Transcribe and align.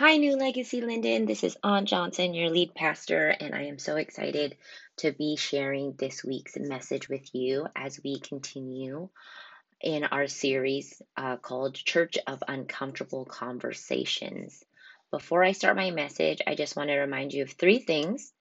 Hi, 0.00 0.16
New 0.16 0.36
Legacy 0.36 0.80
Lynden. 0.80 1.26
This 1.26 1.44
is 1.44 1.58
Aunt 1.62 1.86
Johnson, 1.86 2.32
your 2.32 2.48
lead 2.48 2.74
pastor, 2.74 3.28
and 3.28 3.54
I 3.54 3.64
am 3.64 3.78
so 3.78 3.96
excited 3.96 4.56
to 4.96 5.12
be 5.12 5.36
sharing 5.36 5.92
this 5.92 6.24
week's 6.24 6.56
message 6.56 7.10
with 7.10 7.34
you 7.34 7.66
as 7.76 8.00
we 8.02 8.18
continue 8.18 9.10
in 9.82 10.04
our 10.04 10.26
series 10.26 11.02
uh, 11.18 11.36
called 11.36 11.74
Church 11.74 12.16
of 12.26 12.42
Uncomfortable 12.48 13.26
Conversations. 13.26 14.64
Before 15.10 15.44
I 15.44 15.52
start 15.52 15.76
my 15.76 15.90
message, 15.90 16.40
I 16.46 16.54
just 16.54 16.76
want 16.76 16.88
to 16.88 16.96
remind 16.96 17.34
you 17.34 17.42
of 17.42 17.50
three 17.50 17.80
things. 17.80 18.32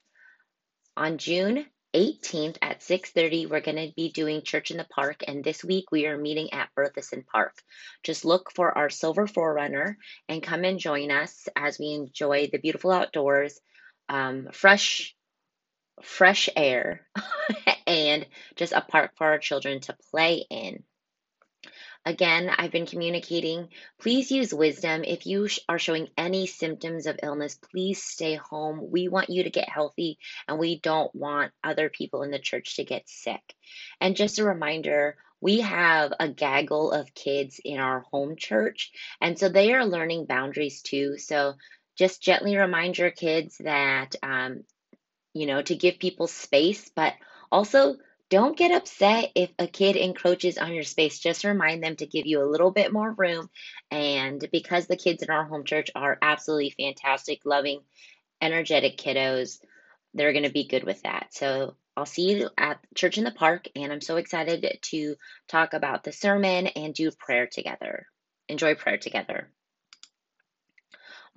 On 0.95 1.17
June 1.17 1.65
18th 1.95 2.57
at 2.61 2.81
6:30 2.81 3.49
we're 3.49 3.61
going 3.61 3.77
to 3.77 3.93
be 3.95 4.11
doing 4.11 4.43
church 4.43 4.69
in 4.69 4.77
the 4.77 4.85
park 4.85 5.23
and 5.27 5.43
this 5.43 5.63
week 5.63 5.91
we 5.91 6.05
are 6.05 6.17
meeting 6.17 6.53
at 6.53 6.69
Berthusen 6.75 7.25
Park. 7.25 7.55
Just 8.03 8.25
look 8.25 8.51
for 8.53 8.77
our 8.77 8.89
silver 8.89 9.25
4Runner 9.25 9.95
and 10.27 10.43
come 10.43 10.63
and 10.65 10.79
join 10.79 11.09
us 11.09 11.47
as 11.55 11.79
we 11.79 11.93
enjoy 11.93 12.47
the 12.51 12.59
beautiful 12.59 12.91
outdoors, 12.91 13.59
um, 14.07 14.49
fresh 14.51 15.15
fresh 16.03 16.47
air 16.55 17.07
and 17.87 18.25
just 18.55 18.73
a 18.73 18.81
park 18.81 19.11
for 19.17 19.27
our 19.27 19.39
children 19.39 19.79
to 19.81 19.97
play 20.11 20.45
in. 20.49 20.83
Again, 22.05 22.49
I've 22.49 22.71
been 22.71 22.85
communicating. 22.85 23.69
Please 23.99 24.31
use 24.31 24.53
wisdom. 24.53 25.03
If 25.03 25.25
you 25.25 25.47
are 25.67 25.77
showing 25.77 26.07
any 26.17 26.47
symptoms 26.47 27.05
of 27.05 27.19
illness, 27.21 27.55
please 27.71 28.01
stay 28.01 28.35
home. 28.35 28.89
We 28.89 29.09
want 29.09 29.29
you 29.29 29.43
to 29.43 29.49
get 29.49 29.69
healthy 29.69 30.17
and 30.47 30.57
we 30.57 30.79
don't 30.79 31.13
want 31.13 31.51
other 31.63 31.89
people 31.89 32.23
in 32.23 32.31
the 32.31 32.39
church 32.39 32.77
to 32.77 32.85
get 32.85 33.07
sick. 33.07 33.41
And 33.99 34.15
just 34.15 34.39
a 34.39 34.43
reminder, 34.43 35.17
we 35.41 35.61
have 35.61 36.13
a 36.19 36.27
gaggle 36.27 36.91
of 36.91 37.13
kids 37.13 37.59
in 37.63 37.79
our 37.79 38.01
home 38.11 38.35
church, 38.35 38.91
and 39.21 39.39
so 39.39 39.47
they 39.47 39.73
are 39.73 39.85
learning 39.85 40.25
boundaries 40.25 40.81
too. 40.81 41.17
So 41.17 41.53
just 41.97 42.21
gently 42.21 42.57
remind 42.57 42.97
your 42.97 43.11
kids 43.11 43.57
that, 43.59 44.15
um, 44.21 44.63
you 45.33 45.45
know, 45.45 45.61
to 45.61 45.75
give 45.75 45.99
people 45.99 46.27
space, 46.27 46.89
but 46.95 47.13
also 47.51 47.97
don't 48.29 48.57
get 48.57 48.71
upset 48.71 49.31
if 49.35 49.51
a 49.57 49.67
kid 49.67 49.95
encroaches 49.95 50.57
on 50.57 50.73
your 50.73 50.83
space. 50.83 51.19
Just 51.19 51.43
remind 51.43 51.83
them 51.83 51.95
to 51.97 52.05
give 52.05 52.25
you 52.25 52.41
a 52.41 52.49
little 52.49 52.71
bit 52.71 52.93
more 52.93 53.11
room. 53.11 53.49
And 53.89 54.47
because 54.51 54.87
the 54.87 54.97
kids 54.97 55.23
in 55.23 55.29
our 55.29 55.45
home 55.45 55.63
church 55.63 55.89
are 55.95 56.17
absolutely 56.21 56.71
fantastic, 56.71 57.41
loving, 57.45 57.81
energetic 58.41 58.97
kiddos, 58.97 59.59
they're 60.13 60.33
going 60.33 60.43
to 60.43 60.51
be 60.51 60.67
good 60.67 60.83
with 60.83 61.01
that. 61.03 61.27
So 61.31 61.75
I'll 61.97 62.05
see 62.05 62.31
you 62.31 62.49
at 62.57 62.79
Church 62.95 63.17
in 63.17 63.23
the 63.23 63.31
Park, 63.31 63.67
and 63.75 63.91
I'm 63.91 64.01
so 64.01 64.15
excited 64.15 64.79
to 64.81 65.15
talk 65.47 65.73
about 65.73 66.03
the 66.03 66.13
sermon 66.13 66.67
and 66.67 66.93
do 66.93 67.11
prayer 67.11 67.47
together. 67.47 68.05
Enjoy 68.47 68.75
prayer 68.75 68.97
together. 68.97 69.51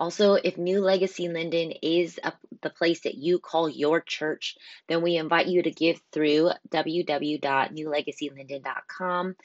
Also, 0.02 0.34
if 0.34 0.58
New 0.58 0.80
Legacy 0.80 1.28
Lynden 1.28 1.78
is 1.80 2.18
a, 2.24 2.32
the 2.60 2.70
place 2.70 3.02
that 3.02 3.14
you 3.14 3.38
call 3.38 3.68
your 3.68 4.00
church, 4.00 4.56
then 4.88 5.00
we 5.00 5.16
invite 5.16 5.46
you 5.46 5.62
to 5.62 5.70
give 5.70 6.00
through 6.10 6.50
www.newlegacylinden.com. 6.70 9.36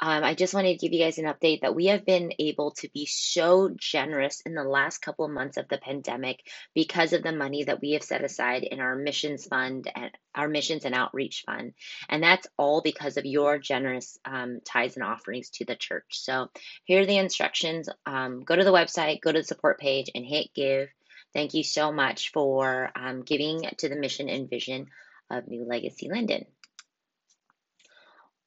Um, 0.00 0.24
I 0.24 0.34
just 0.34 0.54
wanted 0.54 0.72
to 0.72 0.78
give 0.78 0.92
you 0.92 1.04
guys 1.04 1.18
an 1.18 1.26
update 1.26 1.60
that 1.60 1.74
we 1.74 1.86
have 1.86 2.04
been 2.04 2.32
able 2.40 2.72
to 2.78 2.88
be 2.92 3.06
so 3.06 3.70
generous 3.76 4.40
in 4.44 4.54
the 4.54 4.64
last 4.64 4.98
couple 4.98 5.24
of 5.24 5.30
months 5.30 5.56
of 5.56 5.68
the 5.68 5.78
pandemic 5.78 6.40
because 6.74 7.12
of 7.12 7.22
the 7.22 7.32
money 7.32 7.64
that 7.64 7.80
we 7.80 7.92
have 7.92 8.02
set 8.02 8.24
aside 8.24 8.64
in 8.64 8.80
our 8.80 8.96
missions 8.96 9.46
fund 9.46 9.90
and 9.94 10.10
our 10.34 10.48
missions 10.48 10.84
and 10.84 10.96
outreach 10.96 11.44
fund. 11.46 11.74
And 12.08 12.22
that's 12.22 12.46
all 12.56 12.82
because 12.82 13.16
of 13.16 13.24
your 13.24 13.58
generous 13.58 14.18
um, 14.24 14.58
tithes 14.64 14.96
and 14.96 15.04
offerings 15.04 15.50
to 15.50 15.64
the 15.64 15.76
church. 15.76 16.06
So 16.10 16.48
here 16.84 17.02
are 17.02 17.06
the 17.06 17.18
instructions 17.18 17.88
um, 18.04 18.42
go 18.42 18.56
to 18.56 18.64
the 18.64 18.72
website, 18.72 19.20
go 19.20 19.30
to 19.30 19.38
the 19.38 19.44
support 19.44 19.78
page, 19.78 20.10
and 20.12 20.24
hit 20.26 20.52
give. 20.54 20.88
Thank 21.32 21.54
you 21.54 21.62
so 21.62 21.92
much 21.92 22.32
for 22.32 22.90
um, 22.96 23.22
giving 23.22 23.62
to 23.78 23.88
the 23.88 23.96
mission 23.96 24.28
and 24.28 24.50
vision 24.50 24.88
of 25.30 25.46
New 25.46 25.64
Legacy 25.64 26.08
Lynden. 26.08 26.46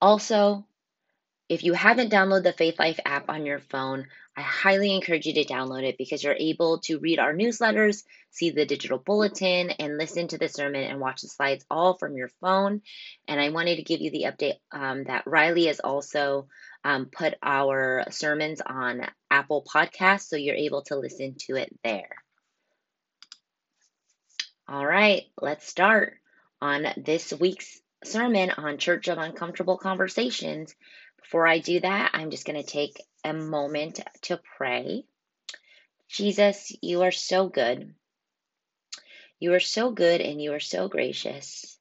Also, 0.01 0.65
if 1.49 1.63
you 1.63 1.73
haven't 1.73 2.11
downloaded 2.11 2.43
the 2.43 2.53
Faithlife 2.53 2.99
app 3.05 3.29
on 3.29 3.45
your 3.45 3.59
phone, 3.59 4.07
I 4.35 4.41
highly 4.41 4.93
encourage 4.93 5.25
you 5.25 5.33
to 5.35 5.45
download 5.45 5.83
it 5.83 5.97
because 5.97 6.23
you're 6.23 6.35
able 6.37 6.79
to 6.79 6.99
read 6.99 7.19
our 7.19 7.33
newsletters, 7.33 8.03
see 8.31 8.49
the 8.49 8.65
digital 8.65 8.97
bulletin, 8.97 9.71
and 9.71 9.97
listen 9.97 10.27
to 10.27 10.37
the 10.37 10.49
sermon 10.49 10.83
and 10.83 10.99
watch 10.99 11.21
the 11.21 11.29
slides 11.29 11.65
all 11.71 11.97
from 11.97 12.17
your 12.17 12.29
phone. 12.41 12.81
And 13.27 13.39
I 13.39 13.49
wanted 13.49 13.77
to 13.77 13.83
give 13.83 14.01
you 14.01 14.11
the 14.11 14.25
update 14.25 14.57
um, 14.71 15.05
that 15.05 15.25
Riley 15.25 15.67
has 15.67 15.79
also 15.79 16.47
um, 16.83 17.05
put 17.05 17.35
our 17.41 18.05
sermons 18.11 18.61
on 18.61 19.07
Apple 19.31 19.65
Podcasts, 19.73 20.27
so 20.27 20.35
you're 20.35 20.55
able 20.55 20.83
to 20.83 20.97
listen 20.97 21.35
to 21.47 21.55
it 21.55 21.73
there. 21.83 22.09
All 24.67 24.85
right, 24.85 25.23
let's 25.41 25.65
start 25.65 26.13
on 26.61 26.87
this 26.97 27.31
week's 27.31 27.79
sermon 28.03 28.51
on 28.51 28.77
Church 28.77 29.07
of 29.07 29.17
Uncomfortable 29.17 29.77
Conversations 29.77 30.75
before 31.27 31.45
I 31.45 31.59
do 31.59 31.81
that, 31.81 32.11
I'm 32.13 32.31
just 32.31 32.45
going 32.45 32.63
to 32.63 32.65
take 32.65 33.03
a 33.25 33.33
moment 33.33 33.99
to 34.23 34.39
pray. 34.55 35.03
Jesus, 36.07 36.71
you 36.81 37.01
are 37.01 37.11
so 37.11 37.49
good. 37.49 37.93
You 39.37 39.53
are 39.53 39.59
so 39.59 39.91
good 39.91 40.21
and 40.21 40.41
you 40.41 40.53
are 40.53 40.61
so 40.61 40.87
gracious. 40.87 41.77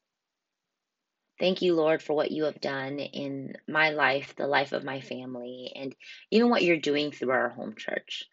Thank 1.38 1.62
you, 1.62 1.76
Lord, 1.76 2.02
for 2.02 2.14
what 2.14 2.32
you 2.32 2.46
have 2.46 2.60
done 2.60 2.98
in 2.98 3.54
my 3.68 3.90
life, 3.90 4.34
the 4.34 4.48
life 4.48 4.72
of 4.72 4.82
my 4.82 5.00
family, 5.00 5.72
and 5.76 5.94
even 6.32 6.50
what 6.50 6.64
you're 6.64 6.78
doing 6.78 7.12
through 7.12 7.30
our 7.30 7.50
home 7.50 7.76
church. 7.76 8.24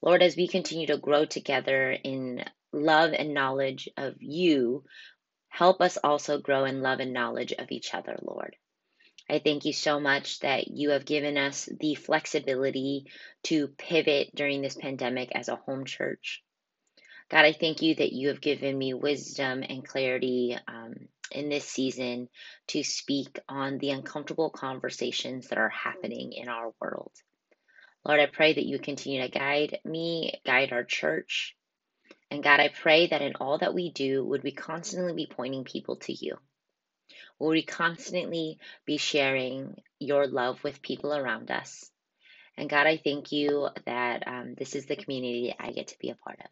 Lord, 0.00 0.22
as 0.22 0.36
we 0.36 0.46
continue 0.46 0.86
to 0.86 0.96
grow 0.96 1.24
together 1.24 1.90
in 1.90 2.44
love 2.72 3.14
and 3.14 3.34
knowledge 3.34 3.88
of 3.96 4.14
you, 4.20 4.84
help 5.48 5.80
us 5.80 5.96
also 5.96 6.38
grow 6.38 6.66
in 6.66 6.82
love 6.82 7.00
and 7.00 7.12
knowledge 7.12 7.52
of 7.52 7.72
each 7.72 7.92
other, 7.94 8.16
Lord. 8.22 8.54
I 9.30 9.38
thank 9.38 9.64
you 9.64 9.72
so 9.72 10.00
much 10.00 10.40
that 10.40 10.66
you 10.66 10.90
have 10.90 11.04
given 11.04 11.36
us 11.36 11.68
the 11.78 11.94
flexibility 11.94 13.06
to 13.44 13.68
pivot 13.68 14.34
during 14.34 14.60
this 14.60 14.74
pandemic 14.74 15.30
as 15.32 15.48
a 15.48 15.54
home 15.54 15.84
church. 15.84 16.42
God, 17.28 17.44
I 17.44 17.52
thank 17.52 17.80
you 17.80 17.94
that 17.94 18.12
you 18.12 18.28
have 18.28 18.40
given 18.40 18.76
me 18.76 18.92
wisdom 18.92 19.62
and 19.62 19.86
clarity 19.86 20.58
um, 20.66 20.94
in 21.30 21.48
this 21.48 21.64
season 21.64 22.28
to 22.68 22.82
speak 22.82 23.38
on 23.48 23.78
the 23.78 23.90
uncomfortable 23.90 24.50
conversations 24.50 25.46
that 25.48 25.58
are 25.58 25.68
happening 25.68 26.32
in 26.32 26.48
our 26.48 26.72
world. 26.80 27.12
Lord, 28.04 28.18
I 28.18 28.26
pray 28.26 28.54
that 28.54 28.66
you 28.66 28.80
continue 28.80 29.22
to 29.22 29.28
guide 29.28 29.78
me, 29.84 30.40
guide 30.44 30.72
our 30.72 30.82
church. 30.82 31.54
And 32.32 32.42
God, 32.42 32.58
I 32.58 32.66
pray 32.68 33.06
that 33.06 33.22
in 33.22 33.34
all 33.36 33.58
that 33.58 33.74
we 33.74 33.92
do, 33.92 34.24
would 34.24 34.42
we 34.42 34.50
constantly 34.50 35.12
be 35.12 35.28
pointing 35.30 35.62
people 35.62 35.96
to 35.98 36.12
you. 36.12 36.36
Will 37.40 37.48
we 37.48 37.62
constantly 37.62 38.58
be 38.84 38.98
sharing 38.98 39.80
your 39.98 40.26
love 40.26 40.62
with 40.62 40.82
people 40.82 41.14
around 41.14 41.50
us? 41.50 41.90
And 42.56 42.68
God, 42.68 42.86
I 42.86 42.98
thank 42.98 43.32
you 43.32 43.68
that 43.86 44.28
um, 44.28 44.54
this 44.56 44.76
is 44.76 44.84
the 44.84 44.94
community 44.94 45.54
I 45.58 45.72
get 45.72 45.88
to 45.88 45.98
be 45.98 46.10
a 46.10 46.14
part 46.14 46.38
of. 46.38 46.50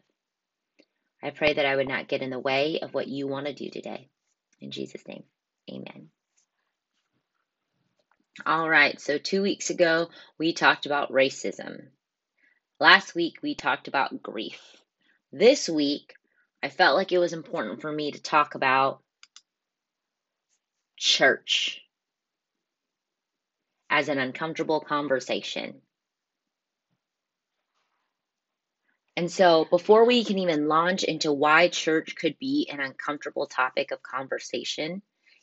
I 1.21 1.29
pray 1.29 1.53
that 1.53 1.65
I 1.65 1.75
would 1.75 1.87
not 1.87 2.07
get 2.07 2.23
in 2.23 2.31
the 2.31 2.39
way 2.39 2.79
of 2.81 2.93
what 2.93 3.07
you 3.07 3.27
want 3.27 3.45
to 3.45 3.53
do 3.53 3.69
today. 3.69 4.09
In 4.59 4.71
Jesus' 4.71 5.07
name, 5.07 5.23
amen. 5.71 6.09
All 8.45 8.67
right, 8.67 8.99
so 8.99 9.19
two 9.19 9.43
weeks 9.43 9.69
ago, 9.69 10.09
we 10.39 10.53
talked 10.53 10.87
about 10.87 11.11
racism. 11.11 11.87
Last 12.79 13.13
week, 13.13 13.35
we 13.43 13.53
talked 13.53 13.87
about 13.87 14.23
grief. 14.23 14.61
This 15.31 15.69
week, 15.69 16.15
I 16.63 16.69
felt 16.69 16.95
like 16.95 17.11
it 17.11 17.19
was 17.19 17.33
important 17.33 17.81
for 17.81 17.91
me 17.91 18.11
to 18.11 18.21
talk 18.21 18.55
about 18.55 19.01
church 20.99 21.81
as 23.89 24.09
an 24.09 24.19
uncomfortable 24.19 24.81
conversation. 24.81 25.81
And 29.15 29.31
so, 29.31 29.65
before 29.69 30.05
we 30.05 30.23
can 30.23 30.37
even 30.37 30.67
launch 30.67 31.03
into 31.03 31.33
why 31.33 31.67
church 31.69 32.15
could 32.15 32.37
be 32.39 32.69
an 32.71 32.79
uncomfortable 32.79 33.47
topic 33.47 33.91
of 33.91 34.03
conversation 34.03 35.01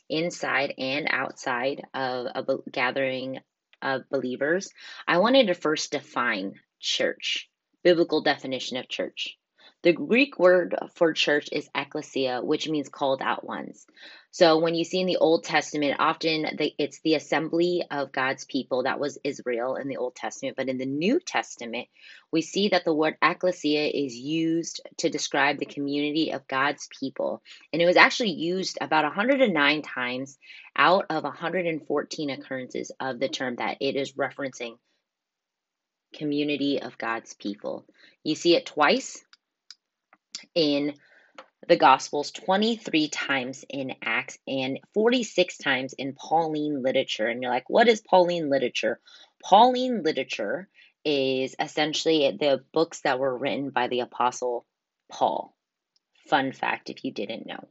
inside 0.09 0.73
and 0.77 1.07
outside 1.09 1.83
of 1.93 2.49
a 2.49 2.57
gathering 2.71 3.39
of 3.81 4.09
believers, 4.09 4.71
I 5.07 5.17
wanted 5.17 5.47
to 5.47 5.53
first 5.53 5.91
define 5.91 6.53
church, 6.79 7.49
biblical 7.83 8.21
definition 8.21 8.77
of 8.77 8.89
church. 8.89 9.37
The 9.83 9.93
Greek 9.93 10.39
word 10.39 10.75
for 10.95 11.13
church 11.13 11.49
is 11.51 11.69
ekklesia, 11.75 12.43
which 12.43 12.67
means 12.67 12.89
called 12.89 13.21
out 13.21 13.45
ones. 13.45 13.85
So 14.37 14.59
when 14.59 14.75
you 14.75 14.83
see 14.83 14.99
in 14.99 15.07
the 15.07 15.17
Old 15.17 15.45
Testament, 15.45 15.95
often 15.97 16.43
the, 16.59 16.71
it's 16.77 16.99
the 16.99 17.15
assembly 17.15 17.83
of 17.89 18.11
God's 18.11 18.45
people. 18.45 18.83
That 18.83 18.99
was 18.99 19.17
Israel 19.23 19.77
in 19.77 19.87
the 19.87 19.97
Old 19.97 20.13
Testament. 20.13 20.55
But 20.55 20.69
in 20.69 20.77
the 20.77 20.85
New 20.85 21.19
Testament, 21.19 21.87
we 22.31 22.43
see 22.43 22.69
that 22.69 22.85
the 22.85 22.93
word 22.93 23.17
ecclesia 23.19 23.87
is 23.87 24.13
used 24.15 24.81
to 24.97 25.09
describe 25.09 25.57
the 25.57 25.65
community 25.65 26.33
of 26.33 26.47
God's 26.47 26.87
people. 26.99 27.41
And 27.73 27.81
it 27.81 27.87
was 27.87 27.97
actually 27.97 28.33
used 28.33 28.77
about 28.79 29.05
109 29.05 29.81
times 29.81 30.37
out 30.75 31.05
of 31.09 31.23
114 31.23 32.29
occurrences 32.29 32.91
of 32.99 33.19
the 33.19 33.29
term 33.29 33.55
that 33.55 33.77
it 33.81 33.95
is 33.95 34.13
referencing 34.13 34.77
community 36.13 36.79
of 36.79 36.99
God's 36.99 37.33
people. 37.33 37.87
You 38.23 38.35
see 38.35 38.55
it 38.55 38.67
twice 38.67 39.25
in 40.53 40.93
the 41.67 41.75
Gospels, 41.75 42.31
23 42.31 43.09
times 43.09 43.65
in 43.69 43.95
Acts, 44.01 44.37
and 44.47 44.79
46 44.93 45.57
times 45.57 45.93
in 45.93 46.13
Pauline 46.13 46.81
literature. 46.81 47.27
And 47.27 47.41
you're 47.41 47.51
like, 47.51 47.69
what 47.69 47.87
is 47.87 48.01
Pauline 48.01 48.49
literature? 48.49 48.99
Pauline 49.43 50.03
literature 50.03 50.69
is 51.03 51.55
essentially 51.59 52.35
the 52.39 52.63
books 52.73 53.01
that 53.01 53.19
were 53.19 53.37
written 53.37 53.69
by 53.69 53.87
the 53.87 54.01
Apostle 54.01 54.65
Paul. 55.09 55.55
Fun 56.29 56.51
fact 56.51 56.89
if 56.89 57.03
you 57.03 57.11
didn't 57.11 57.45
know. 57.45 57.67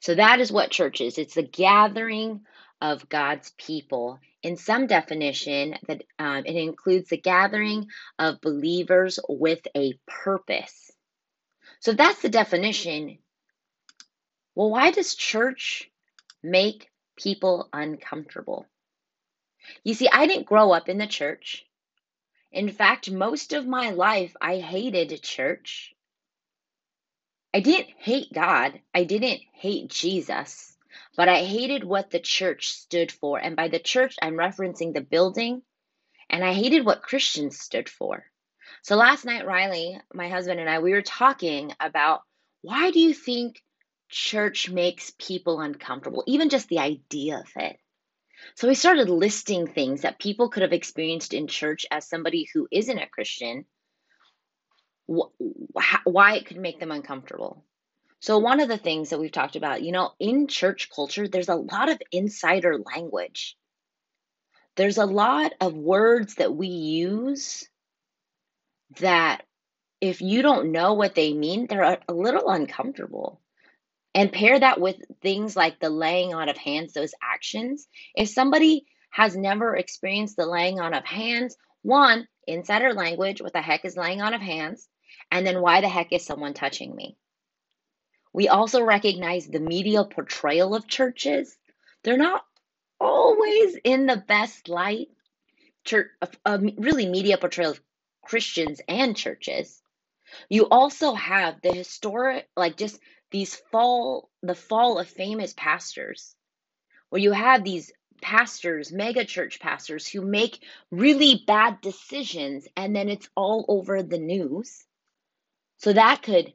So 0.00 0.14
that 0.14 0.40
is 0.40 0.52
what 0.52 0.70
church 0.70 1.00
is 1.00 1.18
it's 1.18 1.34
the 1.34 1.42
gathering 1.42 2.42
of 2.80 3.08
God's 3.08 3.52
people. 3.58 4.20
In 4.42 4.56
some 4.56 4.86
definition, 4.86 5.74
that 5.88 6.04
um, 6.18 6.44
it 6.46 6.54
includes 6.54 7.08
the 7.08 7.16
gathering 7.16 7.88
of 8.18 8.40
believers 8.40 9.18
with 9.28 9.66
a 9.76 9.98
purpose. 10.06 10.87
So 11.80 11.92
that's 11.92 12.22
the 12.22 12.28
definition, 12.28 13.18
well, 14.54 14.70
why 14.70 14.90
does 14.90 15.14
church 15.14 15.88
make 16.42 16.90
people 17.16 17.68
uncomfortable? 17.72 18.66
You 19.84 19.94
see, 19.94 20.08
I 20.08 20.26
didn't 20.26 20.46
grow 20.46 20.72
up 20.72 20.88
in 20.88 20.98
the 20.98 21.06
church. 21.06 21.64
In 22.50 22.70
fact, 22.70 23.10
most 23.10 23.52
of 23.52 23.66
my 23.66 23.90
life, 23.90 24.34
I 24.40 24.56
hated 24.56 25.22
church. 25.22 25.94
I 27.54 27.60
didn't 27.60 27.90
hate 27.98 28.32
God. 28.32 28.80
I 28.94 29.04
didn't 29.04 29.40
hate 29.52 29.90
Jesus, 29.90 30.76
but 31.16 31.28
I 31.28 31.44
hated 31.44 31.84
what 31.84 32.10
the 32.10 32.20
church 32.20 32.70
stood 32.70 33.12
for. 33.12 33.38
And 33.38 33.54
by 33.56 33.68
the 33.68 33.78
church, 33.78 34.16
I'm 34.20 34.34
referencing 34.34 34.94
the 34.94 35.00
building, 35.00 35.62
and 36.28 36.44
I 36.44 36.52
hated 36.52 36.84
what 36.84 37.02
Christians 37.02 37.58
stood 37.58 37.88
for. 37.88 38.27
So 38.88 38.96
last 38.96 39.26
night, 39.26 39.44
Riley, 39.44 40.00
my 40.14 40.30
husband, 40.30 40.60
and 40.60 40.70
I, 40.70 40.78
we 40.78 40.92
were 40.92 41.02
talking 41.02 41.74
about 41.78 42.22
why 42.62 42.90
do 42.90 42.98
you 42.98 43.12
think 43.12 43.62
church 44.08 44.70
makes 44.70 45.12
people 45.18 45.60
uncomfortable, 45.60 46.24
even 46.26 46.48
just 46.48 46.70
the 46.70 46.78
idea 46.78 47.40
of 47.40 47.62
it? 47.62 47.76
So 48.54 48.66
we 48.66 48.74
started 48.74 49.10
listing 49.10 49.66
things 49.66 50.00
that 50.00 50.18
people 50.18 50.48
could 50.48 50.62
have 50.62 50.72
experienced 50.72 51.34
in 51.34 51.48
church 51.48 51.84
as 51.90 52.08
somebody 52.08 52.48
who 52.54 52.66
isn't 52.72 52.98
a 52.98 53.06
Christian, 53.06 53.66
wh- 55.06 55.36
why 56.06 56.36
it 56.36 56.46
could 56.46 56.56
make 56.56 56.80
them 56.80 56.90
uncomfortable. 56.90 57.66
So, 58.20 58.38
one 58.38 58.60
of 58.60 58.68
the 58.68 58.78
things 58.78 59.10
that 59.10 59.20
we've 59.20 59.30
talked 59.30 59.56
about, 59.56 59.82
you 59.82 59.92
know, 59.92 60.12
in 60.18 60.46
church 60.46 60.88
culture, 60.88 61.28
there's 61.28 61.50
a 61.50 61.56
lot 61.56 61.90
of 61.90 62.00
insider 62.10 62.78
language. 62.78 63.54
There's 64.76 64.96
a 64.96 65.04
lot 65.04 65.52
of 65.60 65.74
words 65.74 66.36
that 66.36 66.56
we 66.56 66.68
use 66.68 67.68
that 69.00 69.42
if 70.00 70.20
you 70.20 70.42
don't 70.42 70.72
know 70.72 70.94
what 70.94 71.14
they 71.14 71.32
mean, 71.32 71.66
they're 71.66 71.98
a 72.08 72.12
little 72.12 72.48
uncomfortable. 72.48 73.40
And 74.14 74.32
pair 74.32 74.58
that 74.58 74.80
with 74.80 74.96
things 75.22 75.54
like 75.54 75.80
the 75.80 75.90
laying 75.90 76.34
on 76.34 76.48
of 76.48 76.56
hands, 76.56 76.92
those 76.92 77.12
actions. 77.22 77.86
If 78.14 78.28
somebody 78.28 78.86
has 79.10 79.36
never 79.36 79.76
experienced 79.76 80.36
the 80.36 80.46
laying 80.46 80.80
on 80.80 80.94
of 80.94 81.04
hands, 81.04 81.56
one, 81.82 82.26
insider 82.46 82.94
language, 82.94 83.40
what 83.40 83.52
the 83.52 83.60
heck 83.60 83.84
is 83.84 83.96
laying 83.96 84.20
on 84.20 84.34
of 84.34 84.40
hands? 84.40 84.88
And 85.30 85.46
then 85.46 85.60
why 85.60 85.80
the 85.80 85.88
heck 85.88 86.12
is 86.12 86.24
someone 86.24 86.54
touching 86.54 86.94
me? 86.94 87.16
We 88.32 88.48
also 88.48 88.82
recognize 88.82 89.46
the 89.46 89.60
media 89.60 90.04
portrayal 90.04 90.74
of 90.74 90.86
churches. 90.86 91.56
They're 92.02 92.16
not 92.16 92.44
always 93.00 93.76
in 93.84 94.06
the 94.06 94.16
best 94.16 94.68
light. 94.68 95.08
Church, 95.84 96.08
uh, 96.44 96.58
really, 96.76 97.06
media 97.06 97.38
portrayal 97.38 97.72
of 97.72 97.80
Christians 98.28 98.82
and 98.86 99.16
churches. 99.16 99.82
You 100.50 100.68
also 100.70 101.14
have 101.14 101.62
the 101.62 101.72
historic, 101.72 102.46
like 102.56 102.76
just 102.76 103.00
these 103.30 103.56
fall, 103.70 104.28
the 104.42 104.54
fall 104.54 104.98
of 104.98 105.08
famous 105.08 105.54
pastors, 105.54 106.36
where 107.08 107.22
you 107.22 107.32
have 107.32 107.64
these 107.64 107.90
pastors, 108.20 108.92
mega 108.92 109.24
church 109.24 109.60
pastors, 109.60 110.06
who 110.06 110.20
make 110.20 110.62
really 110.90 111.42
bad 111.46 111.80
decisions 111.80 112.68
and 112.76 112.94
then 112.94 113.08
it's 113.08 113.30
all 113.34 113.64
over 113.66 114.02
the 114.02 114.18
news. 114.18 114.84
So 115.78 115.94
that 115.94 116.22
could 116.22 116.52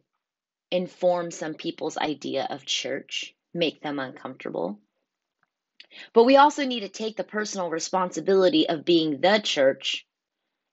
inform 0.69 1.31
some 1.31 1.55
people's 1.55 1.97
idea 1.97 2.45
of 2.51 2.65
church, 2.65 3.33
make 3.51 3.81
them 3.81 3.97
uncomfortable. 3.97 4.79
But 6.13 6.25
we 6.25 6.37
also 6.37 6.65
need 6.65 6.81
to 6.81 6.89
take 6.89 7.17
the 7.17 7.23
personal 7.23 7.71
responsibility 7.71 8.69
of 8.69 8.85
being 8.85 9.21
the 9.21 9.39
church. 9.43 10.05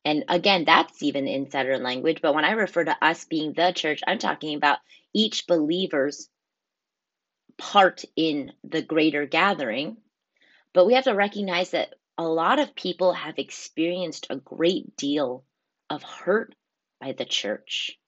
And 0.05 0.25
again, 0.29 0.65
that's 0.65 1.03
even 1.03 1.29
insider 1.29 1.79
language. 1.79 2.21
But 2.23 2.35
when 2.35 2.45
I 2.45 2.53
refer 2.53 2.85
to 2.85 3.05
us 3.05 3.25
being 3.25 3.53
the 3.53 3.73
church, 3.73 4.01
I'm 4.07 4.19
talking 4.19 4.57
about 4.57 4.79
each 5.13 5.47
believer's 5.47 6.29
part 7.59 8.05
in 8.17 8.53
the 8.65 8.83
greater 8.83 9.27
gathering. 9.27 9.99
But 10.73 10.87
we 10.87 10.95
have 10.95 11.05
to 11.05 11.15
recognize 11.15 11.73
that 11.73 11.95
a 12.17 12.25
lot 12.25 12.59
of 12.59 12.75
people 12.75 13.13
have 13.13 13.39
experienced 13.39 14.27
a 14.31 14.37
great 14.37 14.97
deal 14.97 15.45
of 15.89 16.03
hurt 16.03 16.55
by 17.01 17.13
the 17.13 17.25
church. 17.25 17.99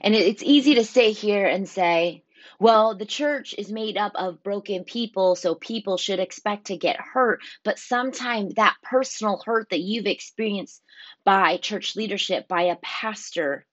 And 0.00 0.14
it's 0.14 0.42
easy 0.42 0.76
to 0.76 0.84
stay 0.84 1.12
here 1.12 1.46
and 1.46 1.68
say, 1.68 2.24
well, 2.58 2.94
the 2.94 3.06
church 3.06 3.54
is 3.56 3.70
made 3.70 3.96
up 3.96 4.12
of 4.14 4.42
broken 4.42 4.84
people, 4.84 5.36
so 5.36 5.54
people 5.54 5.96
should 5.96 6.20
expect 6.20 6.66
to 6.66 6.76
get 6.76 7.00
hurt. 7.00 7.40
But 7.64 7.78
sometimes 7.78 8.54
that 8.54 8.76
personal 8.82 9.42
hurt 9.44 9.70
that 9.70 9.80
you've 9.80 10.06
experienced 10.06 10.82
by 11.24 11.56
church 11.56 11.96
leadership, 11.96 12.48
by 12.48 12.62
a 12.62 12.76
pastor, 12.76 13.66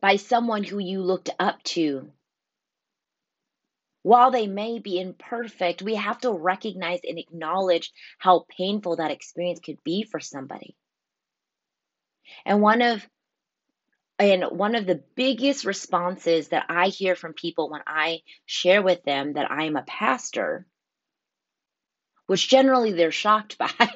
by 0.00 0.16
someone 0.16 0.64
who 0.64 0.78
you 0.78 1.02
looked 1.02 1.30
up 1.38 1.62
to, 1.64 2.10
while 4.02 4.30
they 4.30 4.46
may 4.46 4.78
be 4.78 5.00
imperfect, 5.00 5.82
we 5.82 5.96
have 5.96 6.18
to 6.20 6.32
recognize 6.32 7.00
and 7.06 7.18
acknowledge 7.18 7.92
how 8.18 8.46
painful 8.48 8.96
that 8.96 9.10
experience 9.10 9.60
could 9.60 9.82
be 9.84 10.02
for 10.02 10.20
somebody. 10.20 10.76
And 12.46 12.62
one 12.62 12.80
of 12.80 13.06
and 14.18 14.44
one 14.44 14.74
of 14.74 14.86
the 14.86 15.02
biggest 15.14 15.64
responses 15.64 16.48
that 16.48 16.66
I 16.68 16.88
hear 16.88 17.14
from 17.14 17.34
people 17.34 17.70
when 17.70 17.82
I 17.86 18.22
share 18.46 18.82
with 18.82 19.04
them 19.04 19.34
that 19.34 19.50
I'm 19.50 19.76
a 19.76 19.82
pastor, 19.82 20.66
which 22.26 22.48
generally 22.48 22.92
they're 22.92 23.12
shocked 23.12 23.58
by, 23.58 23.90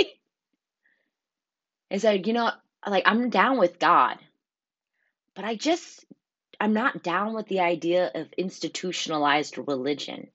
is 1.90 2.02
that, 2.02 2.26
you 2.26 2.32
know, 2.32 2.52
like 2.86 3.04
I'm 3.06 3.30
down 3.30 3.58
with 3.58 3.78
God, 3.78 4.18
but 5.34 5.44
I 5.44 5.56
just, 5.56 6.04
I'm 6.60 6.72
not 6.72 7.02
down 7.02 7.34
with 7.34 7.48
the 7.48 7.60
idea 7.60 8.10
of 8.14 8.32
institutionalized 8.38 9.58
religion 9.58 10.28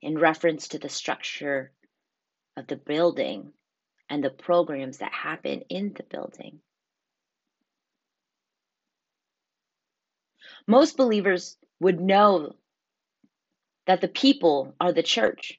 in 0.00 0.18
reference 0.18 0.68
to 0.68 0.78
the 0.78 0.88
structure 0.88 1.72
of 2.56 2.66
the 2.66 2.76
building 2.76 3.52
and 4.10 4.24
the 4.24 4.30
programs 4.30 4.98
that 4.98 5.12
happen 5.12 5.62
in 5.68 5.94
the 5.94 6.02
building. 6.02 6.60
Most 10.66 10.96
believers 10.96 11.56
would 11.80 12.00
know 12.00 12.54
that 13.86 14.00
the 14.00 14.08
people 14.08 14.74
are 14.80 14.92
the 14.92 15.02
church, 15.02 15.58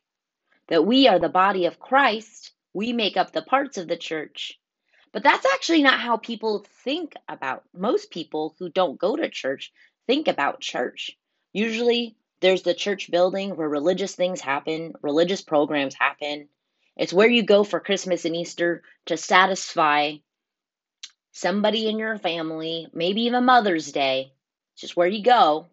that 0.67 0.85
we 0.85 1.07
are 1.07 1.19
the 1.19 1.29
body 1.29 1.65
of 1.65 1.79
Christ, 1.79 2.51
we 2.73 2.93
make 2.93 3.17
up 3.17 3.31
the 3.31 3.41
parts 3.41 3.77
of 3.77 3.87
the 3.87 3.97
church. 3.97 4.59
But 5.11 5.23
that's 5.23 5.45
actually 5.45 5.83
not 5.83 5.99
how 5.99 6.17
people 6.17 6.65
think 6.83 7.13
about 7.27 7.63
most 7.73 8.09
people 8.09 8.55
who 8.57 8.69
don't 8.69 8.99
go 8.99 9.15
to 9.15 9.29
church 9.29 9.71
think 10.07 10.27
about 10.27 10.61
church. 10.61 11.11
Usually 11.51 12.15
there's 12.39 12.63
the 12.63 12.73
church 12.73 13.11
building 13.11 13.55
where 13.55 13.69
religious 13.69 14.15
things 14.15 14.41
happen, 14.41 14.93
religious 15.01 15.41
programs 15.41 15.95
happen. 15.95 16.49
It's 16.97 17.13
where 17.13 17.29
you 17.29 17.43
go 17.43 17.63
for 17.63 17.79
Christmas 17.79 18.25
and 18.25 18.35
Easter 18.35 18.83
to 19.05 19.17
satisfy 19.17 20.15
somebody 21.31 21.87
in 21.87 21.99
your 21.99 22.17
family, 22.17 22.87
maybe 22.93 23.23
even 23.23 23.45
Mother's 23.45 23.91
Day. 23.91 24.33
Just 24.77 24.95
where 24.95 25.07
you 25.07 25.23
go. 25.23 25.67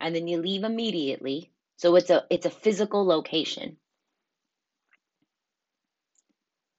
And 0.00 0.14
then 0.14 0.28
you 0.28 0.38
leave 0.38 0.64
immediately. 0.64 1.50
So 1.76 1.96
it's 1.96 2.10
a 2.10 2.24
it's 2.30 2.46
a 2.46 2.50
physical 2.50 3.04
location. 3.04 3.76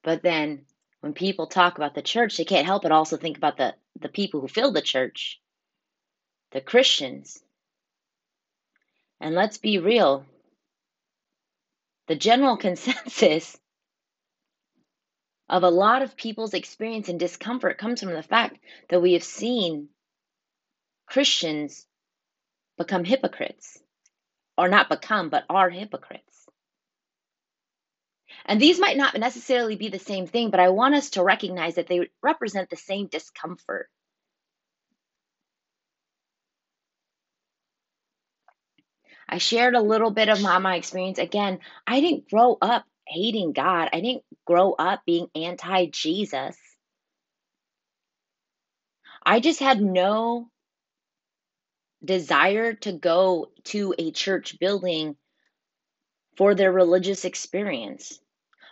But 0.04 0.24
then 0.24 0.66
when 1.02 1.14
people 1.14 1.48
talk 1.48 1.78
about 1.78 1.96
the 1.96 2.02
church, 2.02 2.38
they 2.38 2.46
can't 2.46 2.66
help 2.66 2.84
but 2.84 2.92
also 2.92 3.18
think 3.18 3.38
about 3.38 3.58
the, 3.58 3.76
the 4.00 4.10
people 4.10 4.42
who 4.42 4.48
fill 4.48 4.72
the 4.72 4.82
church, 4.82 5.40
the 6.52 6.62
Christians. 6.62 7.40
And 9.20 9.36
let's 9.36 9.58
be 9.58 9.80
real 9.80 10.26
the 12.08 12.16
general 12.16 12.58
consensus 12.68 13.58
of 15.50 15.64
a 15.64 15.70
lot 15.70 16.02
of 16.02 16.18
people's 16.18 16.54
experience 16.54 17.10
and 17.10 17.20
discomfort 17.20 17.78
comes 17.78 18.02
from 18.02 18.14
the 18.14 18.24
fact 18.24 18.58
that 18.90 19.02
we 19.02 19.14
have 19.14 19.24
seen 19.24 19.90
Christians 21.08 21.86
become 22.78 23.04
hypocrites, 23.04 23.80
or 24.58 24.70
not 24.70 24.90
become, 24.90 25.30
but 25.30 25.46
are 25.50 25.70
hypocrites. 25.70 26.48
And 28.46 28.62
these 28.62 28.80
might 28.80 28.98
not 28.98 29.18
necessarily 29.18 29.76
be 29.76 29.90
the 29.90 30.00
same 30.00 30.28
thing, 30.28 30.52
but 30.52 30.60
I 30.60 30.70
want 30.70 30.96
us 30.96 31.12
to 31.12 31.24
recognize 31.24 31.76
that 31.76 31.88
they 31.88 32.10
represent 32.24 32.70
the 32.70 32.76
same 32.76 33.08
discomfort. 33.08 33.90
I 39.30 39.40
shared 39.40 39.76
a 39.76 39.82
little 39.82 40.12
bit 40.12 40.30
of 40.30 40.42
my, 40.42 40.58
my 40.60 40.76
experience. 40.76 41.20
Again, 41.20 41.60
I 41.86 42.02
didn't 42.02 42.30
grow 42.30 42.58
up 42.62 42.86
hating 43.08 43.54
God, 43.54 43.90
I 43.94 44.02
didn't 44.02 44.24
grow 44.46 44.74
up 44.74 45.02
being 45.06 45.28
anti 45.36 45.88
Jesus. 45.88 46.58
I 49.26 49.40
just 49.40 49.60
had 49.60 49.82
no 49.82 50.50
desire 52.04 52.74
to 52.74 52.92
go 52.92 53.52
to 53.66 53.94
a 53.98 54.12
church 54.12 54.60
building 54.60 55.16
for 56.38 56.56
their 56.56 56.72
religious 56.72 57.26
experience. 57.26 58.20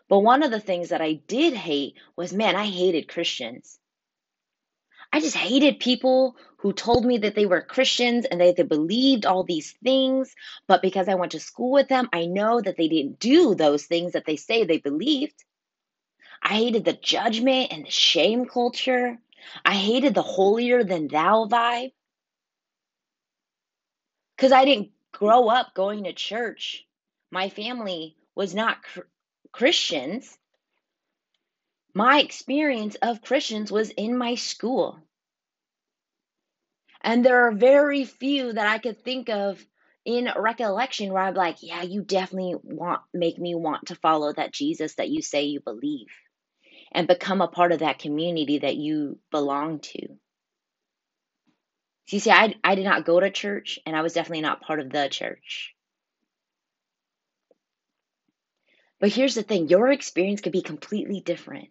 But 0.08 0.20
one 0.20 0.44
of 0.44 0.52
the 0.52 0.60
things 0.60 0.90
that 0.90 1.02
I 1.02 1.14
did 1.14 1.54
hate 1.54 1.96
was 2.16 2.34
man, 2.34 2.56
I 2.56 2.66
hated 2.66 3.08
Christians. 3.08 3.80
I 5.12 5.20
just 5.20 5.36
hated 5.36 5.80
people 5.80 6.36
who 6.58 6.74
told 6.74 7.06
me 7.06 7.20
that 7.20 7.36
they 7.36 7.46
were 7.46 7.62
Christians 7.62 8.26
and 8.26 8.42
that 8.42 8.58
they 8.58 8.64
believed 8.64 9.26
all 9.26 9.44
these 9.44 9.72
things. 9.84 10.36
But 10.68 10.82
because 10.82 11.08
I 11.08 11.16
went 11.16 11.32
to 11.32 11.40
school 11.40 11.72
with 11.72 11.88
them, 11.88 12.10
I 12.12 12.26
know 12.26 12.60
that 12.60 12.76
they 12.78 12.88
didn't 12.88 13.20
do 13.20 13.56
those 13.56 13.86
things 13.86 14.14
that 14.14 14.26
they 14.26 14.36
say 14.36 14.64
they 14.64 14.80
believed. 14.80 15.44
I 16.42 16.50
hated 16.50 16.86
the 16.86 16.94
judgment 16.94 17.72
and 17.72 17.86
the 17.86 17.92
shame 17.92 18.46
culture. 18.46 19.18
I 19.64 19.74
hated 19.74 20.14
the 20.14 20.22
holier 20.22 20.84
than 20.84 21.08
thou 21.08 21.48
vibe. 21.50 21.94
Because 24.36 24.52
I 24.52 24.66
didn't 24.66 24.92
grow 25.12 25.48
up 25.48 25.74
going 25.74 26.04
to 26.06 26.14
church. 26.14 26.86
My 27.32 27.50
family 27.50 28.18
was 28.36 28.54
not 28.54 28.84
cr- 28.84 29.02
Christians. 29.52 30.38
My 31.94 32.20
experience 32.20 32.96
of 32.96 33.22
Christians 33.22 33.72
was 33.72 33.90
in 33.92 34.18
my 34.18 34.36
school. 34.36 35.00
And 37.02 37.24
there 37.24 37.48
are 37.48 37.52
very 37.54 38.04
few 38.04 38.54
that 38.54 38.68
I 38.68 38.80
could 38.80 39.04
think 39.04 39.30
of 39.30 39.64
in 40.06 40.30
recollection 40.36 41.14
where 41.14 41.24
I'm 41.24 41.34
like, 41.34 41.58
yeah, 41.62 41.84
you 41.84 42.02
definitely 42.02 42.56
want 42.64 43.02
make 43.14 43.40
me 43.40 43.56
want 43.56 43.88
to 43.88 43.96
follow 43.96 44.34
that 44.34 44.54
Jesus 44.54 44.96
that 44.96 45.10
you 45.10 45.22
say 45.22 45.46
you 45.46 45.62
believe 45.62 46.08
and 46.92 47.08
become 47.08 47.42
a 47.42 47.48
part 47.48 47.72
of 47.72 47.80
that 47.80 48.00
community 48.00 48.60
that 48.60 48.76
you 48.76 49.20
belong 49.32 49.80
to. 49.80 50.08
You 52.08 52.20
see, 52.20 52.32
I, 52.32 52.56
I 52.64 52.76
did 52.76 52.86
not 52.86 53.06
go 53.06 53.20
to 53.20 53.32
church 53.32 53.80
and 53.86 53.96
I 53.96 54.02
was 54.02 54.14
definitely 54.14 54.42
not 54.42 54.62
part 54.62 54.80
of 54.80 54.92
the 54.92 55.08
church. 55.10 55.74
But 59.00 59.12
here's 59.12 59.36
the 59.36 59.44
thing 59.44 59.68
your 59.68 59.92
experience 59.92 60.42
could 60.42 60.52
be 60.52 60.62
completely 60.62 61.20
different. 61.20 61.70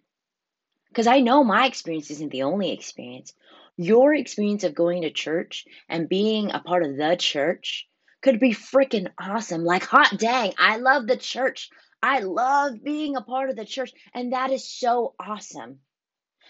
Because 0.89 1.07
I 1.07 1.21
know 1.21 1.43
my 1.43 1.67
experience 1.67 2.11
isn't 2.11 2.31
the 2.31 2.43
only 2.43 2.73
experience. 2.73 3.35
Your 3.77 4.15
experience 4.15 4.63
of 4.65 4.75
going 4.75 5.03
to 5.03 5.11
church 5.11 5.67
and 5.89 6.09
being 6.09 6.51
a 6.53 6.61
part 6.61 6.85
of 6.85 6.97
the 6.97 7.17
church 7.19 7.89
could 8.23 8.39
be 8.39 8.51
freaking 8.51 9.11
awesome. 9.19 9.65
Like, 9.65 9.85
hot 9.85 10.17
dang, 10.17 10.55
I 10.59 10.77
love 10.77 11.07
the 11.07 11.17
church. 11.17 11.71
I 12.03 12.21
love 12.21 12.83
being 12.83 13.17
a 13.17 13.23
part 13.23 13.51
of 13.51 13.57
the 13.57 13.65
church. 13.65 13.93
And 14.13 14.33
that 14.33 14.51
is 14.51 14.69
so 14.69 15.15
awesome. 15.19 15.81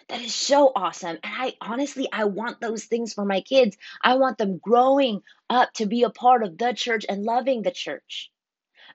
That 0.08 0.20
is 0.20 0.34
so 0.34 0.70
awesome. 0.76 1.18
And 1.22 1.34
I 1.34 1.54
honestly, 1.60 2.08
I 2.12 2.24
want 2.24 2.60
those 2.60 2.84
things 2.84 3.14
for 3.14 3.24
my 3.24 3.40
kids. 3.40 3.76
I 4.02 4.16
want 4.16 4.38
them 4.38 4.58
growing 4.58 5.22
up 5.48 5.72
to 5.74 5.86
be 5.86 6.02
a 6.02 6.10
part 6.10 6.42
of 6.42 6.58
the 6.58 6.72
church 6.72 7.06
and 7.08 7.24
loving 7.24 7.62
the 7.62 7.70
church. 7.70 8.30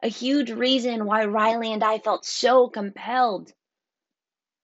A 0.03 0.07
huge 0.07 0.51
reason 0.51 1.05
why 1.05 1.25
Riley 1.25 1.73
and 1.73 1.83
I 1.83 1.99
felt 1.99 2.25
so 2.25 2.69
compelled 2.69 3.51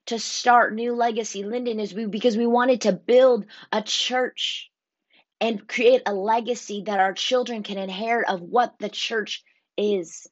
to 0.07 0.19
start 0.19 0.73
New 0.73 0.95
Legacy 0.95 1.43
Lynden 1.43 1.81
is 1.81 1.93
we, 1.93 2.05
because 2.05 2.37
we 2.37 2.45
wanted 2.45 2.81
to 2.81 2.93
build 2.93 3.45
a 3.71 3.81
church 3.81 4.69
and 5.41 5.67
create 5.67 6.03
a 6.05 6.13
legacy 6.13 6.83
that 6.85 6.99
our 6.99 7.13
children 7.13 7.63
can 7.63 7.77
inherit 7.77 8.29
of 8.29 8.41
what 8.41 8.75
the 8.79 8.89
church 8.89 9.43
is. 9.77 10.27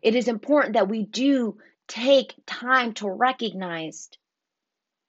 It 0.00 0.14
is 0.14 0.28
important 0.28 0.74
that 0.74 0.88
we 0.88 1.02
do 1.02 1.58
take 1.88 2.34
time 2.46 2.92
to 2.94 3.10
recognize 3.10 4.08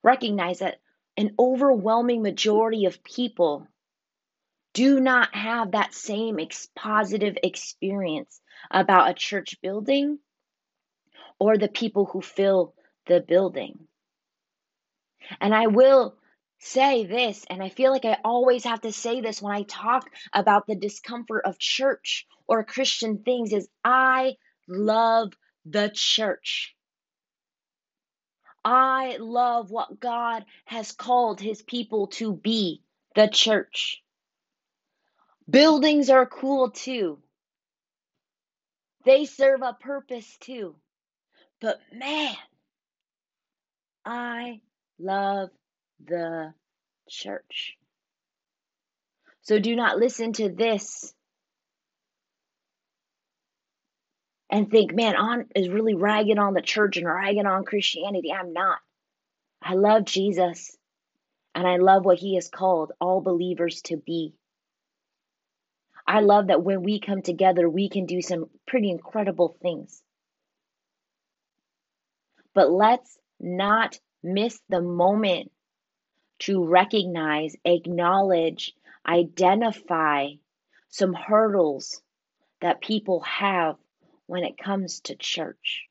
recognize 0.02 0.60
that 0.60 0.80
an 1.18 1.36
overwhelming 1.38 2.22
majority 2.22 2.86
of 2.86 3.04
people 3.04 3.68
do 4.74 5.00
not 5.00 5.36
have 5.36 5.72
that 5.72 5.94
same 5.94 6.40
ex- 6.40 6.70
positive 6.76 7.38
experience 7.44 8.40
about 8.72 9.10
a 9.10 9.14
church 9.14 9.58
building 9.62 10.20
or 11.40 11.58
the 11.58 11.68
people 11.68 12.06
who 12.06 12.22
fill 12.22 12.74
the 13.08 13.20
building. 13.20 13.88
And 15.42 15.54
I 15.54 15.68
will 15.68 16.16
say 16.60 17.06
this, 17.06 17.46
and 17.50 17.64
I 17.64 17.70
feel 17.70 17.92
like 17.92 18.06
I 18.06 18.18
always 18.24 18.64
have 18.66 18.82
to 18.82 18.92
say 18.92 19.22
this 19.22 19.42
when 19.42 19.54
I 19.54 19.64
talk 19.64 20.10
about 20.34 20.68
the 20.68 20.76
discomfort 20.76 21.44
of 21.46 21.60
church 21.60 22.28
or 22.48 22.64
Christian 22.64 23.20
things 23.20 23.54
is 23.54 23.68
I 23.84 24.36
love 24.68 25.34
the 25.70 25.92
church. 25.94 26.76
I 28.64 29.18
love 29.20 29.72
what 29.72 30.00
God 30.00 30.46
has 30.66 30.92
called 30.92 31.40
his 31.40 31.62
people 31.62 32.08
to 32.08 32.34
be, 32.34 32.84
the 33.16 33.28
church. 33.28 34.04
Buildings 35.50 36.10
are 36.10 36.26
cool 36.26 36.72
too. 36.72 37.20
They 39.06 39.26
serve 39.26 39.62
a 39.64 39.74
purpose 39.74 40.38
too. 40.42 40.76
But 41.62 41.80
man, 41.94 42.36
I 44.06 44.62
love 45.00 45.50
the 46.06 46.54
church. 47.10 47.78
So 49.44 49.60
do 49.60 49.76
not 49.76 49.98
listen 49.98 50.34
to 50.34 50.50
this 50.50 51.14
and 54.50 54.70
think, 54.70 54.94
man, 54.94 55.16
on 55.16 55.46
is 55.56 55.70
really 55.70 55.96
ragging 55.96 56.40
on 56.40 56.54
the 56.54 56.62
church 56.62 56.98
and 56.98 57.08
ragging 57.08 57.46
on 57.46 57.66
Christianity. 57.66 58.32
I'm 58.32 58.54
not. 58.54 58.80
I 59.62 59.76
love 59.76 60.06
Jesus 60.06 60.76
and 61.54 61.68
I 61.68 61.78
love 61.78 62.06
what 62.06 62.18
he 62.18 62.36
has 62.36 62.50
called 62.50 62.92
all 63.00 63.22
believers 63.22 63.82
to 63.84 63.98
be. 63.98 64.34
I 66.08 66.22
love 66.22 66.48
that 66.48 66.64
when 66.64 66.82
we 66.82 67.00
come 67.00 67.22
together, 67.22 67.70
we 67.70 67.90
can 67.90 68.06
do 68.06 68.22
some 68.22 68.50
pretty 68.66 68.90
incredible 68.90 69.56
things. 69.62 70.02
But 72.56 72.72
let's 72.72 73.18
not 73.40 74.00
miss 74.24 74.60
the 74.70 74.82
moment 74.82 75.52
to 76.40 76.66
recognize, 76.66 77.56
acknowledge, 77.64 78.74
identify 79.06 80.30
some 80.90 81.14
hurdles 81.14 82.02
that 82.62 82.82
people 82.82 83.20
have 83.22 83.76
when 84.30 84.44
it 84.44 84.60
comes 84.60 85.00
to 85.00 85.16
church. 85.16 85.88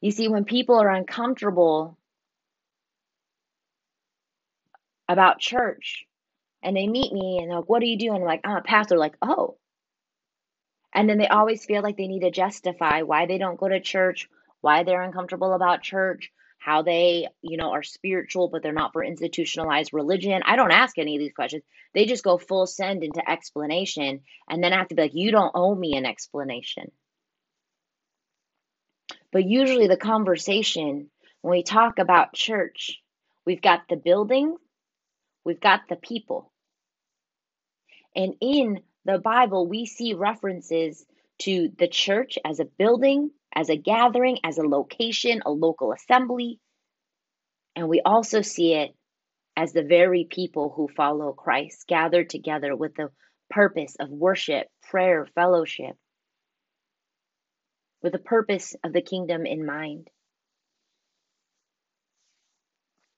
You 0.00 0.10
see, 0.10 0.28
when 0.28 0.46
people 0.46 0.80
are 0.80 0.88
uncomfortable 0.88 1.98
about 5.06 5.40
church 5.40 6.06
and 6.62 6.74
they 6.74 6.86
meet 6.86 7.12
me 7.12 7.38
and 7.38 7.50
they're 7.50 7.58
like, 7.58 7.68
What 7.68 7.82
are 7.82 7.86
you 7.86 7.98
doing? 7.98 8.22
I'm 8.22 8.26
like, 8.26 8.40
I'm 8.44 8.56
a 8.56 8.62
pastor. 8.62 8.96
Like, 8.96 9.16
oh. 9.20 9.58
And 10.94 11.06
then 11.06 11.18
they 11.18 11.28
always 11.28 11.66
feel 11.66 11.82
like 11.82 11.98
they 11.98 12.08
need 12.08 12.20
to 12.22 12.30
justify 12.30 13.02
why 13.02 13.26
they 13.26 13.36
don't 13.36 13.60
go 13.60 13.68
to 13.68 13.78
church, 13.78 14.26
why 14.62 14.84
they're 14.84 15.02
uncomfortable 15.02 15.52
about 15.52 15.82
church, 15.82 16.32
how 16.58 16.82
they, 16.82 17.28
you 17.40 17.56
know, 17.56 17.72
are 17.72 17.82
spiritual, 17.82 18.48
but 18.48 18.62
they're 18.62 18.72
not 18.72 18.92
for 18.92 19.02
institutionalized 19.02 19.92
religion. 19.92 20.42
I 20.44 20.56
don't 20.56 20.72
ask 20.72 20.98
any 20.98 21.16
of 21.16 21.20
these 21.20 21.32
questions. 21.32 21.62
They 21.94 22.04
just 22.04 22.24
go 22.24 22.36
full 22.36 22.66
send 22.66 23.02
into 23.04 23.28
explanation. 23.28 24.20
And 24.50 24.62
then 24.62 24.72
I 24.72 24.78
have 24.78 24.88
to 24.88 24.94
be 24.94 25.02
like, 25.02 25.14
you 25.14 25.30
don't 25.30 25.52
owe 25.54 25.74
me 25.74 25.96
an 25.96 26.04
explanation. 26.04 26.90
But 29.32 29.44
usually 29.44 29.86
the 29.86 29.96
conversation, 29.96 31.10
when 31.42 31.52
we 31.52 31.62
talk 31.62 31.98
about 31.98 32.34
church, 32.34 33.00
we've 33.46 33.62
got 33.62 33.82
the 33.88 33.96
building, 33.96 34.56
we've 35.44 35.60
got 35.60 35.82
the 35.88 35.96
people. 35.96 36.50
And 38.16 38.34
in 38.40 38.80
the 39.04 39.18
Bible, 39.18 39.66
we 39.66 39.86
see 39.86 40.14
references 40.14 41.04
to 41.40 41.70
the 41.78 41.88
church 41.88 42.38
as 42.44 42.58
a 42.58 42.64
building, 42.64 43.30
as 43.58 43.70
a 43.70 43.76
gathering, 43.76 44.38
as 44.44 44.56
a 44.56 44.62
location, 44.62 45.42
a 45.44 45.50
local 45.50 45.92
assembly. 45.92 46.60
And 47.74 47.88
we 47.88 48.00
also 48.04 48.40
see 48.40 48.74
it 48.74 48.94
as 49.56 49.72
the 49.72 49.82
very 49.82 50.28
people 50.30 50.72
who 50.74 50.86
follow 50.86 51.32
Christ 51.32 51.88
gathered 51.88 52.30
together 52.30 52.76
with 52.76 52.94
the 52.94 53.08
purpose 53.50 53.96
of 53.98 54.10
worship, 54.10 54.68
prayer, 54.88 55.26
fellowship, 55.34 55.96
with 58.00 58.12
the 58.12 58.20
purpose 58.20 58.76
of 58.84 58.92
the 58.92 59.02
kingdom 59.02 59.44
in 59.44 59.66
mind. 59.66 60.06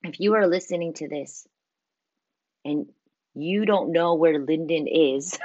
If 0.04 0.20
you 0.20 0.36
are 0.36 0.46
listening 0.46 0.94
to 0.94 1.08
this 1.08 1.46
and 2.64 2.86
you 3.34 3.66
don't 3.66 3.92
know 3.92 4.14
where 4.14 4.40
Lynden 4.40 4.86
is, 4.90 5.38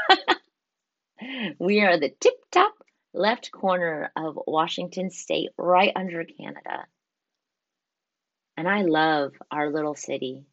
we 1.59 1.81
are 1.81 1.99
the 1.99 2.13
tip 2.17 2.35
top 2.49 2.75
left 3.15 3.51
corner 3.51 4.12
of 4.15 4.38
Washington 4.45 5.10
State, 5.10 5.50
right 5.57 5.91
under 5.95 6.24
Canada. 6.25 6.86
And 8.57 8.67
I 8.67 8.81
love 8.81 9.34
our 9.50 9.72
little 9.72 9.95
city. 9.95 10.45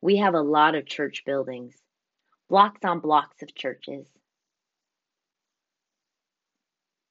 We 0.00 0.18
have 0.18 0.34
a 0.34 0.40
lot 0.40 0.74
of 0.74 0.86
church 0.86 1.24
buildings, 1.26 1.74
blocks 2.48 2.84
on 2.84 3.00
blocks 3.00 3.42
of 3.42 3.54
churches. 3.54 4.06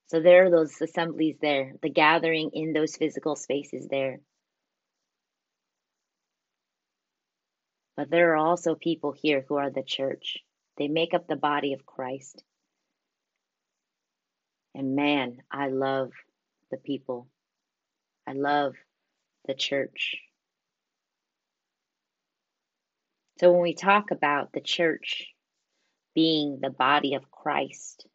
So 0.08 0.22
there 0.22 0.46
are 0.46 0.50
those 0.50 0.82
assemblies 0.82 1.36
there, 1.42 1.74
the 1.82 1.90
gathering 1.90 2.52
in 2.54 2.72
those 2.72 2.96
physical 2.96 3.36
spaces 3.36 3.88
there. 3.90 4.22
But 7.98 8.10
there 8.10 8.32
are 8.32 8.38
also 8.38 8.76
people 8.76 9.12
here 9.12 9.44
who 9.48 9.56
are 9.56 9.70
the 9.70 9.84
church. 9.84 10.38
They 10.78 10.88
make 10.88 11.14
up 11.14 11.28
the 11.28 11.36
body 11.36 11.74
of 11.74 11.86
Christ. 11.86 12.44
And 14.76 14.96
man, 14.96 15.38
I 15.52 15.70
love 15.70 16.12
the 16.72 16.78
people. 16.78 17.28
I 18.28 18.34
love 18.34 18.76
the 19.46 19.54
church. 19.54 20.18
So 23.40 23.52
when 23.52 23.62
we 23.62 23.74
talk 23.74 24.12
about 24.12 24.52
the 24.52 24.62
church 24.62 25.28
being 26.16 26.60
the 26.62 26.70
body 26.70 27.14
of 27.14 27.30
Christ, 27.32 28.08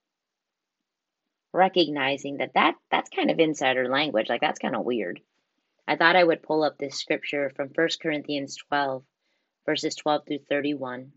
recognizing 1.52 2.38
that, 2.38 2.54
that 2.54 2.75
that's 2.90 3.11
kind 3.11 3.30
of 3.30 3.38
insider 3.38 3.88
language, 3.88 4.28
like 4.28 4.40
that's 4.40 4.59
kind 4.59 4.75
of 4.75 4.85
weird. 4.85 5.21
I 5.87 5.97
thought 5.97 6.16
I 6.16 6.25
would 6.25 6.42
pull 6.42 6.64
up 6.64 6.78
this 6.78 6.97
scripture 6.97 7.52
from 7.54 7.71
1 7.75 7.88
Corinthians 8.00 8.56
12, 8.68 9.04
verses 9.66 9.94
12 9.94 10.23
through 10.26 10.38
31. 10.49 11.12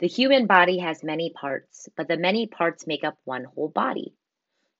The 0.00 0.06
human 0.06 0.46
body 0.46 0.78
has 0.78 1.02
many 1.02 1.30
parts, 1.30 1.88
but 1.96 2.06
the 2.06 2.16
many 2.16 2.46
parts 2.46 2.86
make 2.86 3.02
up 3.02 3.18
one 3.24 3.44
whole 3.44 3.68
body. 3.68 4.14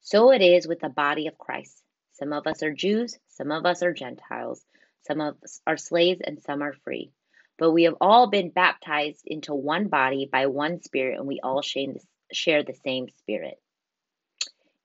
So 0.01 0.31
it 0.31 0.43
is 0.43 0.69
with 0.69 0.81
the 0.81 0.89
body 0.89 1.27
of 1.27 1.37
Christ. 1.39 1.83
Some 2.13 2.33
of 2.33 2.47
us 2.47 2.63
are 2.63 2.73
Jews, 2.73 3.19
some 3.29 3.51
of 3.51 3.67
us 3.67 3.83
are 3.83 3.93
Gentiles, 3.93 4.65
some 5.07 5.21
of 5.21 5.37
us 5.43 5.61
are 5.67 5.77
slaves, 5.77 6.21
and 6.25 6.41
some 6.41 6.63
are 6.63 6.73
free. 6.85 7.11
But 7.59 7.73
we 7.73 7.83
have 7.85 7.97
all 8.01 8.29
been 8.29 8.51
baptized 8.51 9.23
into 9.27 9.55
one 9.55 9.89
body 9.89 10.29
by 10.31 10.47
one 10.47 10.83
Spirit, 10.83 11.19
and 11.19 11.27
we 11.27 11.41
all 11.43 11.63
share 11.63 12.63
the 12.63 12.79
same 12.85 13.09
Spirit. 13.19 13.61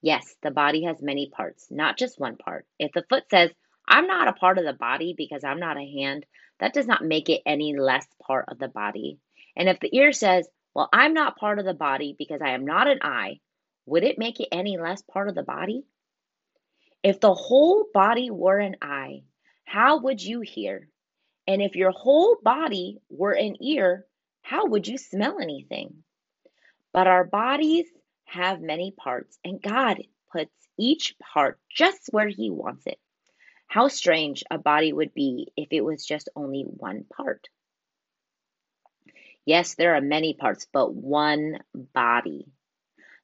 Yes, 0.02 0.36
the 0.42 0.52
body 0.52 0.86
has 0.86 1.02
many 1.02 1.30
parts, 1.30 1.68
not 1.70 1.98
just 1.98 2.20
one 2.20 2.38
part. 2.38 2.66
If 2.80 2.92
the 2.92 3.06
foot 3.08 3.24
says, 3.30 3.52
I'm 3.88 4.08
not 4.08 4.28
a 4.28 4.34
part 4.34 4.58
of 4.58 4.66
the 4.66 4.74
body 4.74 5.14
because 5.16 5.44
I'm 5.44 5.60
not 5.60 5.78
a 5.78 6.02
hand, 6.02 6.26
that 6.60 6.74
does 6.74 6.88
not 6.88 7.06
make 7.06 7.30
it 7.30 7.42
any 7.46 7.78
less 7.78 8.08
part 8.26 8.46
of 8.48 8.58
the 8.58 8.68
body. 8.68 9.20
And 9.56 9.70
if 9.70 9.80
the 9.80 9.96
ear 9.96 10.12
says, 10.12 10.48
Well, 10.74 10.90
I'm 10.92 11.14
not 11.14 11.38
part 11.38 11.60
of 11.60 11.66
the 11.66 11.74
body 11.74 12.16
because 12.18 12.42
I 12.42 12.52
am 12.52 12.66
not 12.66 12.88
an 12.88 13.00
eye, 13.02 13.40
would 13.86 14.04
it 14.04 14.18
make 14.18 14.40
it 14.40 14.50
any 14.52 14.78
less 14.78 15.02
part 15.02 15.30
of 15.30 15.36
the 15.36 15.44
body? 15.44 15.84
If 17.04 17.20
the 17.20 17.34
whole 17.34 17.86
body 17.94 18.32
were 18.32 18.60
an 18.60 18.78
eye, 18.82 19.24
how 19.66 20.00
would 20.00 20.22
you 20.22 20.42
hear? 20.42 20.88
And 21.48 21.62
if 21.62 21.76
your 21.76 21.92
whole 21.92 22.38
body 22.42 23.00
were 23.10 23.34
an 23.34 23.62
ear, 23.62 24.06
how 24.42 24.68
would 24.68 24.88
you 24.88 24.98
smell 24.98 25.40
anything? 25.40 26.04
But 26.94 27.08
our 27.08 27.26
bodies 27.26 27.88
have 28.26 28.62
many 28.62 28.92
parts, 28.92 29.38
and 29.44 29.62
God 29.62 30.02
puts 30.32 30.54
each 30.78 31.16
part 31.20 31.60
just 31.70 32.08
where 32.12 32.30
He 32.30 32.50
wants 32.50 32.84
it. 32.86 33.00
How 33.68 33.88
strange 33.88 34.44
a 34.50 34.58
body 34.58 34.94
would 34.94 35.14
be 35.14 35.52
if 35.58 35.70
it 35.72 35.82
was 35.82 36.06
just 36.06 36.30
only 36.36 36.62
one 36.62 37.06
part. 37.06 37.50
Yes, 39.46 39.76
there 39.76 39.96
are 39.96 40.02
many 40.02 40.34
parts, 40.34 40.68
but 40.72 40.94
one 40.94 41.60
body. 41.74 42.48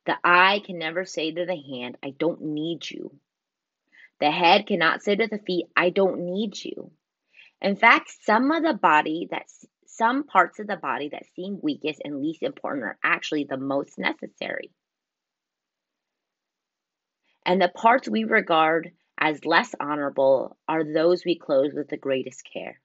The 0.05 0.17
eye 0.23 0.61
can 0.65 0.79
never 0.79 1.05
say 1.05 1.31
to 1.31 1.45
the 1.45 1.55
hand, 1.55 1.97
I 2.03 2.11
don't 2.11 2.41
need 2.41 2.89
you. 2.89 3.15
The 4.20 4.31
head 4.31 4.67
cannot 4.67 5.01
say 5.01 5.15
to 5.15 5.27
the 5.27 5.39
feet, 5.39 5.67
I 5.75 5.91
don't 5.91 6.25
need 6.25 6.63
you. 6.63 6.91
In 7.61 7.75
fact, 7.75 8.11
some 8.24 8.51
of 8.51 8.63
the 8.63 8.74
body 8.74 9.27
that 9.31 9.46
some 9.85 10.24
parts 10.24 10.59
of 10.59 10.67
the 10.67 10.77
body 10.77 11.09
that 11.09 11.25
seem 11.35 11.59
weakest 11.61 12.01
and 12.03 12.22
least 12.22 12.41
important 12.44 12.85
are 12.85 12.98
actually 13.03 13.46
the 13.46 13.57
most 13.57 13.98
necessary. 13.98 14.72
And 17.46 17.61
the 17.61 17.70
parts 17.70 18.07
we 18.07 18.24
regard 18.24 18.91
as 19.17 19.46
less 19.46 19.74
honorable 19.79 20.57
are 20.67 20.83
those 20.83 21.25
we 21.25 21.37
clothe 21.37 21.74
with 21.74 21.89
the 21.89 21.98
greatest 21.98 22.48
care. 22.51 22.79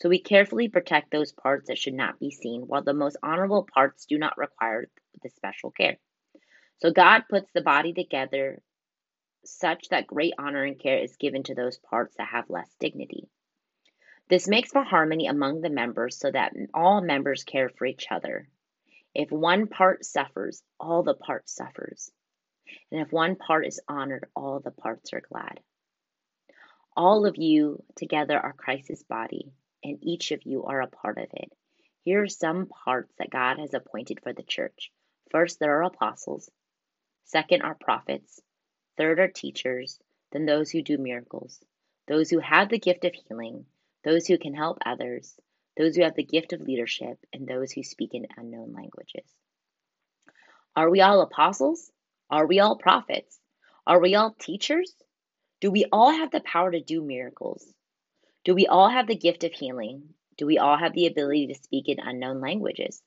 So 0.00 0.08
we 0.08 0.18
carefully 0.18 0.68
protect 0.68 1.10
those 1.10 1.32
parts 1.32 1.68
that 1.68 1.76
should 1.76 1.94
not 1.94 2.18
be 2.18 2.30
seen, 2.30 2.62
while 2.62 2.82
the 2.82 2.94
most 2.94 3.18
honorable 3.22 3.68
parts 3.74 4.06
do 4.06 4.16
not 4.16 4.38
require 4.38 4.88
the 5.22 5.28
special 5.28 5.70
care. 5.70 5.98
So 6.78 6.90
God 6.90 7.24
puts 7.28 7.50
the 7.52 7.60
body 7.60 7.92
together 7.92 8.62
such 9.44 9.90
that 9.90 10.06
great 10.06 10.32
honor 10.38 10.64
and 10.64 10.78
care 10.78 10.98
is 10.98 11.16
given 11.16 11.42
to 11.44 11.54
those 11.54 11.76
parts 11.76 12.16
that 12.16 12.28
have 12.28 12.48
less 12.48 12.74
dignity. 12.80 13.28
This 14.30 14.48
makes 14.48 14.70
for 14.70 14.82
harmony 14.82 15.26
among 15.26 15.60
the 15.60 15.68
members 15.68 16.16
so 16.16 16.30
that 16.30 16.54
all 16.72 17.02
members 17.02 17.44
care 17.44 17.68
for 17.68 17.84
each 17.84 18.06
other. 18.10 18.48
If 19.14 19.30
one 19.30 19.66
part 19.66 20.06
suffers, 20.06 20.62
all 20.78 21.02
the 21.02 21.14
parts 21.14 21.54
suffers. 21.54 22.10
And 22.90 23.02
if 23.02 23.12
one 23.12 23.36
part 23.36 23.66
is 23.66 23.80
honored, 23.86 24.28
all 24.34 24.60
the 24.60 24.70
parts 24.70 25.12
are 25.12 25.22
glad. 25.30 25.60
All 26.96 27.26
of 27.26 27.36
you 27.36 27.82
together 27.96 28.38
are 28.38 28.54
Christ's 28.54 29.02
body 29.02 29.52
and 29.82 29.98
each 30.02 30.30
of 30.30 30.42
you 30.44 30.64
are 30.64 30.80
a 30.80 30.86
part 30.86 31.18
of 31.18 31.28
it. 31.32 31.52
Here 32.02 32.22
are 32.22 32.28
some 32.28 32.66
parts 32.66 33.12
that 33.18 33.30
God 33.30 33.58
has 33.58 33.74
appointed 33.74 34.20
for 34.22 34.32
the 34.32 34.42
church. 34.42 34.90
First, 35.30 35.60
there 35.60 35.78
are 35.78 35.84
apostles. 35.84 36.50
Second, 37.24 37.62
are 37.62 37.74
prophets. 37.74 38.40
Third, 38.96 39.20
are 39.20 39.28
teachers. 39.28 39.98
Then, 40.32 40.46
those 40.46 40.70
who 40.70 40.82
do 40.82 40.98
miracles. 40.98 41.62
Those 42.08 42.30
who 42.30 42.38
have 42.38 42.68
the 42.68 42.78
gift 42.78 43.04
of 43.04 43.14
healing. 43.14 43.66
Those 44.02 44.26
who 44.26 44.38
can 44.38 44.54
help 44.54 44.78
others. 44.84 45.38
Those 45.76 45.94
who 45.96 46.02
have 46.02 46.14
the 46.14 46.24
gift 46.24 46.52
of 46.52 46.60
leadership. 46.60 47.18
And 47.32 47.46
those 47.46 47.70
who 47.70 47.82
speak 47.82 48.14
in 48.14 48.26
unknown 48.36 48.72
languages. 48.72 49.30
Are 50.74 50.90
we 50.90 51.00
all 51.00 51.20
apostles? 51.20 51.90
Are 52.30 52.46
we 52.46 52.60
all 52.60 52.76
prophets? 52.76 53.38
Are 53.86 54.00
we 54.00 54.14
all 54.14 54.34
teachers? 54.38 54.94
Do 55.60 55.70
we 55.70 55.84
all 55.92 56.10
have 56.10 56.30
the 56.30 56.40
power 56.40 56.70
to 56.70 56.80
do 56.80 57.02
miracles? 57.02 57.66
Do 58.44 58.54
we 58.54 58.66
all 58.66 58.88
have 58.88 59.06
the 59.06 59.16
gift 59.16 59.44
of 59.44 59.52
healing? 59.52 60.14
Do 60.38 60.46
we 60.46 60.58
all 60.58 60.78
have 60.78 60.94
the 60.94 61.06
ability 61.06 61.48
to 61.48 61.54
speak 61.54 61.88
in 61.88 62.00
unknown 62.00 62.40
languages? 62.40 63.02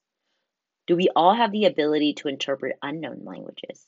Do 0.86 0.96
we 0.96 1.10
all 1.16 1.34
have 1.34 1.52
the 1.52 1.66
ability 1.66 2.14
to 2.16 2.28
interpret 2.28 2.78
unknown 2.82 3.24
languages? 3.24 3.86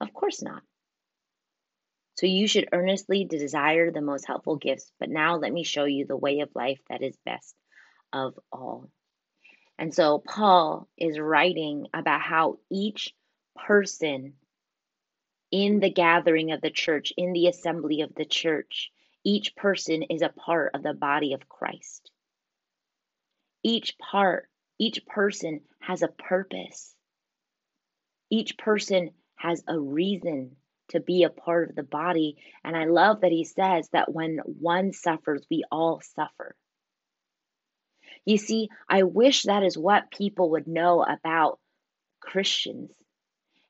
Of 0.00 0.12
course 0.12 0.42
not. 0.42 0.62
So 2.16 2.26
you 2.26 2.48
should 2.48 2.68
earnestly 2.72 3.24
desire 3.24 3.90
the 3.90 4.00
most 4.00 4.26
helpful 4.26 4.56
gifts, 4.56 4.90
but 4.98 5.08
now 5.08 5.36
let 5.36 5.52
me 5.52 5.64
show 5.64 5.84
you 5.84 6.06
the 6.06 6.16
way 6.16 6.40
of 6.40 6.54
life 6.54 6.80
that 6.88 7.02
is 7.02 7.16
best 7.24 7.54
of 8.12 8.38
all. 8.50 8.90
And 9.78 9.94
so 9.94 10.18
Paul 10.18 10.88
is 10.96 11.18
writing 11.18 11.86
about 11.92 12.22
how 12.22 12.58
each 12.70 13.14
person 13.54 14.34
in 15.50 15.80
the 15.80 15.90
gathering 15.90 16.52
of 16.52 16.60
the 16.60 16.70
church, 16.70 17.12
in 17.16 17.32
the 17.32 17.48
assembly 17.48 18.00
of 18.00 18.14
the 18.14 18.24
church, 18.24 18.90
each 19.26 19.56
person 19.56 20.04
is 20.04 20.22
a 20.22 20.28
part 20.28 20.70
of 20.74 20.84
the 20.84 20.94
body 20.94 21.32
of 21.32 21.48
Christ. 21.48 22.12
Each 23.64 23.98
part, 23.98 24.48
each 24.78 25.04
person 25.04 25.62
has 25.80 26.02
a 26.02 26.08
purpose. 26.08 26.94
Each 28.30 28.56
person 28.56 29.10
has 29.34 29.64
a 29.66 29.76
reason 29.76 30.54
to 30.90 31.00
be 31.00 31.24
a 31.24 31.30
part 31.30 31.70
of 31.70 31.74
the 31.74 31.82
body. 31.82 32.36
And 32.62 32.76
I 32.76 32.84
love 32.84 33.22
that 33.22 33.32
he 33.32 33.42
says 33.42 33.88
that 33.92 34.12
when 34.12 34.38
one 34.44 34.92
suffers, 34.92 35.44
we 35.50 35.64
all 35.72 36.00
suffer. 36.14 36.54
You 38.24 38.38
see, 38.38 38.68
I 38.88 39.02
wish 39.02 39.42
that 39.42 39.64
is 39.64 39.76
what 39.76 40.12
people 40.12 40.50
would 40.50 40.68
know 40.68 41.02
about 41.02 41.58
Christians 42.20 42.92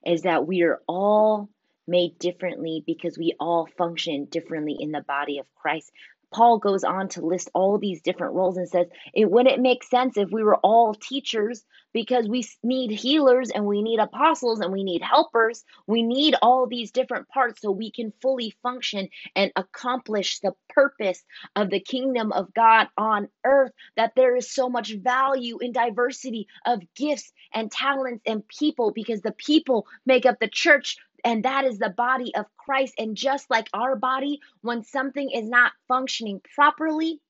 is 0.05 0.23
that 0.23 0.47
we 0.47 0.65
are 0.65 0.83
all 0.87 1.49
made 1.87 2.19
differently 2.19 2.83
because 2.87 3.19
we 3.19 3.35
all 3.41 3.69
function 3.79 4.27
differently 4.27 4.77
in 4.79 4.93
the 4.93 5.03
body 5.03 5.39
of 5.39 5.47
Christ. 5.55 5.93
Paul 6.33 6.59
goes 6.59 6.85
on 6.85 7.09
to 7.11 7.25
list 7.25 7.51
all 7.55 7.79
these 7.79 8.03
different 8.03 8.35
roles 8.35 8.57
and 8.57 8.69
says, 8.69 8.87
It 9.15 9.31
wouldn't 9.31 9.63
make 9.63 9.85
sense 9.85 10.17
if 10.17 10.31
we 10.31 10.43
were 10.43 10.57
all 10.57 10.95
teachers 10.95 11.65
because 11.93 12.29
we 12.29 12.45
need 12.63 12.91
healers 12.91 13.51
and 13.51 13.65
we 13.65 13.83
need 13.83 14.01
apostles 14.01 14.61
and 14.61 14.73
we 14.73 14.85
need 14.85 15.03
helpers. 15.03 15.65
We 15.87 16.03
need 16.03 16.35
all 16.43 16.67
these 16.67 16.91
different 16.91 17.29
parts 17.29 17.63
so 17.63 17.71
we 17.71 17.91
can 17.91 18.13
fully 18.21 18.55
function 18.63 19.09
and 19.35 19.53
accomplish 19.57 20.41
the 20.41 20.53
purpose 20.69 21.23
of 21.55 21.71
the 21.71 21.81
kingdom 21.81 22.33
of 22.33 22.53
God 22.53 22.89
on 22.99 23.29
earth. 23.45 23.73
That 23.97 24.13
there 24.17 24.37
is 24.37 24.53
so 24.53 24.69
much 24.69 24.95
value 24.95 25.59
in 25.61 25.73
diversity 25.73 26.49
of 26.67 26.83
gifts 26.95 27.33
and 27.55 27.71
talents 27.71 28.23
and 28.27 28.47
people 28.49 28.91
because 28.93 29.23
the 29.23 29.33
people 29.33 29.87
make 30.05 30.27
up 30.27 30.39
the 30.41 30.49
church 30.49 30.99
and 31.27 31.43
that 31.43 31.65
is 31.65 31.79
the 31.79 31.91
body 31.91 32.33
of 32.37 32.47
Christ. 32.57 32.95
And 32.99 33.17
just 33.17 33.51
like 33.51 33.69
our 33.75 33.97
body, 33.97 34.39
when 34.61 34.85
something 34.85 35.29
is 35.29 35.49
not 35.49 35.73
functioning 35.89 36.41
properly, 36.55 37.21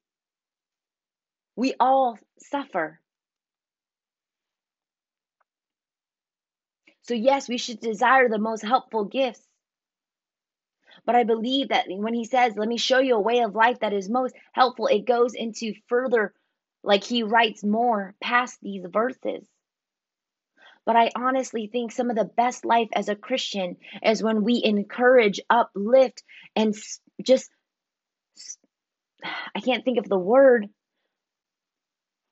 we 1.56 1.72
all 1.80 2.18
suffer. 2.38 3.00
So, 7.04 7.14
yes, 7.14 7.48
we 7.48 7.56
should 7.56 7.80
desire 7.80 8.28
the 8.28 8.38
most 8.38 8.62
helpful 8.62 9.04
gifts. 9.04 9.40
But 11.06 11.14
I 11.16 11.24
believe 11.24 11.68
that 11.68 11.86
when 11.88 12.12
he 12.12 12.26
says, 12.26 12.54
Let 12.54 12.68
me 12.68 12.76
show 12.76 12.98
you 12.98 13.14
a 13.14 13.20
way 13.20 13.38
of 13.40 13.54
life 13.54 13.80
that 13.80 13.94
is 13.94 14.10
most 14.10 14.34
helpful, 14.52 14.88
it 14.88 15.06
goes 15.06 15.32
into 15.32 15.72
further, 15.88 16.34
like 16.82 17.02
he 17.02 17.22
writes 17.22 17.64
more 17.64 18.14
past 18.20 18.58
these 18.60 18.84
verses. 18.86 19.46
But 20.86 20.94
I 20.96 21.10
honestly 21.16 21.66
think 21.66 21.90
some 21.90 22.10
of 22.10 22.16
the 22.16 22.24
best 22.24 22.64
life 22.64 22.88
as 22.94 23.08
a 23.08 23.16
Christian 23.16 23.76
is 24.04 24.22
when 24.22 24.44
we 24.44 24.62
encourage, 24.64 25.40
uplift, 25.50 26.22
and 26.54 26.74
just, 27.20 27.50
I 29.52 29.60
can't 29.60 29.84
think 29.84 29.98
of 29.98 30.08
the 30.08 30.16
word, 30.16 30.68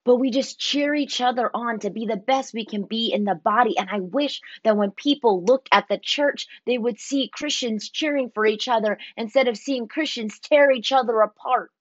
but 0.05 0.17
we 0.17 0.31
just 0.31 0.61
cheer 0.61 0.95
each 0.95 1.21
other 1.21 1.51
on 1.53 1.81
to 1.81 1.90
be 1.90 2.07
the 2.07 2.17
best 2.17 2.55
we 2.55 2.64
can 2.64 2.85
be 2.85 3.12
in 3.12 3.25
the 3.25 3.35
body. 3.35 3.77
And 3.77 3.88
I 3.90 3.99
wish 3.99 4.40
that 4.62 4.77
when 4.77 4.93
people 4.93 5.45
looked 5.45 5.69
at 5.73 5.88
the 5.88 5.99
church, 5.99 6.47
they 6.64 6.79
would 6.79 7.01
see 7.01 7.31
Christians 7.33 7.90
cheering 7.90 8.31
for 8.33 8.47
each 8.47 8.69
other 8.69 8.99
instead 9.17 9.49
of 9.49 9.57
seeing 9.57 9.88
Christians 9.88 10.38
tear 10.38 10.71
each 10.71 10.93
other 10.93 11.23
apart. 11.23 11.73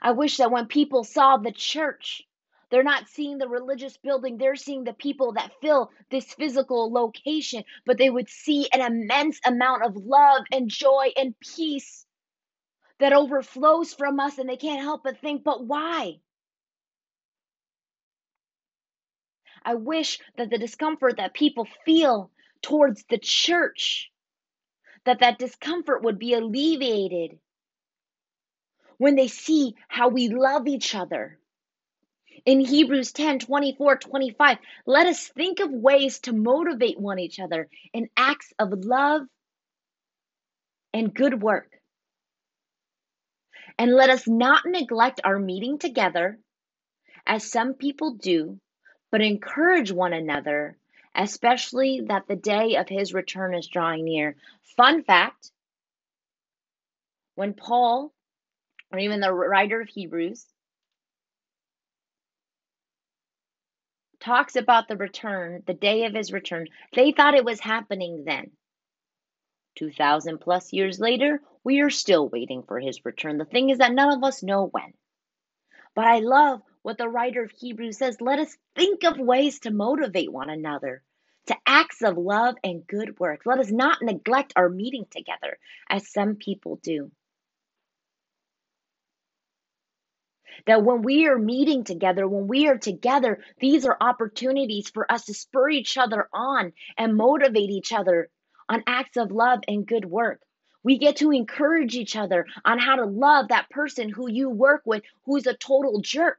I 0.00 0.12
wish 0.12 0.36
that 0.38 0.52
when 0.52 0.66
people 0.66 1.04
saw 1.04 1.36
the 1.36 1.52
church, 1.52 2.22
they're 2.70 2.82
not 2.82 3.08
seeing 3.08 3.38
the 3.38 3.48
religious 3.48 3.96
building, 3.96 4.36
they're 4.36 4.56
seeing 4.56 4.84
the 4.84 4.92
people 4.92 5.32
that 5.32 5.52
fill 5.60 5.90
this 6.10 6.32
physical 6.34 6.92
location, 6.92 7.64
but 7.86 7.98
they 7.98 8.10
would 8.10 8.28
see 8.28 8.68
an 8.72 8.80
immense 8.80 9.40
amount 9.44 9.84
of 9.84 9.96
love 9.96 10.44
and 10.52 10.68
joy 10.68 11.08
and 11.16 11.34
peace 11.40 12.04
that 13.00 13.12
overflows 13.12 13.94
from 13.94 14.20
us 14.20 14.38
and 14.38 14.48
they 14.48 14.56
can't 14.56 14.80
help 14.80 15.02
but 15.04 15.20
think, 15.20 15.44
but 15.44 15.64
why? 15.64 16.20
I 19.64 19.74
wish 19.74 20.18
that 20.36 20.50
the 20.50 20.58
discomfort 20.58 21.16
that 21.16 21.34
people 21.34 21.66
feel 21.84 22.30
towards 22.62 23.04
the 23.08 23.18
church, 23.18 24.10
that 25.04 25.20
that 25.20 25.38
discomfort 25.38 26.02
would 26.02 26.18
be 26.18 26.34
alleviated 26.34 27.38
when 28.98 29.14
they 29.14 29.28
see 29.28 29.74
how 29.88 30.08
we 30.08 30.28
love 30.28 30.66
each 30.66 30.94
other. 30.94 31.38
In 32.44 32.60
Hebrews 32.60 33.12
10 33.12 33.40
24, 33.40 33.96
25, 33.96 34.58
let 34.86 35.06
us 35.06 35.28
think 35.28 35.60
of 35.60 35.70
ways 35.70 36.20
to 36.20 36.32
motivate 36.32 36.98
one 36.98 37.18
each 37.18 37.40
other 37.40 37.68
in 37.92 38.08
acts 38.16 38.52
of 38.58 38.72
love 38.72 39.22
and 40.92 41.14
good 41.14 41.42
work. 41.42 41.70
And 43.78 43.94
let 43.94 44.10
us 44.10 44.26
not 44.26 44.62
neglect 44.66 45.20
our 45.24 45.38
meeting 45.38 45.78
together, 45.78 46.38
as 47.26 47.50
some 47.50 47.74
people 47.74 48.14
do, 48.14 48.58
but 49.10 49.20
encourage 49.20 49.92
one 49.92 50.12
another, 50.12 50.76
especially 51.14 52.02
that 52.08 52.26
the 52.26 52.36
day 52.36 52.76
of 52.76 52.88
his 52.88 53.14
return 53.14 53.54
is 53.54 53.68
drawing 53.68 54.04
near. 54.04 54.36
Fun 54.76 55.04
fact 55.04 55.52
when 57.36 57.54
Paul, 57.54 58.12
or 58.90 58.98
even 58.98 59.20
the 59.20 59.32
writer 59.32 59.80
of 59.80 59.88
Hebrews, 59.88 60.44
talks 64.20 64.56
about 64.56 64.88
the 64.88 64.96
return, 64.96 65.62
the 65.66 65.74
day 65.74 66.04
of 66.04 66.14
his 66.14 66.32
return, 66.32 66.68
they 66.94 67.12
thought 67.12 67.34
it 67.34 67.44
was 67.44 67.60
happening 67.60 68.24
then. 68.24 68.50
2,000 69.76 70.38
plus 70.38 70.72
years 70.72 70.98
later, 70.98 71.40
we 71.62 71.80
are 71.80 71.90
still 71.90 72.28
waiting 72.28 72.62
for 72.62 72.80
his 72.80 73.04
return. 73.04 73.38
The 73.38 73.44
thing 73.44 73.70
is 73.70 73.78
that 73.78 73.92
none 73.92 74.12
of 74.12 74.24
us 74.24 74.42
know 74.42 74.66
when. 74.66 74.92
But 75.94 76.06
I 76.06 76.18
love 76.18 76.62
what 76.82 76.98
the 76.98 77.08
writer 77.08 77.42
of 77.42 77.50
Hebrews 77.50 77.98
says. 77.98 78.20
Let 78.20 78.38
us 78.38 78.56
think 78.74 79.04
of 79.04 79.18
ways 79.18 79.60
to 79.60 79.70
motivate 79.70 80.32
one 80.32 80.50
another 80.50 81.02
to 81.46 81.56
acts 81.66 82.02
of 82.02 82.18
love 82.18 82.56
and 82.62 82.86
good 82.86 83.18
works. 83.18 83.46
Let 83.46 83.58
us 83.58 83.70
not 83.70 84.02
neglect 84.02 84.52
our 84.56 84.68
meeting 84.68 85.06
together 85.10 85.58
as 85.88 86.12
some 86.12 86.36
people 86.36 86.76
do. 86.82 87.10
That 90.66 90.84
when 90.84 91.02
we 91.02 91.26
are 91.26 91.38
meeting 91.38 91.84
together, 91.84 92.26
when 92.26 92.46
we 92.46 92.68
are 92.68 92.78
together, 92.78 93.42
these 93.60 93.84
are 93.84 93.96
opportunities 94.00 94.90
for 94.90 95.10
us 95.10 95.26
to 95.26 95.34
spur 95.34 95.70
each 95.70 95.96
other 95.96 96.28
on 96.32 96.72
and 96.96 97.16
motivate 97.16 97.70
each 97.70 97.92
other 97.92 98.30
on 98.68 98.82
acts 98.86 99.16
of 99.16 99.30
love 99.30 99.60
and 99.66 99.86
good 99.86 100.04
work. 100.04 100.40
We 100.82 100.98
get 100.98 101.16
to 101.16 101.32
encourage 101.32 101.96
each 101.96 102.16
other 102.16 102.46
on 102.64 102.78
how 102.78 102.96
to 102.96 103.04
love 103.04 103.48
that 103.48 103.70
person 103.70 104.08
who 104.08 104.30
you 104.30 104.48
work 104.48 104.82
with 104.84 105.02
who's 105.24 105.46
a 105.46 105.54
total 105.54 106.00
jerk. 106.00 106.38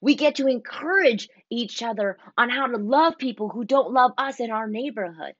We 0.00 0.14
get 0.14 0.36
to 0.36 0.46
encourage 0.46 1.28
each 1.50 1.82
other 1.82 2.18
on 2.36 2.50
how 2.50 2.66
to 2.66 2.76
love 2.76 3.16
people 3.16 3.48
who 3.48 3.64
don't 3.64 3.92
love 3.92 4.12
us 4.18 4.38
in 4.38 4.50
our 4.50 4.68
neighborhood. 4.68 5.34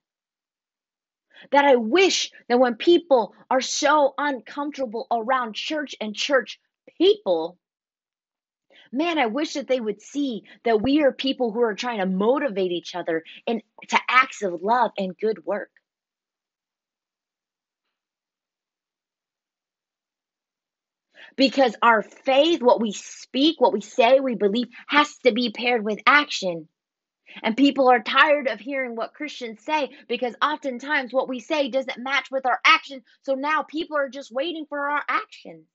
That 1.51 1.67
I 1.67 1.77
wish 1.77 2.33
that 2.49 2.59
when 2.59 2.77
people 2.77 3.35
are 3.51 3.61
so 3.61 4.15
uncomfortable 4.17 5.07
around 5.11 5.55
church 5.55 5.95
and 6.01 6.17
church 6.17 6.59
people, 6.99 7.59
man, 8.93 9.19
I 9.19 9.27
wish 9.27 9.55
that 9.55 9.69
they 9.69 9.81
would 9.81 10.01
see 10.01 10.45
that 10.65 10.83
we 10.83 11.03
are 11.03 11.13
people 11.13 11.53
who 11.53 11.63
are 11.63 11.75
trying 11.75 11.99
to 11.99 12.07
motivate 12.07 12.73
each 12.73 12.95
other 12.95 13.25
and 13.47 13.63
to 13.89 13.99
acts 14.09 14.43
of 14.43 14.63
love 14.63 14.93
and 14.97 15.17
good 15.19 15.45
work. 15.45 15.71
Because 21.37 21.75
our 21.83 22.03
faith, 22.03 22.63
what 22.63 22.81
we 22.81 22.93
speak, 22.93 23.61
what 23.61 23.73
we 23.73 23.81
say, 23.81 24.21
we 24.21 24.37
believe, 24.37 24.69
has 24.87 25.17
to 25.25 25.33
be 25.33 25.51
paired 25.51 25.85
with 25.85 25.99
action. 26.07 26.69
And 27.43 27.57
people 27.57 27.89
are 27.89 28.03
tired 28.03 28.47
of 28.47 28.61
hearing 28.61 28.95
what 28.95 29.15
Christians 29.15 29.65
say 29.65 29.91
because 30.09 30.37
oftentimes 30.41 31.13
what 31.13 31.29
we 31.29 31.41
say 31.41 31.69
doesn't 31.69 31.99
match 31.99 32.29
with 32.31 32.47
our 32.47 32.61
action. 32.65 33.03
So 33.23 33.35
now 33.35 33.63
people 33.63 33.97
are 33.97 34.09
just 34.09 34.31
waiting 34.33 34.67
for 34.69 34.91
our 34.91 35.03
action. 35.09 35.67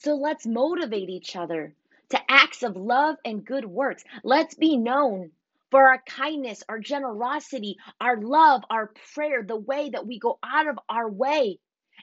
So 0.00 0.14
let's 0.14 0.46
motivate 0.46 1.10
each 1.10 1.36
other 1.36 1.74
to 2.10 2.20
acts 2.30 2.62
of 2.62 2.76
love 2.76 3.16
and 3.24 3.44
good 3.44 3.66
works. 3.66 4.02
Let's 4.24 4.54
be 4.54 4.76
known 4.76 5.30
for 5.70 5.86
our 5.88 6.02
kindness, 6.06 6.62
our 6.68 6.78
generosity, 6.78 7.76
our 8.00 8.20
love, 8.20 8.62
our 8.70 8.92
prayer, 9.14 9.42
the 9.42 9.56
way 9.56 9.90
that 9.90 10.06
we 10.06 10.18
go 10.18 10.38
out 10.42 10.68
of 10.68 10.78
our 10.88 11.08
way 11.08 11.58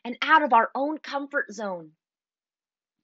and 0.05 0.15
out 0.21 0.43
of 0.43 0.53
our 0.53 0.69
own 0.75 0.99
comfort 0.99 1.51
zone 1.51 1.91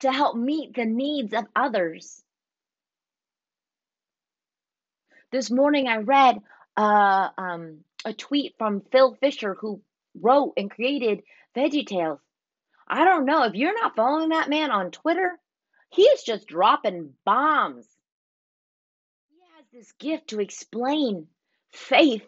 to 0.02 0.12
help 0.12 0.38
meet 0.38 0.76
the 0.76 0.86
needs 0.86 1.34
of 1.34 1.46
others. 1.56 2.22
This 5.32 5.50
morning 5.50 5.88
I 5.88 5.98
read 5.98 6.40
uh, 6.78 7.30
um, 7.36 7.80
a 8.06 8.14
tweet 8.14 8.54
from 8.60 8.84
Phil 8.92 9.18
Vischer, 9.20 9.56
who 9.56 9.82
wrote 10.22 10.54
and 10.56 10.70
created 10.70 11.24
Veggie 11.56 11.88
Tales. 11.88 12.20
I 12.88 13.06
don't 13.06 13.26
know 13.26 13.44
if 13.44 13.54
you're 13.54 13.80
not 13.80 13.96
following 13.96 14.30
that 14.30 14.50
man 14.50 14.72
on 14.72 14.92
Twitter, 14.92 15.40
he 15.90 16.04
is 16.04 16.24
just 16.24 16.48
dropping 16.48 17.14
bombs. 17.26 17.88
He 19.30 19.38
has 19.58 19.66
this 19.72 19.92
gift 19.94 20.30
to 20.30 20.40
explain 20.40 21.28
faith 21.72 22.28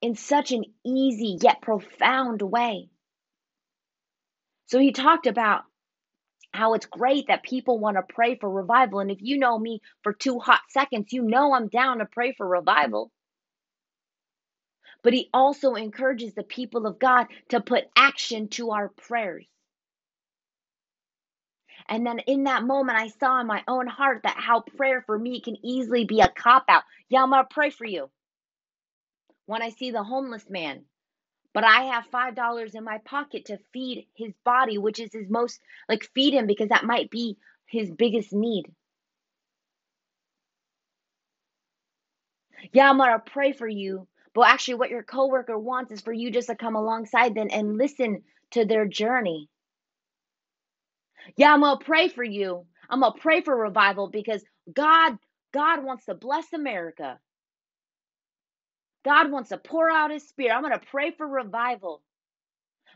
in 0.00 0.14
such 0.14 0.52
an 0.52 0.64
easy 0.84 1.38
yet 1.40 1.60
profound 1.60 2.42
way. 2.42 2.88
So 4.66 4.78
he 4.78 4.92
talked 4.92 5.26
about 5.26 5.62
how 6.52 6.74
it's 6.74 6.86
great 6.86 7.28
that 7.28 7.42
people 7.42 7.78
want 7.78 7.96
to 7.96 8.14
pray 8.14 8.36
for 8.36 8.50
revival. 8.50 9.00
And 9.00 9.10
if 9.10 9.18
you 9.20 9.38
know 9.38 9.58
me 9.58 9.80
for 10.02 10.12
two 10.12 10.38
hot 10.38 10.60
seconds, 10.70 11.12
you 11.12 11.22
know 11.22 11.54
I'm 11.54 11.68
down 11.68 11.98
to 11.98 12.06
pray 12.06 12.34
for 12.36 12.46
revival. 12.46 13.10
But 15.02 15.14
he 15.14 15.30
also 15.32 15.74
encourages 15.74 16.34
the 16.34 16.42
people 16.42 16.86
of 16.86 16.98
God 16.98 17.26
to 17.48 17.60
put 17.60 17.84
action 17.96 18.48
to 18.50 18.70
our 18.70 18.88
prayers. 18.90 19.46
And 21.90 22.06
then 22.06 22.20
in 22.20 22.44
that 22.44 22.62
moment, 22.62 22.98
I 22.98 23.08
saw 23.08 23.40
in 23.40 23.48
my 23.48 23.64
own 23.66 23.88
heart 23.88 24.22
that 24.22 24.36
how 24.38 24.60
prayer 24.60 25.02
for 25.02 25.18
me 25.18 25.40
can 25.40 25.56
easily 25.66 26.04
be 26.04 26.20
a 26.20 26.28
cop 26.28 26.64
out. 26.68 26.84
Yeah, 27.08 27.22
I'm 27.22 27.30
going 27.30 27.42
to 27.42 27.48
pray 27.52 27.70
for 27.70 27.84
you. 27.84 28.08
When 29.46 29.60
I 29.60 29.70
see 29.70 29.90
the 29.90 30.04
homeless 30.04 30.48
man, 30.48 30.84
but 31.52 31.64
I 31.64 31.82
have 31.92 32.04
$5 32.12 32.76
in 32.76 32.84
my 32.84 32.98
pocket 32.98 33.46
to 33.46 33.58
feed 33.72 34.06
his 34.14 34.32
body, 34.44 34.78
which 34.78 35.00
is 35.00 35.12
his 35.12 35.28
most, 35.28 35.60
like, 35.88 36.08
feed 36.14 36.32
him 36.32 36.46
because 36.46 36.68
that 36.68 36.84
might 36.84 37.10
be 37.10 37.36
his 37.66 37.90
biggest 37.90 38.32
need. 38.32 38.72
Yeah, 42.72 42.88
I'm 42.88 42.98
going 42.98 43.10
to 43.10 43.18
pray 43.18 43.52
for 43.52 43.68
you. 43.68 44.06
But 44.32 44.42
actually, 44.42 44.74
what 44.74 44.90
your 44.90 45.02
coworker 45.02 45.58
wants 45.58 45.90
is 45.90 46.00
for 46.00 46.12
you 46.12 46.30
just 46.30 46.48
to 46.48 46.54
come 46.54 46.76
alongside 46.76 47.34
them 47.34 47.48
and 47.50 47.76
listen 47.76 48.22
to 48.52 48.64
their 48.64 48.86
journey. 48.86 49.49
Yeah, 51.36 51.52
I'm 51.54 51.60
going 51.62 51.78
to 51.78 51.84
pray 51.84 52.08
for 52.08 52.24
you. 52.24 52.66
I'm 52.90 53.00
going 53.00 53.14
to 53.14 53.20
pray 53.20 53.42
for 53.42 53.56
revival 53.56 54.08
because 54.08 54.44
God 54.72 55.18
God 55.54 55.84
wants 55.84 56.06
to 56.06 56.14
bless 56.14 56.52
America. 56.52 57.18
God 59.04 59.32
wants 59.32 59.50
to 59.50 59.58
pour 59.58 59.90
out 59.90 60.12
his 60.12 60.28
spirit. 60.28 60.54
I'm 60.54 60.62
going 60.62 60.78
to 60.78 60.86
pray 60.90 61.12
for 61.12 61.26
revival. 61.28 62.02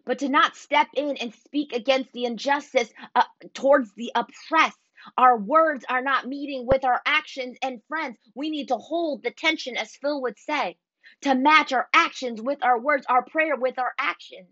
But 0.06 0.20
to 0.20 0.30
not 0.30 0.56
step 0.56 0.88
in 0.96 1.16
and 1.18 1.34
speak 1.34 1.72
against 1.74 2.12
the 2.12 2.26
injustice 2.26 2.90
uh, 3.16 3.24
towards 3.54 3.92
the 3.94 4.12
oppressed, 4.16 4.78
Our 5.18 5.38
words 5.38 5.84
are 5.88 6.02
not 6.02 6.28
meeting 6.28 6.66
with 6.66 6.84
our 6.84 7.00
actions, 7.06 7.56
and 7.62 7.82
friends, 7.88 8.18
we 8.34 8.50
need 8.50 8.68
to 8.68 8.76
hold 8.78 9.22
the 9.22 9.30
tension, 9.32 9.76
as 9.76 9.96
Phil 9.96 10.22
would 10.22 10.38
say, 10.38 10.78
to 11.22 11.34
match 11.37 11.72
our 11.72 11.88
actions 11.94 12.42
with 12.42 12.64
our 12.64 12.80
words, 12.80 13.06
our 13.08 13.24
prayer 13.24 13.56
with 13.56 13.78
our 13.78 13.92
actions. 13.98 14.48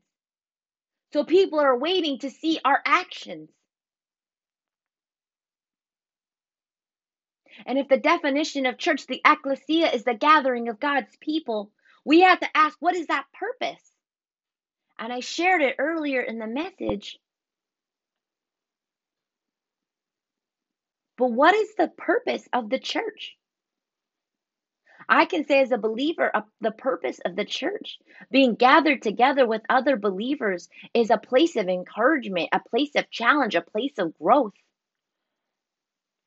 So 1.13 1.25
people 1.25 1.61
are 1.61 1.79
waiting 1.79 2.19
to 2.21 2.31
see 2.31 2.61
our 2.65 2.81
actions. 2.87 3.51
And 7.67 7.79
if 7.79 7.89
the 7.89 7.99
definition 7.99 8.67
of 8.67 8.79
church, 8.79 9.07
the 9.07 9.21
ecclesia, 9.25 9.91
is 9.91 10.05
the 10.05 10.15
gathering 10.15 10.69
of 10.69 10.81
God's 10.81 11.15
people, 11.21 11.71
we 12.05 12.21
have 12.21 12.41
to 12.41 12.57
ask, 12.57 12.77
what 12.81 12.97
is 12.97 13.07
that 13.07 13.27
purpose? 13.33 13.83
And 14.99 15.13
I 15.13 15.21
shared 15.21 15.63
it 15.63 15.77
earlier 15.79 16.21
in 16.21 16.39
the 16.39 16.47
message. 16.47 17.19
But 21.19 21.33
what 21.33 21.55
is 21.55 21.75
the 21.77 21.89
purpose 21.97 22.49
of 22.53 22.71
the 22.71 22.79
church? 22.79 23.37
I 25.09 25.25
can 25.25 25.45
say, 25.45 25.61
as 25.61 25.73
a 25.73 25.79
believer, 25.79 26.31
uh, 26.35 26.43
the 26.61 26.71
purpose 26.71 27.19
of 27.25 27.37
the 27.37 27.45
church, 27.45 27.99
being 28.31 28.55
gathered 28.55 29.03
together 29.03 29.47
with 29.47 29.63
other 29.69 29.97
believers, 29.97 30.69
is 30.95 31.11
a 31.11 31.19
place 31.19 31.57
of 31.57 31.69
encouragement, 31.69 32.49
a 32.53 32.61
place 32.71 32.93
of 32.97 33.11
challenge, 33.11 33.55
a 33.55 33.63
place 33.63 33.99
of 33.99 34.17
growth. 34.19 34.55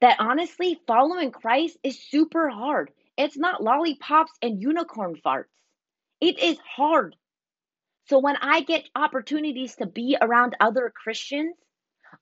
That 0.02 0.18
honestly, 0.20 0.80
following 0.88 1.32
Christ 1.32 1.78
is 1.84 2.00
super 2.00 2.50
hard. 2.50 2.92
It's 3.18 3.38
not 3.38 3.64
lollipops 3.64 4.32
and 4.42 4.62
unicorn 4.62 5.16
farts, 5.26 5.46
it 6.20 6.40
is 6.40 6.58
hard. 6.60 7.16
So 8.08 8.20
when 8.20 8.36
I 8.38 8.62
get 8.62 8.88
opportunities 8.96 9.76
to 9.76 9.88
be 9.88 10.16
around 10.22 10.56
other 10.60 10.94
Christians, 10.96 11.56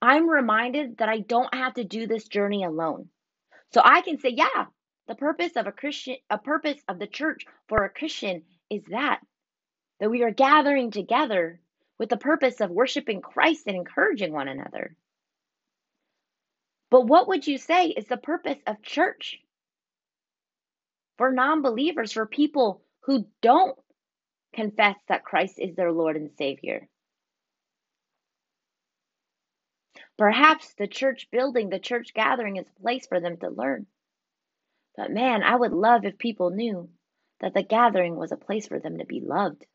I'm 0.02 0.30
reminded 0.30 0.98
that 0.98 1.10
I 1.10 1.20
don't 1.20 1.54
have 1.54 1.74
to 1.74 1.84
do 1.84 2.08
this 2.08 2.28
journey 2.28 2.64
alone. 2.64 3.10
So 3.74 3.82
I 3.84 4.02
can 4.02 4.18
say, 4.18 4.30
yeah, 4.30 4.66
the 5.08 5.16
purpose 5.16 5.54
of 5.58 5.68
a 5.68 5.72
Christian, 5.72 6.16
a 6.30 6.38
purpose 6.38 6.80
of 6.88 7.00
the 7.00 7.08
church 7.08 7.46
for 7.68 7.84
a 7.84 7.90
Christian 7.90 8.44
is 8.70 8.84
that 8.90 9.20
that 10.00 10.10
we 10.10 10.24
are 10.24 10.32
gathering 10.32 10.92
together 10.92 11.60
with 12.00 12.10
the 12.10 12.18
purpose 12.18 12.62
of 12.62 12.70
worshiping 12.70 13.22
Christ 13.22 13.68
and 13.68 13.76
encouraging 13.76 14.34
one 14.34 14.48
another. 14.48 14.96
But 16.94 17.08
what 17.08 17.28
would 17.28 17.48
you 17.48 17.58
say 17.58 17.88
is 17.88 18.06
the 18.06 18.18
purpose 18.18 18.60
of 18.68 18.84
church? 18.84 19.42
For 21.18 21.32
non 21.32 21.64
believers, 21.64 22.12
for 22.12 22.28
people 22.28 22.84
who 23.06 23.26
don't 23.42 23.76
confess 24.54 24.96
that 25.08 25.26
Christ 25.26 25.58
is 25.58 25.76
their 25.76 25.92
Lord 25.92 26.18
and 26.18 26.30
Savior. 26.38 26.88
Perhaps 30.20 30.76
the 30.76 30.86
church 30.86 31.32
building, 31.32 31.70
the 31.70 31.80
church 31.80 32.14
gathering 32.14 32.58
is 32.58 32.68
a 32.68 32.80
place 32.80 33.08
for 33.08 33.20
them 33.20 33.38
to 33.38 33.50
learn. 33.50 33.88
But 34.96 35.10
man, 35.10 35.42
I 35.42 35.56
would 35.56 35.74
love 35.74 36.06
if 36.06 36.20
people 36.20 36.52
knew 36.52 36.92
that 37.40 37.56
the 37.56 37.64
gathering 37.64 38.18
was 38.18 38.32
a 38.32 38.38
place 38.38 38.68
for 38.68 38.78
them 38.78 39.00
to 39.00 39.06
be 39.06 39.20
loved. 39.20 39.66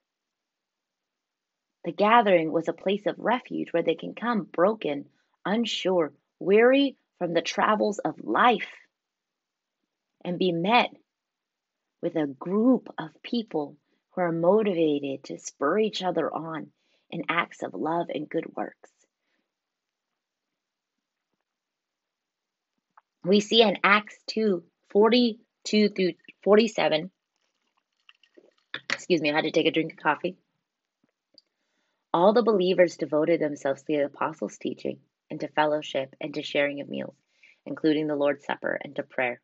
The 1.82 1.90
gathering 1.90 2.52
was 2.52 2.68
a 2.68 2.72
place 2.72 3.06
of 3.06 3.18
refuge 3.18 3.72
where 3.72 3.82
they 3.82 3.96
can 3.96 4.14
come 4.14 4.44
broken, 4.44 5.06
unsure, 5.44 6.12
weary 6.38 6.96
from 7.18 7.34
the 7.34 7.42
travels 7.42 7.98
of 7.98 8.24
life, 8.24 8.70
and 10.24 10.38
be 10.38 10.52
met 10.52 10.90
with 12.00 12.16
a 12.16 12.26
group 12.26 12.88
of 12.98 13.10
people 13.22 13.76
who 14.10 14.20
are 14.20 14.32
motivated 14.32 15.24
to 15.24 15.38
spur 15.38 15.78
each 15.78 16.02
other 16.02 16.32
on 16.32 16.68
in 17.10 17.24
acts 17.28 17.62
of 17.62 17.74
love 17.74 18.06
and 18.12 18.28
good 18.28 18.46
works. 18.56 18.90
We 23.24 23.40
see 23.40 23.62
in 23.62 23.78
Acts 23.82 24.16
2 24.28 24.62
42 24.90 25.88
through 25.90 26.12
47. 26.42 27.10
Excuse 28.90 29.20
me, 29.20 29.30
I 29.30 29.34
had 29.34 29.44
to 29.44 29.50
take 29.50 29.66
a 29.66 29.70
drink 29.70 29.92
of 29.92 29.98
coffee. 29.98 30.36
All 32.12 32.32
the 32.32 32.42
believers 32.42 32.96
devoted 32.96 33.40
themselves 33.40 33.82
to 33.82 33.86
the 33.88 34.04
apostles' 34.04 34.56
teaching 34.56 34.98
and 35.30 35.40
to 35.40 35.48
fellowship 35.48 36.14
and 36.20 36.34
to 36.34 36.42
sharing 36.42 36.80
of 36.80 36.88
meals, 36.88 37.16
including 37.66 38.06
the 38.06 38.16
Lord's 38.16 38.44
Supper 38.44 38.78
and 38.82 38.94
to 38.96 39.02
prayer. 39.02 39.40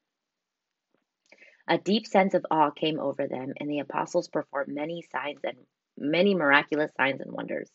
A 1.66 1.78
deep 1.78 2.06
sense 2.06 2.34
of 2.34 2.44
awe 2.50 2.70
came 2.70 3.00
over 3.00 3.26
them, 3.26 3.54
and 3.58 3.70
the 3.70 3.78
apostles 3.78 4.28
performed 4.28 4.74
many 4.74 5.02
signs 5.02 5.40
and 5.44 5.56
many 5.96 6.34
miraculous 6.34 6.92
signs 6.94 7.20
and 7.20 7.32
wonders. 7.32 7.70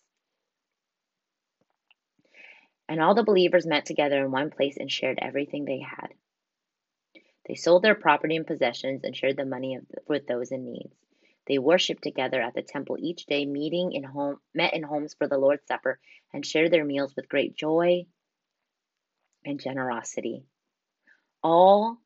And 2.88 3.02
all 3.02 3.16
the 3.16 3.24
believers 3.24 3.66
met 3.66 3.86
together 3.86 4.24
in 4.24 4.32
one 4.32 4.52
place 4.52 4.78
and 4.78 4.92
shared 4.92 5.20
everything 5.22 5.66
they 5.66 5.80
had. 5.80 6.14
They 7.48 7.56
sold 7.56 7.82
their 7.82 7.96
property 7.96 8.36
and 8.36 8.46
possessions 8.46 9.04
and 9.04 9.16
shared 9.16 9.38
the 9.38 9.46
money 9.46 9.80
with 10.08 10.28
those 10.28 10.52
in 10.52 10.66
need. 10.66 10.92
They 11.50 11.58
worshiped 11.58 12.04
together 12.04 12.40
at 12.40 12.54
the 12.54 12.62
temple 12.62 12.98
each 13.00 13.26
day, 13.26 13.46
meeting 13.48 13.92
in 13.94 14.04
home, 14.04 14.38
met 14.54 14.76
in 14.76 14.84
homes 14.84 15.16
for 15.16 15.28
the 15.28 15.40
Lord's 15.40 15.66
Supper, 15.66 16.00
and 16.32 16.46
shared 16.46 16.72
their 16.72 16.86
meals 16.86 17.16
with 17.16 17.28
great 17.28 17.56
joy 17.56 18.06
and 19.44 19.60
generosity. 19.60 20.44
All 21.42 21.98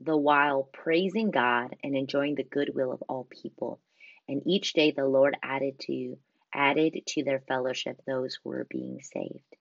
the 0.00 0.16
while 0.16 0.68
praising 0.72 1.30
God 1.30 1.76
and 1.84 1.96
enjoying 1.96 2.34
the 2.34 2.42
goodwill 2.42 2.90
of 2.90 3.02
all 3.08 3.28
people. 3.30 3.80
And 4.28 4.42
each 4.44 4.72
day 4.72 4.90
the 4.90 5.06
Lord 5.06 5.36
added 5.40 5.78
to 5.82 6.18
added 6.52 7.00
to 7.06 7.22
their 7.22 7.40
fellowship 7.46 8.00
those 8.06 8.38
who 8.42 8.50
were 8.50 8.66
being 8.68 9.00
saved. 9.00 9.56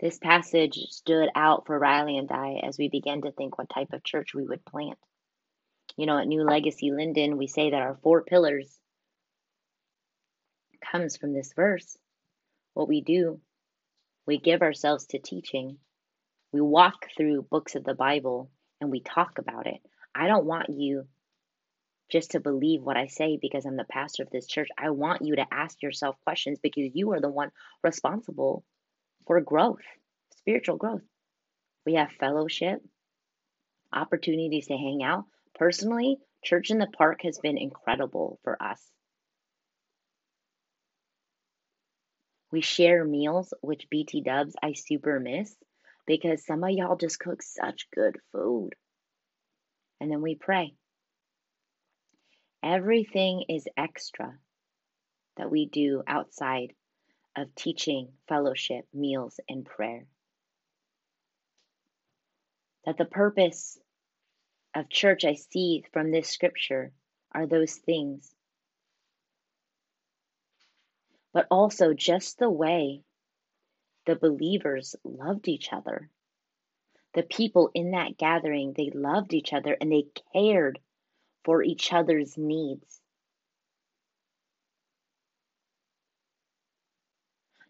This 0.00 0.18
passage 0.18 0.76
stood 0.90 1.28
out 1.34 1.66
for 1.66 1.78
Riley 1.78 2.16
and 2.16 2.30
I 2.30 2.60
as 2.62 2.78
we 2.78 2.88
began 2.88 3.22
to 3.22 3.32
think 3.32 3.58
what 3.58 3.68
type 3.68 3.92
of 3.92 4.04
church 4.04 4.34
we 4.34 4.44
would 4.46 4.64
plant. 4.64 4.98
You 5.98 6.06
know, 6.06 6.16
at 6.16 6.28
New 6.28 6.44
Legacy 6.44 6.92
Lynden, 6.92 7.38
we 7.38 7.48
say 7.48 7.70
that 7.70 7.82
our 7.82 7.98
four 8.04 8.22
pillars 8.22 8.72
comes 10.80 11.16
from 11.16 11.32
this 11.32 11.52
verse. 11.54 11.98
What 12.74 12.86
we 12.86 13.00
do, 13.00 13.40
we 14.24 14.38
give 14.38 14.62
ourselves 14.62 15.06
to 15.06 15.18
teaching. 15.18 15.78
We 16.52 16.60
walk 16.60 17.08
through 17.16 17.48
books 17.50 17.74
of 17.74 17.82
the 17.82 17.94
Bible 17.94 18.48
and 18.80 18.92
we 18.92 19.00
talk 19.00 19.38
about 19.38 19.66
it. 19.66 19.80
I 20.14 20.28
don't 20.28 20.46
want 20.46 20.68
you 20.68 21.08
just 22.12 22.30
to 22.30 22.40
believe 22.40 22.80
what 22.80 22.96
I 22.96 23.08
say 23.08 23.36
because 23.36 23.66
I'm 23.66 23.76
the 23.76 23.82
pastor 23.82 24.22
of 24.22 24.30
this 24.30 24.46
church. 24.46 24.68
I 24.78 24.90
want 24.90 25.22
you 25.22 25.34
to 25.34 25.46
ask 25.52 25.82
yourself 25.82 26.14
questions 26.22 26.60
because 26.62 26.94
you 26.94 27.10
are 27.10 27.20
the 27.20 27.28
one 27.28 27.50
responsible 27.82 28.64
for 29.26 29.40
growth, 29.40 29.82
spiritual 30.36 30.76
growth. 30.76 31.02
We 31.84 31.94
have 31.94 32.12
fellowship, 32.20 32.82
opportunities 33.92 34.68
to 34.68 34.76
hang 34.76 35.02
out. 35.02 35.24
Personally, 35.58 36.18
Church 36.44 36.70
in 36.70 36.78
the 36.78 36.86
Park 36.86 37.22
has 37.24 37.38
been 37.38 37.58
incredible 37.58 38.38
for 38.44 38.62
us. 38.62 38.80
We 42.52 42.60
share 42.60 43.04
meals, 43.04 43.52
which 43.60 43.90
BT 43.90 44.22
dubs 44.22 44.54
I 44.62 44.72
super 44.72 45.20
miss 45.20 45.54
because 46.06 46.46
some 46.46 46.64
of 46.64 46.70
y'all 46.70 46.96
just 46.96 47.18
cook 47.18 47.42
such 47.42 47.88
good 47.94 48.16
food. 48.32 48.70
And 50.00 50.10
then 50.10 50.22
we 50.22 50.36
pray. 50.36 50.74
Everything 52.62 53.44
is 53.48 53.66
extra 53.76 54.38
that 55.36 55.50
we 55.50 55.66
do 55.66 56.02
outside 56.06 56.72
of 57.36 57.54
teaching, 57.54 58.08
fellowship, 58.28 58.86
meals, 58.94 59.38
and 59.48 59.64
prayer. 59.64 60.06
That 62.86 62.96
the 62.96 63.04
purpose 63.04 63.78
of 64.74 64.88
church 64.88 65.24
I 65.24 65.34
see 65.34 65.84
from 65.92 66.10
this 66.10 66.28
scripture 66.28 66.92
are 67.32 67.46
those 67.46 67.74
things. 67.74 68.34
But 71.32 71.46
also 71.50 71.94
just 71.94 72.38
the 72.38 72.50
way 72.50 73.02
the 74.06 74.16
believers 74.16 74.96
loved 75.04 75.48
each 75.48 75.72
other. 75.72 76.10
The 77.14 77.22
people 77.22 77.70
in 77.74 77.92
that 77.92 78.16
gathering, 78.16 78.74
they 78.76 78.90
loved 78.90 79.34
each 79.34 79.52
other 79.52 79.76
and 79.80 79.90
they 79.90 80.06
cared 80.32 80.78
for 81.44 81.62
each 81.62 81.92
other's 81.92 82.36
needs. 82.36 83.00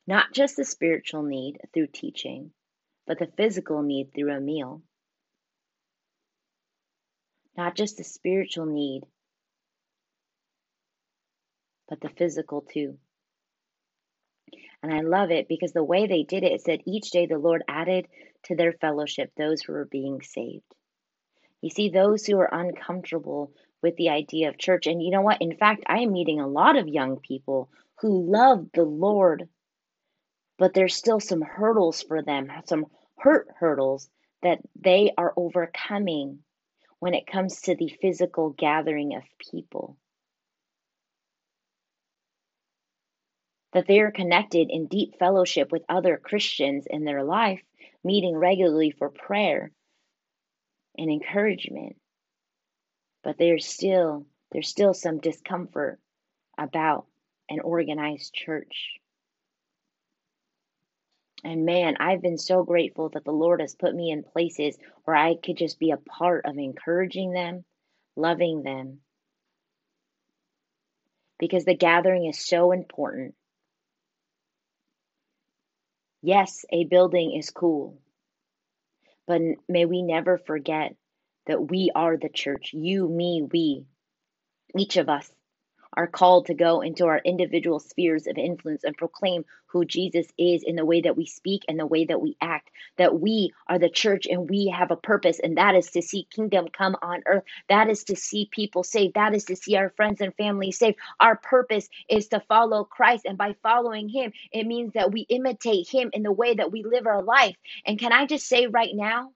Not 0.06 0.32
just 0.32 0.56
the 0.56 0.64
spiritual 0.64 1.22
need 1.22 1.58
through 1.74 1.88
teaching, 1.88 2.52
but 3.06 3.18
the 3.18 3.26
physical 3.36 3.82
need 3.82 4.12
through 4.14 4.32
a 4.32 4.40
meal. 4.40 4.82
Not 7.58 7.74
just 7.74 7.98
the 7.98 8.04
spiritual 8.04 8.64
need, 8.64 9.02
but 11.88 12.00
the 12.00 12.08
physical 12.08 12.62
too. 12.62 12.96
And 14.82 14.94
I 14.94 15.00
love 15.00 15.30
it 15.30 15.48
because 15.48 15.72
the 15.72 15.84
way 15.84 16.06
they 16.06 16.22
did 16.22 16.44
it, 16.44 16.52
it 16.52 16.62
said 16.62 16.80
each 16.86 17.10
day 17.10 17.26
the 17.26 17.36
Lord 17.36 17.62
added 17.68 18.06
to 18.44 18.56
their 18.56 18.72
fellowship 18.72 19.32
those 19.36 19.60
who 19.60 19.74
were 19.74 19.84
being 19.84 20.22
saved. 20.22 20.64
You 21.60 21.68
see, 21.68 21.90
those 21.90 22.24
who 22.24 22.38
are 22.38 22.48
uncomfortable 22.50 23.52
with 23.82 23.96
the 23.96 24.08
idea 24.08 24.48
of 24.48 24.56
church. 24.56 24.86
And 24.86 25.02
you 25.02 25.10
know 25.10 25.22
what? 25.22 25.42
In 25.42 25.56
fact, 25.56 25.82
I 25.86 25.98
am 25.98 26.12
meeting 26.12 26.40
a 26.40 26.48
lot 26.48 26.76
of 26.76 26.88
young 26.88 27.18
people 27.18 27.68
who 28.00 28.30
love 28.30 28.68
the 28.72 28.84
Lord 28.84 29.48
but 30.58 30.74
there's 30.74 30.94
still 30.94 31.20
some 31.20 31.40
hurdles 31.40 32.02
for 32.02 32.22
them, 32.22 32.50
some 32.66 32.86
hurt 33.16 33.48
hurdles 33.58 34.10
that 34.42 34.58
they 34.78 35.12
are 35.16 35.32
overcoming 35.36 36.40
when 37.00 37.14
it 37.14 37.26
comes 37.26 37.60
to 37.62 37.76
the 37.76 37.92
physical 38.00 38.50
gathering 38.50 39.14
of 39.14 39.22
people. 39.50 39.96
That 43.72 43.86
they 43.86 44.00
are 44.00 44.10
connected 44.10 44.68
in 44.70 44.86
deep 44.86 45.18
fellowship 45.18 45.70
with 45.70 45.82
other 45.88 46.16
Christians 46.16 46.86
in 46.88 47.04
their 47.04 47.22
life, 47.22 47.60
meeting 48.02 48.36
regularly 48.36 48.90
for 48.90 49.10
prayer 49.10 49.70
and 50.96 51.10
encouragement. 51.10 51.96
But 53.22 53.36
there's 53.38 53.66
still 53.66 54.26
there's 54.50 54.68
still 54.68 54.94
some 54.94 55.20
discomfort 55.20 56.00
about 56.56 57.06
an 57.50 57.60
organized 57.60 58.32
church. 58.32 58.94
And 61.44 61.64
man, 61.64 61.96
I've 62.00 62.20
been 62.20 62.38
so 62.38 62.64
grateful 62.64 63.10
that 63.10 63.24
the 63.24 63.32
Lord 63.32 63.60
has 63.60 63.74
put 63.74 63.94
me 63.94 64.10
in 64.10 64.24
places 64.24 64.76
where 65.04 65.16
I 65.16 65.36
could 65.36 65.56
just 65.56 65.78
be 65.78 65.92
a 65.92 65.96
part 65.96 66.44
of 66.46 66.58
encouraging 66.58 67.32
them, 67.32 67.64
loving 68.16 68.62
them. 68.62 69.00
Because 71.38 71.64
the 71.64 71.76
gathering 71.76 72.26
is 72.26 72.44
so 72.44 72.72
important. 72.72 73.34
Yes, 76.22 76.64
a 76.72 76.84
building 76.84 77.36
is 77.36 77.50
cool. 77.50 77.98
But 79.26 79.40
may 79.68 79.86
we 79.86 80.02
never 80.02 80.38
forget 80.38 80.96
that 81.46 81.70
we 81.70 81.92
are 81.94 82.16
the 82.16 82.28
church. 82.28 82.70
You, 82.72 83.08
me, 83.08 83.42
we. 83.42 83.84
Each 84.76 84.96
of 84.96 85.08
us 85.08 85.30
are 85.94 86.06
called 86.06 86.46
to 86.46 86.54
go 86.54 86.80
into 86.80 87.06
our 87.06 87.18
individual 87.18 87.80
spheres 87.80 88.26
of 88.26 88.38
influence 88.38 88.84
and 88.84 88.96
proclaim 88.96 89.44
who 89.66 89.84
Jesus 89.84 90.26
is 90.38 90.62
in 90.62 90.76
the 90.76 90.84
way 90.84 91.02
that 91.02 91.16
we 91.16 91.26
speak 91.26 91.62
and 91.68 91.78
the 91.78 91.86
way 91.86 92.04
that 92.06 92.20
we 92.20 92.36
act. 92.40 92.70
That 92.96 93.20
we 93.20 93.52
are 93.68 93.78
the 93.78 93.90
church 93.90 94.26
and 94.26 94.48
we 94.48 94.68
have 94.68 94.90
a 94.90 94.96
purpose, 94.96 95.40
and 95.40 95.58
that 95.58 95.74
is 95.74 95.90
to 95.90 96.02
see 96.02 96.26
kingdom 96.34 96.68
come 96.68 96.96
on 97.02 97.22
earth. 97.26 97.44
That 97.68 97.90
is 97.90 98.04
to 98.04 98.16
see 98.16 98.48
people 98.50 98.82
saved. 98.82 99.14
That 99.14 99.34
is 99.34 99.44
to 99.46 99.56
see 99.56 99.76
our 99.76 99.90
friends 99.90 100.20
and 100.20 100.34
family 100.36 100.72
saved. 100.72 100.98
Our 101.20 101.36
purpose 101.36 101.88
is 102.08 102.28
to 102.28 102.40
follow 102.48 102.84
Christ, 102.84 103.26
and 103.26 103.36
by 103.38 103.56
following 103.62 104.08
Him, 104.08 104.32
it 104.52 104.66
means 104.66 104.94
that 104.94 105.12
we 105.12 105.22
imitate 105.28 105.88
Him 105.88 106.10
in 106.12 106.22
the 106.22 106.32
way 106.32 106.54
that 106.54 106.72
we 106.72 106.82
live 106.82 107.06
our 107.06 107.22
life. 107.22 107.56
And 107.84 107.98
can 107.98 108.12
I 108.12 108.26
just 108.26 108.48
say 108.48 108.66
right 108.66 108.94
now, 108.94 109.32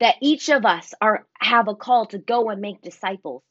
that 0.00 0.16
each 0.20 0.48
of 0.48 0.64
us 0.64 0.94
are 1.00 1.26
have 1.38 1.68
a 1.68 1.74
call 1.74 2.06
to 2.06 2.18
go 2.18 2.50
and 2.50 2.60
make 2.60 2.82
disciples. 2.82 3.42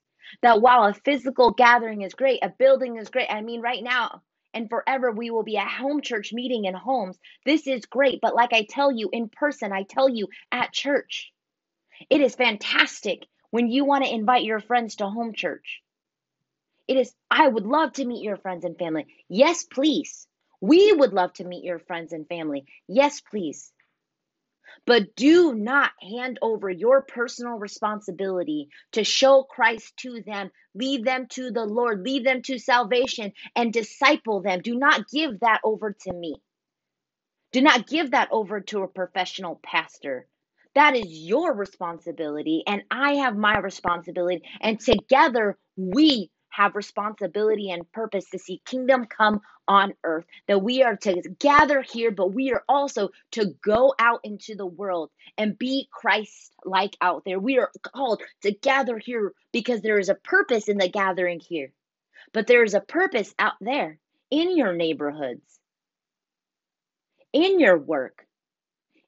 That 0.41 0.61
while 0.61 0.85
a 0.85 0.93
physical 0.93 1.51
gathering 1.51 2.01
is 2.01 2.13
great, 2.13 2.39
a 2.43 2.49
building 2.49 2.97
is 2.97 3.09
great. 3.09 3.29
I 3.29 3.41
mean, 3.41 3.61
right 3.61 3.83
now 3.83 4.21
and 4.53 4.69
forever 4.69 5.11
we 5.11 5.31
will 5.31 5.43
be 5.43 5.55
a 5.55 5.65
home 5.65 6.01
church 6.01 6.31
meeting 6.31 6.65
in 6.65 6.73
homes. 6.73 7.17
This 7.45 7.67
is 7.67 7.85
great, 7.85 8.19
but 8.21 8.35
like 8.35 8.53
I 8.53 8.65
tell 8.69 8.91
you 8.91 9.09
in 9.11 9.29
person, 9.29 9.71
I 9.73 9.83
tell 9.83 10.09
you 10.09 10.27
at 10.51 10.73
church, 10.73 11.31
it 12.09 12.21
is 12.21 12.35
fantastic 12.35 13.25
when 13.51 13.67
you 13.69 13.85
want 13.85 14.05
to 14.05 14.13
invite 14.13 14.43
your 14.43 14.59
friends 14.59 14.97
to 14.97 15.07
home 15.07 15.33
church. 15.33 15.81
It 16.87 16.97
is, 16.97 17.13
I 17.31 17.47
would 17.47 17.65
love 17.65 17.93
to 17.93 18.05
meet 18.05 18.23
your 18.23 18.37
friends 18.37 18.65
and 18.65 18.77
family. 18.77 19.07
Yes, 19.29 19.63
please. 19.63 20.27
We 20.61 20.93
would 20.93 21.13
love 21.13 21.33
to 21.33 21.43
meet 21.43 21.63
your 21.63 21.79
friends 21.79 22.13
and 22.13 22.27
family. 22.27 22.65
Yes, 22.87 23.21
please. 23.21 23.71
But 24.85 25.15
do 25.15 25.53
not 25.55 25.91
hand 26.01 26.39
over 26.41 26.69
your 26.69 27.03
personal 27.03 27.53
responsibility 27.53 28.69
to 28.93 29.03
show 29.03 29.43
Christ 29.43 29.93
to 29.97 30.21
them, 30.25 30.51
lead 30.75 31.05
them 31.05 31.27
to 31.31 31.51
the 31.51 31.65
Lord, 31.65 32.01
lead 32.03 32.25
them 32.25 32.41
to 32.43 32.59
salvation, 32.59 33.33
and 33.55 33.71
disciple 33.73 34.41
them. 34.41 34.61
Do 34.61 34.75
not 34.75 35.09
give 35.09 35.39
that 35.41 35.61
over 35.63 35.95
to 36.01 36.13
me. 36.13 36.35
Do 37.53 37.61
not 37.61 37.87
give 37.87 38.11
that 38.11 38.29
over 38.31 38.61
to 38.61 38.83
a 38.83 38.87
professional 38.87 39.59
pastor. 39.63 40.27
That 40.75 40.95
is 40.95 41.05
your 41.07 41.53
responsibility, 41.53 42.63
and 42.67 42.83
I 42.91 43.15
have 43.15 43.37
my 43.37 43.59
responsibility. 43.59 44.43
And 44.59 44.79
together 44.79 45.57
we 45.77 46.31
have 46.53 46.75
responsibility 46.75 47.71
and 47.71 47.91
purpose 47.91 48.29
to 48.29 48.37
see 48.37 48.61
kingdom 48.63 49.05
come 49.05 49.41
on 49.67 49.93
earth. 50.03 50.25
That 50.47 50.61
we 50.61 50.83
are 50.83 50.95
to 50.97 51.21
gather 51.39 51.81
here, 51.81 52.11
but 52.11 52.31
we 52.31 52.53
are 52.53 52.63
also 52.69 53.09
to 53.31 53.55
go 53.63 53.95
out 53.97 54.19
into 54.23 54.55
the 54.55 54.65
world 54.65 55.09
and 55.35 55.57
be 55.57 55.89
Christ 55.91 56.53
like 56.63 56.95
out 57.01 57.23
there. 57.25 57.39
We 57.39 57.57
are 57.57 57.71
called 57.81 58.21
to 58.43 58.51
gather 58.51 58.99
here 58.99 59.33
because 59.51 59.81
there 59.81 59.97
is 59.97 60.09
a 60.09 60.15
purpose 60.15 60.69
in 60.69 60.77
the 60.77 60.87
gathering 60.87 61.39
here, 61.39 61.71
but 62.33 62.45
there 62.45 62.63
is 62.63 62.75
a 62.75 62.81
purpose 62.81 63.33
out 63.39 63.53
there 63.59 63.97
in 64.29 64.55
your 64.55 64.73
neighborhoods, 64.73 65.59
in 67.33 67.59
your 67.59 67.79
work, 67.79 68.27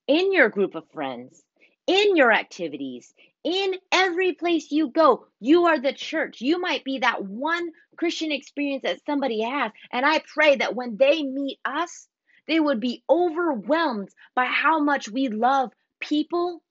in 0.07 0.33
your 0.33 0.49
group 0.49 0.73
of 0.73 0.89
friends, 0.91 1.43
in 1.85 2.15
your 2.15 2.31
activities, 2.31 3.13
in 3.45 3.75
every 3.91 4.33
place 4.33 4.71
you 4.71 4.89
go, 4.89 5.27
you 5.39 5.67
are 5.67 5.79
the 5.79 5.93
church. 5.93 6.41
You 6.41 6.59
might 6.59 6.83
be 6.83 6.99
that 6.99 7.23
one 7.23 7.69
Christian 7.95 8.31
experience 8.31 8.81
that 8.83 9.05
somebody 9.05 9.41
has. 9.41 9.71
And 9.91 10.03
I 10.03 10.23
pray 10.33 10.55
that 10.55 10.75
when 10.75 10.97
they 10.97 11.21
meet 11.21 11.59
us, 11.63 12.07
they 12.47 12.59
would 12.59 12.79
be 12.79 13.03
overwhelmed 13.07 14.09
by 14.35 14.45
how 14.45 14.79
much 14.79 15.07
we 15.07 15.29
love 15.29 15.71
people 15.99 16.63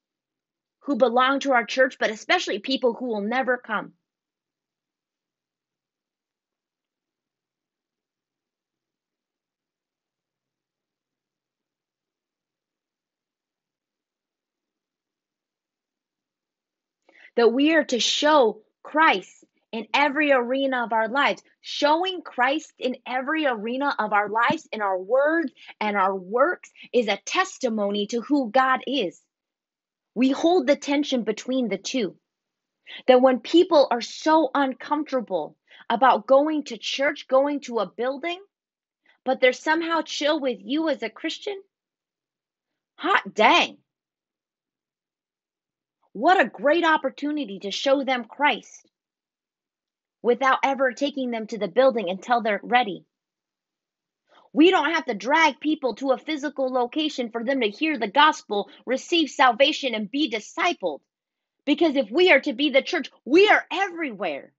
who 0.80 0.96
belong 0.96 1.40
to 1.40 1.52
our 1.52 1.64
church, 1.64 1.96
but 1.98 2.10
especially 2.10 2.58
people 2.58 2.92
who 2.92 3.06
will 3.06 3.22
never 3.22 3.56
come. 3.56 3.92
That 17.36 17.52
we 17.52 17.74
are 17.74 17.84
to 17.84 18.00
show 18.00 18.62
Christ 18.82 19.44
in 19.72 19.88
every 19.92 20.30
arena 20.30 20.84
of 20.84 20.92
our 20.92 21.08
lives. 21.08 21.42
Showing 21.60 22.22
Christ 22.22 22.72
in 22.78 22.96
every 23.06 23.46
arena 23.46 23.94
of 23.98 24.12
our 24.12 24.28
lives, 24.28 24.68
in 24.70 24.80
our 24.80 24.98
words 24.98 25.52
and 25.80 25.96
our 25.96 26.14
works, 26.14 26.70
is 26.92 27.08
a 27.08 27.20
testimony 27.26 28.06
to 28.08 28.20
who 28.20 28.50
God 28.50 28.82
is. 28.86 29.20
We 30.14 30.30
hold 30.30 30.68
the 30.68 30.76
tension 30.76 31.24
between 31.24 31.68
the 31.68 31.78
two. 31.78 32.16
That 33.08 33.20
when 33.20 33.40
people 33.40 33.88
are 33.90 34.00
so 34.00 34.50
uncomfortable 34.54 35.56
about 35.90 36.26
going 36.26 36.64
to 36.64 36.78
church, 36.78 37.26
going 37.26 37.60
to 37.62 37.80
a 37.80 37.86
building, 37.86 38.40
but 39.24 39.40
they're 39.40 39.52
somehow 39.52 40.02
chill 40.02 40.38
with 40.38 40.58
you 40.62 40.88
as 40.88 41.02
a 41.02 41.10
Christian, 41.10 41.60
hot 42.96 43.34
dang. 43.34 43.78
What 46.14 46.40
a 46.40 46.48
great 46.48 46.84
opportunity 46.84 47.58
to 47.60 47.72
show 47.72 48.04
them 48.04 48.24
Christ 48.24 48.88
without 50.22 50.60
ever 50.62 50.92
taking 50.92 51.32
them 51.32 51.48
to 51.48 51.58
the 51.58 51.66
building 51.66 52.08
until 52.08 52.40
they're 52.40 52.60
ready. 52.62 53.04
We 54.52 54.70
don't 54.70 54.92
have 54.92 55.06
to 55.06 55.14
drag 55.14 55.58
people 55.58 55.96
to 55.96 56.12
a 56.12 56.18
physical 56.18 56.72
location 56.72 57.30
for 57.32 57.42
them 57.42 57.60
to 57.62 57.68
hear 57.68 57.98
the 57.98 58.06
gospel, 58.06 58.70
receive 58.86 59.28
salvation, 59.28 59.92
and 59.92 60.08
be 60.08 60.30
discipled. 60.30 61.00
Because 61.64 61.96
if 61.96 62.08
we 62.12 62.30
are 62.30 62.40
to 62.42 62.52
be 62.52 62.70
the 62.70 62.80
church, 62.80 63.10
we 63.24 63.48
are 63.48 63.66
everywhere. 63.72 64.52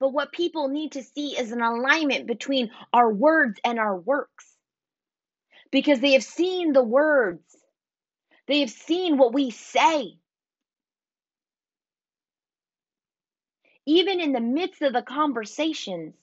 But 0.00 0.14
what 0.14 0.32
people 0.32 0.68
need 0.68 0.92
to 0.92 1.02
see 1.02 1.38
is 1.38 1.52
an 1.52 1.60
alignment 1.60 2.26
between 2.26 2.70
our 2.90 3.12
words 3.12 3.60
and 3.62 3.78
our 3.78 3.94
works 3.94 4.53
because 5.74 5.98
they 5.98 6.12
have 6.12 6.22
seen 6.22 6.72
the 6.72 6.84
words, 6.84 7.42
they 8.46 8.60
have 8.60 8.70
seen 8.70 9.18
what 9.18 9.34
we 9.34 9.50
say. 9.50 10.14
Even 13.84 14.20
in 14.20 14.30
the 14.30 14.40
midst 14.40 14.82
of 14.82 14.92
the 14.92 15.02
conversations 15.02 16.14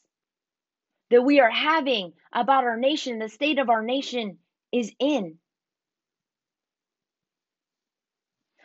that 1.10 1.24
we 1.24 1.41
are 1.41 1.52
having 1.52 2.14
about 2.32 2.64
our 2.64 2.78
nation, 2.78 3.20
the 3.20 3.28
state 3.28 3.60
of 3.60 3.70
our 3.70 3.84
nation 3.84 4.38
is 4.72 4.89
in. 4.99 5.38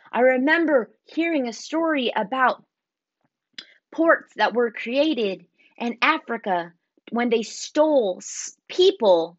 I 0.09 0.21
remember 0.21 0.89
hearing 1.03 1.49
a 1.49 1.53
story 1.53 2.13
about 2.15 2.63
ports 3.91 4.31
that 4.37 4.53
were 4.53 4.71
created 4.71 5.47
in 5.77 5.97
Africa 6.01 6.71
when 7.11 7.29
they 7.29 7.43
stole 7.43 8.21
people 8.69 9.37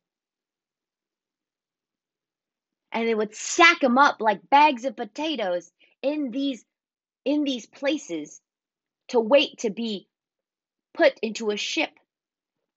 and 2.92 3.08
they 3.08 3.14
would 3.14 3.34
sack 3.34 3.80
them 3.80 3.98
up 3.98 4.16
like 4.20 4.50
bags 4.50 4.84
of 4.84 4.96
potatoes 4.96 5.70
in 6.02 6.30
these 6.30 6.64
in 7.24 7.44
these 7.44 7.66
places 7.66 8.40
to 9.08 9.20
wait 9.20 9.58
to 9.58 9.70
be 9.70 10.08
put 10.94 11.18
into 11.20 11.50
a 11.50 11.56
ship 11.56 11.90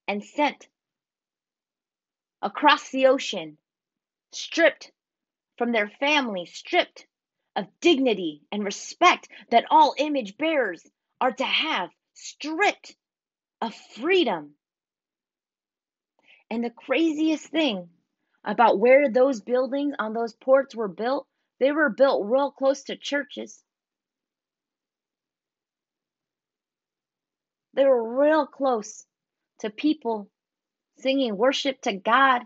and 0.07 0.23
sent 0.23 0.67
across 2.41 2.89
the 2.89 3.07
ocean 3.07 3.57
stripped 4.33 4.91
from 5.57 5.71
their 5.71 5.89
family 5.99 6.45
stripped 6.45 7.05
of 7.55 7.67
dignity 7.81 8.41
and 8.51 8.63
respect 8.63 9.27
that 9.51 9.65
all 9.69 9.93
image 9.97 10.37
bearers 10.37 10.85
are 11.19 11.31
to 11.31 11.43
have 11.43 11.89
stripped 12.13 12.95
of 13.61 13.73
freedom. 13.95 14.55
And 16.49 16.63
the 16.63 16.69
craziest 16.69 17.47
thing 17.47 17.89
about 18.43 18.79
where 18.79 19.09
those 19.09 19.41
buildings 19.41 19.95
on 19.99 20.13
those 20.13 20.33
ports 20.33 20.75
were 20.75 20.87
built, 20.87 21.27
they 21.59 21.71
were 21.71 21.89
built 21.89 22.25
real 22.25 22.51
close 22.51 22.83
to 22.83 22.95
churches. 22.97 23.63
They 27.73 27.85
were 27.85 28.19
real 28.19 28.47
close 28.47 29.05
to 29.59 29.69
people 29.69 30.29
singing 30.99 31.37
worship 31.37 31.81
to 31.83 31.93
God 31.93 32.43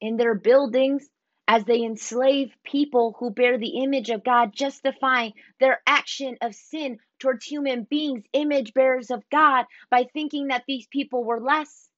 in 0.00 0.16
their 0.16 0.34
buildings 0.34 1.08
as 1.48 1.64
they 1.64 1.82
enslave 1.82 2.54
people 2.64 3.16
who 3.18 3.30
bear 3.30 3.58
the 3.58 3.82
image 3.82 4.10
of 4.10 4.24
God, 4.24 4.52
justifying 4.54 5.32
their 5.58 5.82
action 5.86 6.36
of 6.42 6.54
sin 6.54 6.98
towards 7.18 7.44
human 7.44 7.84
beings, 7.90 8.24
image 8.32 8.72
bearers 8.74 9.10
of 9.10 9.24
God, 9.30 9.66
by 9.90 10.04
thinking 10.12 10.48
that 10.48 10.64
these 10.68 10.86
people 10.88 11.24
were 11.24 11.40
less. 11.40 11.88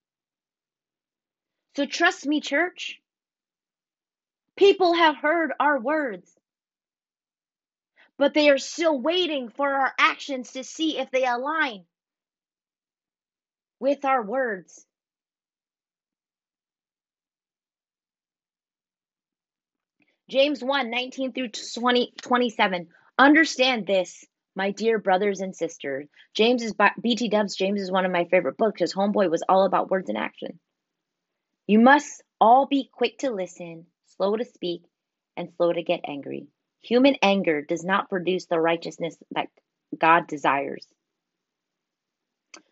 So 1.76 1.86
trust 1.86 2.26
me, 2.26 2.40
church. 2.40 3.01
People 4.56 4.94
have 4.94 5.16
heard 5.16 5.52
our 5.58 5.78
words, 5.80 6.30
but 8.18 8.34
they 8.34 8.50
are 8.50 8.58
still 8.58 9.00
waiting 9.00 9.48
for 9.48 9.72
our 9.72 9.92
actions 9.98 10.52
to 10.52 10.64
see 10.64 10.98
if 10.98 11.10
they 11.10 11.24
align 11.24 11.84
with 13.80 14.04
our 14.04 14.22
words. 14.22 14.86
James 20.28 20.62
1 20.62 20.90
19 20.90 21.32
through 21.32 21.48
20, 21.48 22.14
27. 22.22 22.88
Understand 23.18 23.86
this, 23.86 24.24
my 24.54 24.70
dear 24.70 24.98
brothers 24.98 25.40
and 25.40 25.54
sisters. 25.54 26.08
James 26.34 26.62
is 26.62 26.74
BT 27.02 27.28
Dubs. 27.28 27.54
James 27.54 27.82
is 27.82 27.90
one 27.90 28.06
of 28.06 28.12
my 28.12 28.24
favorite 28.24 28.56
books 28.56 28.74
because 28.78 28.94
Homeboy 28.94 29.30
was 29.30 29.42
all 29.48 29.64
about 29.64 29.90
words 29.90 30.08
and 30.08 30.16
action. 30.16 30.58
You 31.66 31.80
must 31.80 32.22
all 32.40 32.66
be 32.66 32.88
quick 32.90 33.18
to 33.18 33.30
listen, 33.30 33.86
slow 34.16 34.36
to 34.36 34.44
speak, 34.44 34.82
and 35.36 35.50
slow 35.56 35.72
to 35.72 35.82
get 35.82 36.00
angry. 36.04 36.46
Human 36.82 37.16
anger 37.22 37.62
does 37.62 37.84
not 37.84 38.10
produce 38.10 38.46
the 38.46 38.60
righteousness 38.60 39.16
that 39.32 39.48
God 39.98 40.26
desires. 40.26 40.86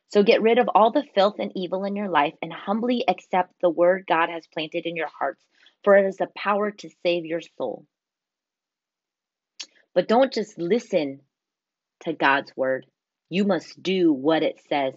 So 0.09 0.25
get 0.25 0.43
rid 0.43 0.59
of 0.59 0.69
all 0.75 0.91
the 0.91 1.07
filth 1.15 1.37
and 1.39 1.53
evil 1.55 1.85
in 1.85 1.95
your 1.95 2.09
life 2.09 2.35
and 2.43 2.53
humbly 2.53 3.05
accept 3.07 3.55
the 3.61 3.71
word 3.71 4.07
God 4.09 4.29
has 4.29 4.47
planted 4.53 4.85
in 4.85 4.97
your 4.97 5.11
hearts, 5.19 5.45
for 5.85 5.97
it 5.97 6.05
has 6.05 6.17
the 6.17 6.27
power 6.37 6.73
to 6.73 6.91
save 7.05 7.25
your 7.25 7.41
soul. 7.57 7.87
But 9.95 10.09
don't 10.09 10.33
just 10.33 10.59
listen 10.59 11.21
to 12.01 12.13
God's 12.13 12.53
word. 12.57 12.87
You 13.29 13.45
must 13.45 13.81
do 13.81 14.13
what 14.13 14.43
it 14.43 14.61
says. 14.69 14.95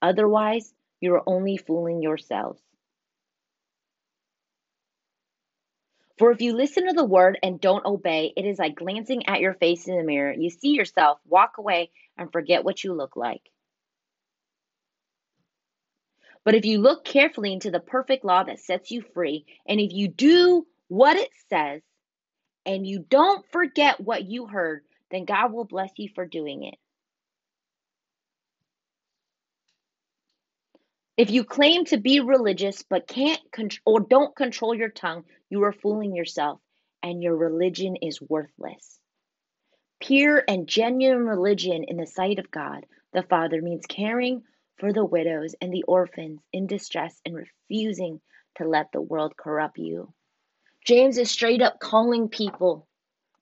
Otherwise, 0.00 0.72
you 1.00 1.14
are 1.14 1.22
only 1.26 1.58
fooling 1.58 2.02
yourselves. 2.02 2.62
For 6.18 6.30
if 6.30 6.40
you 6.40 6.54
listen 6.54 6.86
to 6.86 6.92
the 6.92 7.04
word 7.04 7.38
and 7.42 7.60
don't 7.60 7.84
obey, 7.84 8.32
it 8.36 8.44
is 8.44 8.58
like 8.58 8.76
glancing 8.76 9.26
at 9.26 9.40
your 9.40 9.54
face 9.54 9.88
in 9.88 9.96
the 9.96 10.04
mirror. 10.04 10.32
You 10.32 10.50
see 10.50 10.70
yourself, 10.70 11.18
walk 11.26 11.58
away, 11.58 11.90
and 12.16 12.30
forget 12.30 12.64
what 12.64 12.84
you 12.84 12.94
look 12.94 13.16
like. 13.16 13.42
But 16.44 16.54
if 16.54 16.64
you 16.64 16.78
look 16.78 17.04
carefully 17.04 17.52
into 17.52 17.70
the 17.70 17.80
perfect 17.80 18.24
law 18.24 18.44
that 18.44 18.60
sets 18.60 18.90
you 18.90 19.02
free, 19.14 19.46
and 19.66 19.80
if 19.80 19.92
you 19.92 20.08
do 20.08 20.66
what 20.88 21.16
it 21.16 21.30
says, 21.48 21.82
and 22.66 22.86
you 22.86 22.98
don't 22.98 23.44
forget 23.50 24.00
what 24.00 24.24
you 24.24 24.46
heard, 24.46 24.82
then 25.10 25.24
God 25.24 25.52
will 25.52 25.64
bless 25.64 25.90
you 25.96 26.08
for 26.14 26.26
doing 26.26 26.64
it. 26.64 26.76
If 31.16 31.30
you 31.30 31.44
claim 31.44 31.84
to 31.86 31.96
be 31.96 32.18
religious 32.18 32.82
but 32.82 33.06
can't 33.06 33.40
control 33.52 33.82
or 33.86 34.00
don't 34.00 34.34
control 34.34 34.74
your 34.74 34.88
tongue, 34.88 35.24
you 35.48 35.62
are 35.62 35.72
fooling 35.72 36.16
yourself 36.16 36.60
and 37.04 37.22
your 37.22 37.36
religion 37.36 37.96
is 38.02 38.20
worthless. 38.20 38.98
Pure 40.00 40.42
and 40.48 40.66
genuine 40.66 41.24
religion 41.24 41.84
in 41.84 41.98
the 41.98 42.06
sight 42.06 42.40
of 42.40 42.50
God 42.50 42.84
the 43.12 43.22
Father 43.22 43.62
means 43.62 43.86
caring 43.86 44.42
for 44.78 44.92
the 44.92 45.04
widows 45.04 45.54
and 45.60 45.72
the 45.72 45.84
orphans 45.84 46.40
in 46.52 46.66
distress 46.66 47.20
and 47.24 47.36
refusing 47.36 48.20
to 48.56 48.68
let 48.68 48.90
the 48.90 49.00
world 49.00 49.36
corrupt 49.36 49.78
you. 49.78 50.12
James 50.84 51.16
is 51.16 51.30
straight 51.30 51.62
up 51.62 51.78
calling 51.78 52.28
people 52.28 52.88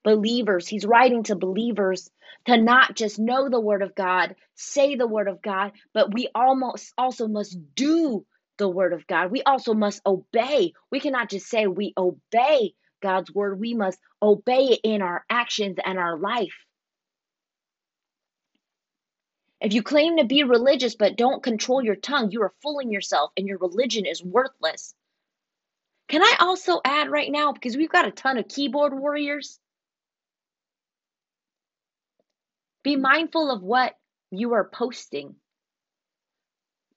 believers. 0.04 0.68
He's 0.68 0.84
writing 0.84 1.22
to 1.24 1.36
believers 1.36 2.10
to 2.46 2.56
not 2.56 2.96
just 2.96 3.18
know 3.18 3.48
the 3.48 3.60
word 3.60 3.82
of 3.82 3.94
God, 3.94 4.34
say 4.54 4.96
the 4.96 5.06
word 5.06 5.28
of 5.28 5.42
God, 5.42 5.72
but 5.92 6.12
we 6.12 6.28
almost 6.34 6.92
also 6.98 7.28
must 7.28 7.56
do 7.74 8.24
the 8.58 8.68
word 8.68 8.92
of 8.92 9.06
God. 9.06 9.30
We 9.30 9.42
also 9.42 9.74
must 9.74 10.02
obey. 10.04 10.72
We 10.90 11.00
cannot 11.00 11.30
just 11.30 11.46
say 11.46 11.66
we 11.66 11.94
obey 11.96 12.74
God's 13.00 13.32
word. 13.32 13.58
We 13.60 13.74
must 13.74 13.98
obey 14.20 14.64
it 14.72 14.80
in 14.84 15.02
our 15.02 15.24
actions 15.30 15.78
and 15.84 15.98
our 15.98 16.18
life. 16.18 16.54
If 19.60 19.72
you 19.72 19.82
claim 19.82 20.16
to 20.16 20.24
be 20.24 20.42
religious 20.42 20.96
but 20.96 21.16
don't 21.16 21.42
control 21.42 21.82
your 21.82 21.94
tongue, 21.94 22.32
you 22.32 22.42
are 22.42 22.52
fooling 22.62 22.90
yourself 22.90 23.30
and 23.36 23.46
your 23.46 23.58
religion 23.58 24.06
is 24.06 24.22
worthless. 24.22 24.94
Can 26.08 26.22
I 26.22 26.36
also 26.40 26.80
add 26.84 27.10
right 27.10 27.30
now, 27.30 27.52
because 27.52 27.76
we've 27.76 27.88
got 27.88 28.06
a 28.06 28.10
ton 28.10 28.38
of 28.38 28.48
keyboard 28.48 28.92
warriors, 28.92 29.58
Be 32.82 32.96
mindful 32.96 33.50
of 33.50 33.62
what 33.62 33.94
you 34.30 34.54
are 34.54 34.68
posting. 34.72 35.36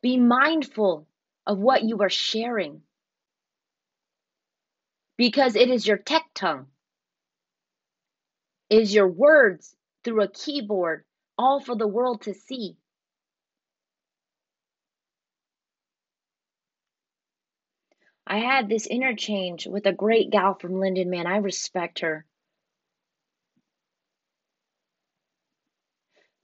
Be 0.01 0.17
mindful 0.17 1.07
of 1.45 1.59
what 1.59 1.83
you 1.83 2.01
are 2.01 2.09
sharing. 2.09 2.81
Because 5.17 5.55
it 5.55 5.69
is 5.69 5.87
your 5.87 5.97
tech 5.97 6.23
tongue, 6.33 6.67
it 8.69 8.81
is 8.81 8.93
your 8.93 9.07
words 9.07 9.75
through 10.03 10.23
a 10.23 10.27
keyboard, 10.27 11.05
all 11.37 11.59
for 11.61 11.75
the 11.75 11.87
world 11.87 12.23
to 12.23 12.33
see. 12.33 12.77
I 18.27 18.39
had 18.39 18.69
this 18.69 18.87
interchange 18.87 19.67
with 19.67 19.85
a 19.85 19.93
great 19.93 20.31
gal 20.31 20.55
from 20.55 20.73
Lynden, 20.73 21.07
man. 21.07 21.27
I 21.27 21.37
respect 21.37 21.99
her. 21.99 22.25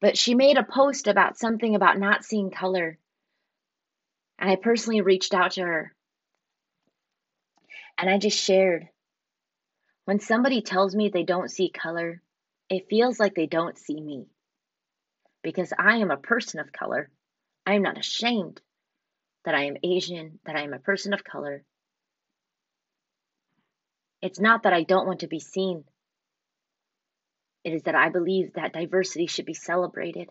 But 0.01 0.17
she 0.17 0.33
made 0.33 0.57
a 0.57 0.63
post 0.63 1.07
about 1.07 1.37
something 1.37 1.75
about 1.75 1.99
not 1.99 2.25
seeing 2.25 2.49
color. 2.49 2.97
And 4.39 4.49
I 4.49 4.55
personally 4.55 5.01
reached 5.01 5.33
out 5.33 5.51
to 5.51 5.61
her. 5.61 5.93
And 7.97 8.09
I 8.09 8.17
just 8.17 8.43
shared. 8.43 8.89
When 10.05 10.19
somebody 10.19 10.63
tells 10.63 10.95
me 10.95 11.09
they 11.09 11.23
don't 11.23 11.51
see 11.51 11.69
color, 11.69 12.21
it 12.67 12.89
feels 12.89 13.19
like 13.19 13.35
they 13.35 13.45
don't 13.45 13.77
see 13.77 14.01
me. 14.01 14.25
Because 15.43 15.71
I 15.77 15.97
am 15.97 16.09
a 16.09 16.17
person 16.17 16.59
of 16.59 16.73
color. 16.73 17.09
I 17.65 17.75
am 17.75 17.83
not 17.83 17.99
ashamed 17.99 18.59
that 19.45 19.53
I 19.53 19.65
am 19.65 19.77
Asian, 19.83 20.39
that 20.45 20.55
I 20.55 20.61
am 20.61 20.73
a 20.73 20.79
person 20.79 21.13
of 21.13 21.23
color. 21.23 21.63
It's 24.21 24.39
not 24.39 24.63
that 24.63 24.73
I 24.73 24.83
don't 24.83 25.05
want 25.05 25.19
to 25.19 25.27
be 25.27 25.39
seen. 25.39 25.83
It 27.63 27.73
is 27.73 27.83
that 27.83 27.95
I 27.95 28.09
believe 28.09 28.53
that 28.53 28.73
diversity 28.73 29.27
should 29.27 29.45
be 29.45 29.53
celebrated. 29.53 30.29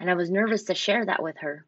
And 0.00 0.10
I 0.10 0.14
was 0.14 0.30
nervous 0.30 0.64
to 0.64 0.74
share 0.74 1.04
that 1.04 1.22
with 1.22 1.36
her. 1.38 1.66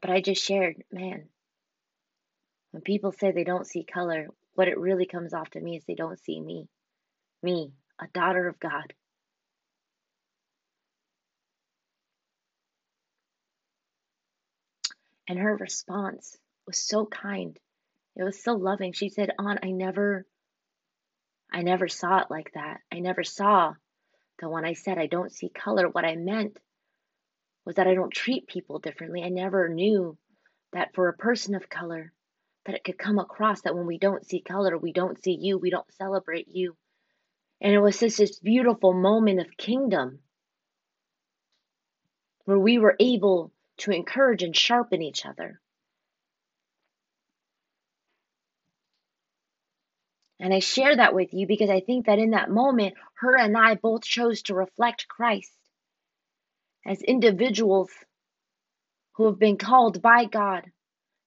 But 0.00 0.10
I 0.10 0.20
just 0.20 0.42
shared, 0.42 0.82
man, 0.90 1.28
when 2.72 2.82
people 2.82 3.12
say 3.12 3.30
they 3.30 3.44
don't 3.44 3.66
see 3.66 3.84
color, 3.84 4.28
what 4.54 4.68
it 4.68 4.78
really 4.78 5.06
comes 5.06 5.34
off 5.34 5.50
to 5.50 5.60
me 5.60 5.76
is 5.76 5.84
they 5.84 5.94
don't 5.94 6.18
see 6.18 6.40
me. 6.40 6.68
Me, 7.42 7.72
a 8.00 8.06
daughter 8.08 8.48
of 8.48 8.58
God. 8.58 8.92
And 15.28 15.38
her 15.38 15.56
response 15.56 16.36
was 16.66 16.78
so 16.78 17.06
kind. 17.06 17.58
It 18.16 18.22
was 18.22 18.42
so 18.42 18.54
loving. 18.54 18.92
She 18.92 19.08
said, 19.08 19.30
"On, 19.38 19.58
I 19.62 19.70
never 19.70 20.26
I 21.52 21.62
never 21.62 21.88
saw 21.88 22.18
it 22.18 22.30
like 22.30 22.52
that. 22.54 22.80
I 22.90 22.98
never 22.98 23.22
saw 23.22 23.74
that 24.40 24.48
when 24.48 24.64
I 24.64 24.72
said 24.72 24.98
I 24.98 25.06
don't 25.06 25.32
see 25.32 25.48
color, 25.48 25.88
what 25.88 26.04
I 26.04 26.16
meant 26.16 26.58
was 27.64 27.76
that 27.76 27.86
I 27.86 27.94
don't 27.94 28.12
treat 28.12 28.48
people 28.48 28.78
differently. 28.78 29.22
I 29.22 29.28
never 29.28 29.68
knew 29.68 30.18
that 30.72 30.94
for 30.94 31.08
a 31.08 31.16
person 31.16 31.54
of 31.54 31.68
color, 31.68 32.12
that 32.66 32.74
it 32.74 32.84
could 32.84 32.98
come 32.98 33.18
across 33.18 33.62
that 33.62 33.74
when 33.74 33.86
we 33.86 33.98
don't 33.98 34.26
see 34.26 34.40
color, 34.40 34.76
we 34.76 34.92
don't 34.92 35.22
see 35.22 35.38
you, 35.40 35.58
we 35.58 35.70
don't 35.70 35.90
celebrate 35.94 36.48
you. 36.48 36.76
And 37.60 37.72
it 37.72 37.78
was 37.78 38.00
just 38.00 38.18
this 38.18 38.38
beautiful 38.40 38.92
moment 38.92 39.40
of 39.40 39.56
kingdom 39.56 40.18
where 42.44 42.58
we 42.58 42.78
were 42.78 42.96
able 42.98 43.52
to 43.78 43.92
encourage 43.92 44.42
and 44.42 44.56
sharpen 44.56 45.02
each 45.02 45.24
other. 45.24 45.60
And 50.40 50.52
I 50.52 50.58
share 50.58 50.96
that 50.96 51.14
with 51.14 51.32
you 51.32 51.46
because 51.46 51.70
I 51.70 51.80
think 51.80 52.06
that 52.06 52.18
in 52.18 52.30
that 52.30 52.50
moment, 52.50 52.94
her 53.14 53.36
and 53.36 53.56
I 53.56 53.76
both 53.76 54.02
chose 54.02 54.42
to 54.42 54.54
reflect 54.54 55.08
Christ 55.08 55.52
as 56.86 57.00
individuals 57.02 57.90
who 59.14 59.26
have 59.26 59.38
been 59.38 59.56
called 59.56 60.02
by 60.02 60.24
God, 60.24 60.64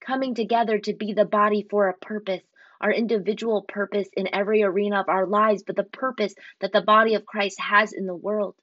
coming 0.05 0.35
together 0.35 0.77
to 0.79 0.93
be 0.93 1.13
the 1.13 1.25
body 1.25 1.65
for 1.69 1.87
a 1.87 1.97
purpose, 1.97 2.43
our 2.81 2.91
individual 2.91 3.63
purpose 3.67 4.07
in 4.15 4.33
every 4.33 4.61
arena 4.61 4.99
of 4.99 5.09
our 5.09 5.25
lives, 5.25 5.63
but 5.63 5.75
the 5.75 5.83
purpose 5.83 6.35
that 6.59 6.71
the 6.73 6.81
body 6.81 7.15
of 7.15 7.25
Christ 7.25 7.59
has 7.59 7.93
in 7.93 8.05
the 8.05 8.15
world. 8.15 8.55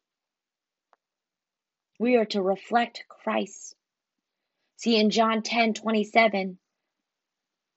We 1.98 2.16
are 2.16 2.26
to 2.26 2.42
reflect 2.42 3.04
Christ. 3.08 3.74
See, 4.76 4.96
in 4.96 5.10
John 5.10 5.42
10 5.42 5.74
27, 5.74 6.58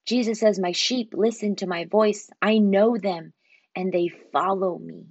Jesus 0.07 0.39
says, 0.39 0.57
My 0.57 0.71
sheep 0.71 1.13
listen 1.13 1.57
to 1.57 1.67
my 1.67 1.85
voice. 1.85 2.29
I 2.41 2.57
know 2.57 2.97
them 2.97 3.33
and 3.75 3.91
they 3.91 4.09
follow 4.31 4.79
me. 4.79 5.07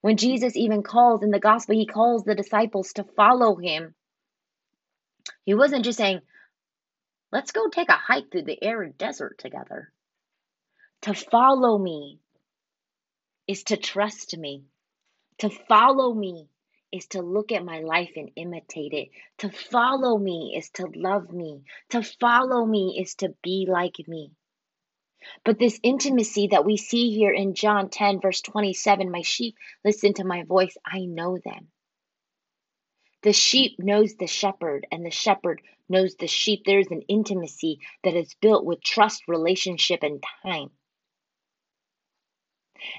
When 0.00 0.16
Jesus 0.16 0.56
even 0.56 0.82
calls 0.82 1.22
in 1.22 1.30
the 1.30 1.40
gospel, 1.40 1.76
he 1.76 1.86
calls 1.86 2.24
the 2.24 2.34
disciples 2.34 2.92
to 2.94 3.04
follow 3.04 3.56
him. 3.56 3.94
He 5.44 5.54
wasn't 5.54 5.84
just 5.84 5.98
saying, 5.98 6.20
Let's 7.32 7.52
go 7.52 7.68
take 7.68 7.88
a 7.88 7.92
hike 7.92 8.30
through 8.30 8.44
the 8.44 8.62
arid 8.62 8.98
desert 8.98 9.38
together. 9.38 9.92
To 11.02 11.14
follow 11.14 11.78
me 11.78 12.18
is 13.46 13.62
to 13.64 13.76
trust 13.76 14.36
me. 14.36 14.64
To 15.38 15.50
follow 15.50 16.12
me 16.12 16.48
is 16.92 17.06
to 17.08 17.22
look 17.22 17.52
at 17.52 17.64
my 17.64 17.80
life 17.80 18.12
and 18.16 18.30
imitate 18.36 18.92
it. 18.92 19.08
To 19.38 19.50
follow 19.50 20.16
me 20.18 20.54
is 20.56 20.70
to 20.70 20.86
love 20.94 21.32
me. 21.32 21.64
To 21.90 22.02
follow 22.02 22.64
me 22.64 22.98
is 23.00 23.14
to 23.16 23.34
be 23.42 23.66
like 23.68 23.96
me. 24.06 24.32
But 25.44 25.58
this 25.58 25.80
intimacy 25.82 26.48
that 26.48 26.64
we 26.64 26.76
see 26.76 27.12
here 27.12 27.32
in 27.32 27.54
John 27.54 27.90
10, 27.90 28.20
verse 28.20 28.40
27 28.42 29.10
my 29.10 29.22
sheep 29.22 29.56
listen 29.84 30.14
to 30.14 30.24
my 30.24 30.44
voice, 30.44 30.76
I 30.84 31.00
know 31.00 31.38
them. 31.38 31.70
The 33.22 33.32
sheep 33.32 33.78
knows 33.80 34.14
the 34.14 34.28
shepherd, 34.28 34.86
and 34.92 35.04
the 35.04 35.10
shepherd 35.10 35.60
knows 35.88 36.14
the 36.14 36.28
sheep. 36.28 36.62
There 36.64 36.78
is 36.78 36.90
an 36.92 37.02
intimacy 37.08 37.80
that 38.04 38.14
is 38.14 38.34
built 38.34 38.64
with 38.64 38.82
trust, 38.82 39.24
relationship, 39.26 40.04
and 40.04 40.22
time. 40.44 40.70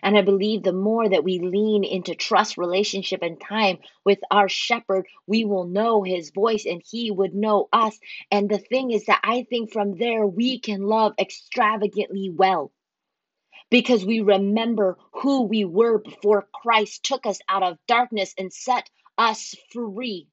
And 0.02 0.18
I 0.18 0.22
believe 0.22 0.64
the 0.64 0.74
more 0.74 1.08
that 1.08 1.24
we 1.24 1.40
lean 1.40 1.84
into 1.84 2.16
trust, 2.16 2.58
relationship, 2.58 3.22
and 3.22 3.40
time 3.40 3.80
with 4.06 4.20
our 4.32 4.50
shepherd, 4.50 5.08
we 5.28 5.46
will 5.46 5.66
know 5.68 6.04
his 6.04 6.32
voice 6.32 6.66
and 6.66 6.82
he 6.86 7.12
would 7.12 7.34
know 7.34 7.70
us. 7.74 7.98
And 8.32 8.50
the 8.50 8.60
thing 8.60 8.92
is 8.92 9.06
that 9.06 9.22
I 9.24 9.44
think 9.44 9.72
from 9.72 9.98
there 9.98 10.26
we 10.26 10.60
can 10.60 10.82
love 10.82 11.14
extravagantly 11.20 12.30
well 12.30 12.72
because 13.70 14.06
we 14.06 14.22
remember 14.22 14.98
who 15.14 15.44
we 15.44 15.66
were 15.66 16.00
before 16.00 16.48
Christ 16.54 17.04
took 17.04 17.26
us 17.26 17.40
out 17.50 17.64
of 17.64 17.78
darkness 17.88 18.34
and 18.38 18.52
set 18.52 18.90
us 19.18 19.56
free. 19.72 20.28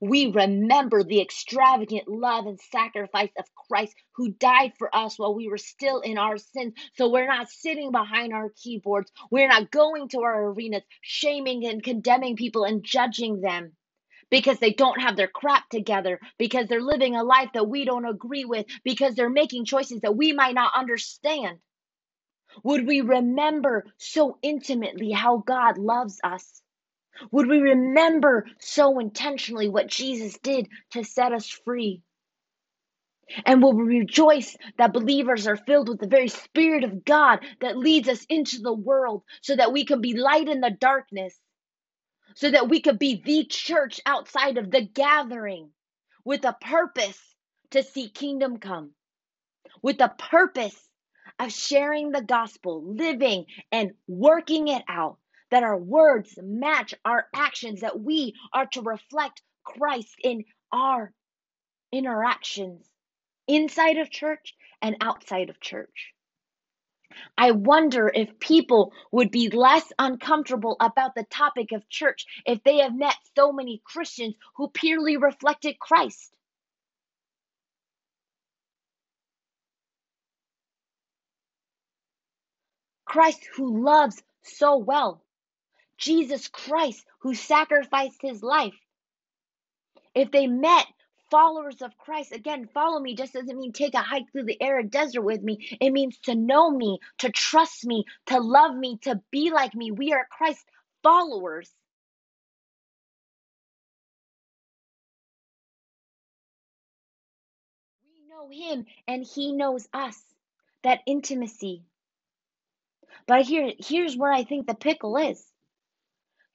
We 0.00 0.26
remember 0.26 1.02
the 1.02 1.20
extravagant 1.20 2.08
love 2.08 2.46
and 2.46 2.60
sacrifice 2.60 3.30
of 3.38 3.44
Christ 3.68 3.94
who 4.16 4.32
died 4.32 4.72
for 4.78 4.94
us 4.94 5.18
while 5.18 5.34
we 5.34 5.48
were 5.48 5.58
still 5.58 6.00
in 6.00 6.18
our 6.18 6.38
sins. 6.38 6.74
So 6.94 7.10
we're 7.10 7.26
not 7.26 7.48
sitting 7.48 7.90
behind 7.90 8.32
our 8.32 8.50
keyboards. 8.62 9.10
We're 9.30 9.48
not 9.48 9.70
going 9.70 10.08
to 10.10 10.20
our 10.20 10.50
arenas, 10.50 10.82
shaming 11.00 11.66
and 11.66 11.82
condemning 11.82 12.36
people 12.36 12.64
and 12.64 12.84
judging 12.84 13.40
them 13.40 13.72
because 14.30 14.58
they 14.58 14.72
don't 14.72 15.00
have 15.00 15.16
their 15.16 15.28
crap 15.28 15.68
together, 15.70 16.20
because 16.38 16.68
they're 16.68 16.80
living 16.80 17.16
a 17.16 17.24
life 17.24 17.50
that 17.54 17.68
we 17.68 17.84
don't 17.84 18.06
agree 18.06 18.44
with, 18.44 18.66
because 18.84 19.14
they're 19.14 19.28
making 19.28 19.64
choices 19.64 20.02
that 20.02 20.16
we 20.16 20.32
might 20.32 20.54
not 20.54 20.72
understand. 20.74 21.58
Would 22.62 22.86
we 22.86 23.00
remember 23.00 23.86
so 23.98 24.38
intimately 24.42 25.10
how 25.10 25.38
God 25.38 25.78
loves 25.78 26.20
us? 26.22 26.62
Would 27.30 27.48
we 27.48 27.58
remember 27.58 28.46
so 28.60 28.98
intentionally 28.98 29.68
what 29.68 29.88
Jesus 29.88 30.38
did 30.38 30.68
to 30.92 31.04
set 31.04 31.32
us 31.32 31.48
free? 31.48 32.02
And 33.46 33.62
will 33.62 33.72
we 33.72 33.98
rejoice 33.98 34.56
that 34.78 34.92
believers 34.92 35.46
are 35.46 35.56
filled 35.56 35.88
with 35.88 36.00
the 36.00 36.08
very 36.08 36.28
Spirit 36.28 36.82
of 36.82 37.04
God 37.04 37.40
that 37.60 37.78
leads 37.78 38.08
us 38.08 38.24
into 38.28 38.58
the 38.60 38.72
world 38.72 39.22
so 39.40 39.54
that 39.54 39.72
we 39.72 39.84
can 39.84 40.00
be 40.00 40.16
light 40.16 40.48
in 40.48 40.60
the 40.60 40.70
darkness, 40.70 41.38
so 42.34 42.50
that 42.50 42.68
we 42.68 42.80
could 42.80 42.98
be 42.98 43.22
the 43.24 43.44
church 43.44 44.00
outside 44.04 44.58
of 44.58 44.70
the 44.70 44.82
gathering 44.82 45.70
with 46.24 46.44
a 46.44 46.56
purpose 46.60 47.20
to 47.70 47.84
see 47.84 48.08
kingdom 48.08 48.58
come, 48.58 48.90
with 49.80 50.00
a 50.00 50.08
purpose 50.08 50.76
of 51.38 51.52
sharing 51.52 52.10
the 52.10 52.22
gospel, 52.22 52.82
living 52.84 53.46
and 53.70 53.92
working 54.08 54.66
it 54.68 54.82
out, 54.88 55.18
that 55.50 55.62
our 55.62 55.76
words 55.76 56.38
match 56.42 56.94
our 57.04 57.26
actions, 57.34 57.80
that 57.80 58.00
we 58.00 58.34
are 58.52 58.66
to 58.66 58.82
reflect 58.82 59.42
Christ 59.64 60.14
in 60.22 60.44
our 60.72 61.12
interactions 61.92 62.88
inside 63.46 63.98
of 63.98 64.10
church 64.10 64.54
and 64.80 64.96
outside 65.00 65.50
of 65.50 65.60
church. 65.60 66.12
I 67.36 67.50
wonder 67.50 68.10
if 68.14 68.38
people 68.38 68.92
would 69.10 69.32
be 69.32 69.48
less 69.48 69.92
uncomfortable 69.98 70.76
about 70.78 71.14
the 71.14 71.24
topic 71.24 71.72
of 71.72 71.88
church 71.88 72.24
if 72.46 72.62
they 72.62 72.78
have 72.78 72.94
met 72.94 73.16
so 73.36 73.52
many 73.52 73.82
Christians 73.84 74.36
who 74.56 74.68
purely 74.68 75.16
reflected 75.16 75.78
Christ. 75.78 76.32
Christ 83.04 83.40
who 83.56 83.82
loves 83.82 84.22
so 84.42 84.76
well. 84.76 85.24
Jesus 86.00 86.48
Christ 86.48 87.04
who 87.20 87.34
sacrificed 87.34 88.22
his 88.22 88.42
life. 88.42 88.74
If 90.14 90.30
they 90.30 90.46
met 90.46 90.86
followers 91.30 91.82
of 91.82 91.96
Christ, 91.98 92.32
again, 92.32 92.68
follow 92.74 92.98
me 92.98 93.14
just 93.14 93.34
doesn't 93.34 93.56
mean 93.56 93.72
take 93.72 93.94
a 93.94 93.98
hike 93.98 94.32
through 94.32 94.44
the 94.44 94.60
arid 94.60 94.90
desert 94.90 95.22
with 95.22 95.42
me. 95.42 95.76
It 95.80 95.90
means 95.90 96.18
to 96.24 96.34
know 96.34 96.70
me, 96.70 96.98
to 97.18 97.30
trust 97.30 97.86
me, 97.86 98.04
to 98.26 98.40
love 98.40 98.74
me, 98.74 98.98
to 99.02 99.20
be 99.30 99.50
like 99.50 99.74
me. 99.74 99.92
We 99.92 100.12
are 100.12 100.26
Christ 100.30 100.64
followers. 101.02 101.70
We 108.04 108.28
know 108.28 108.48
him 108.48 108.86
and 109.06 109.24
he 109.24 109.52
knows 109.52 109.86
us. 109.92 110.20
That 110.82 111.00
intimacy. 111.06 111.84
But 113.26 113.42
here, 113.42 113.70
here's 113.78 114.16
where 114.16 114.32
I 114.32 114.44
think 114.44 114.66
the 114.66 114.74
pickle 114.74 115.18
is. 115.18 115.49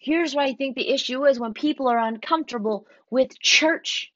Here's 0.05 0.35
where 0.35 0.45
I 0.45 0.53
think 0.53 0.75
the 0.75 0.93
issue 0.93 1.25
is 1.25 1.39
when 1.39 1.55
people 1.55 1.87
are 1.87 1.97
uncomfortable 1.97 2.85
with 3.09 3.39
church 3.39 4.13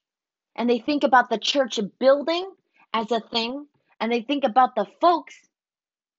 and 0.54 0.70
they 0.70 0.78
think 0.78 1.02
about 1.02 1.28
the 1.28 1.36
church 1.36 1.80
building 1.98 2.48
as 2.94 3.10
a 3.10 3.18
thing 3.18 3.66
and 3.98 4.12
they 4.12 4.22
think 4.22 4.44
about 4.44 4.76
the 4.76 4.86
folks 5.00 5.34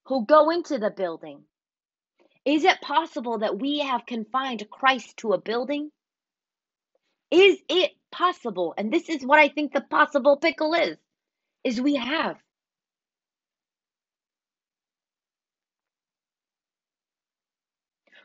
who 0.08 0.26
go 0.26 0.50
into 0.50 0.78
the 0.78 0.92
building. 0.92 1.46
Is 2.44 2.66
it 2.66 2.82
possible 2.82 3.38
that 3.38 3.60
we 3.60 3.80
have 3.80 4.06
confined 4.06 4.68
Christ 4.70 5.16
to 5.20 5.32
a 5.32 5.40
building? 5.40 5.90
Is 7.32 7.58
it 7.70 7.92
possible? 8.12 8.74
And 8.78 8.92
this 8.92 9.08
is 9.08 9.26
what 9.26 9.40
I 9.40 9.48
think 9.48 9.72
the 9.72 9.80
possible 9.80 10.36
pickle 10.36 10.74
is. 10.74 10.98
Is 11.64 11.80
we 11.80 11.96
have. 11.96 12.36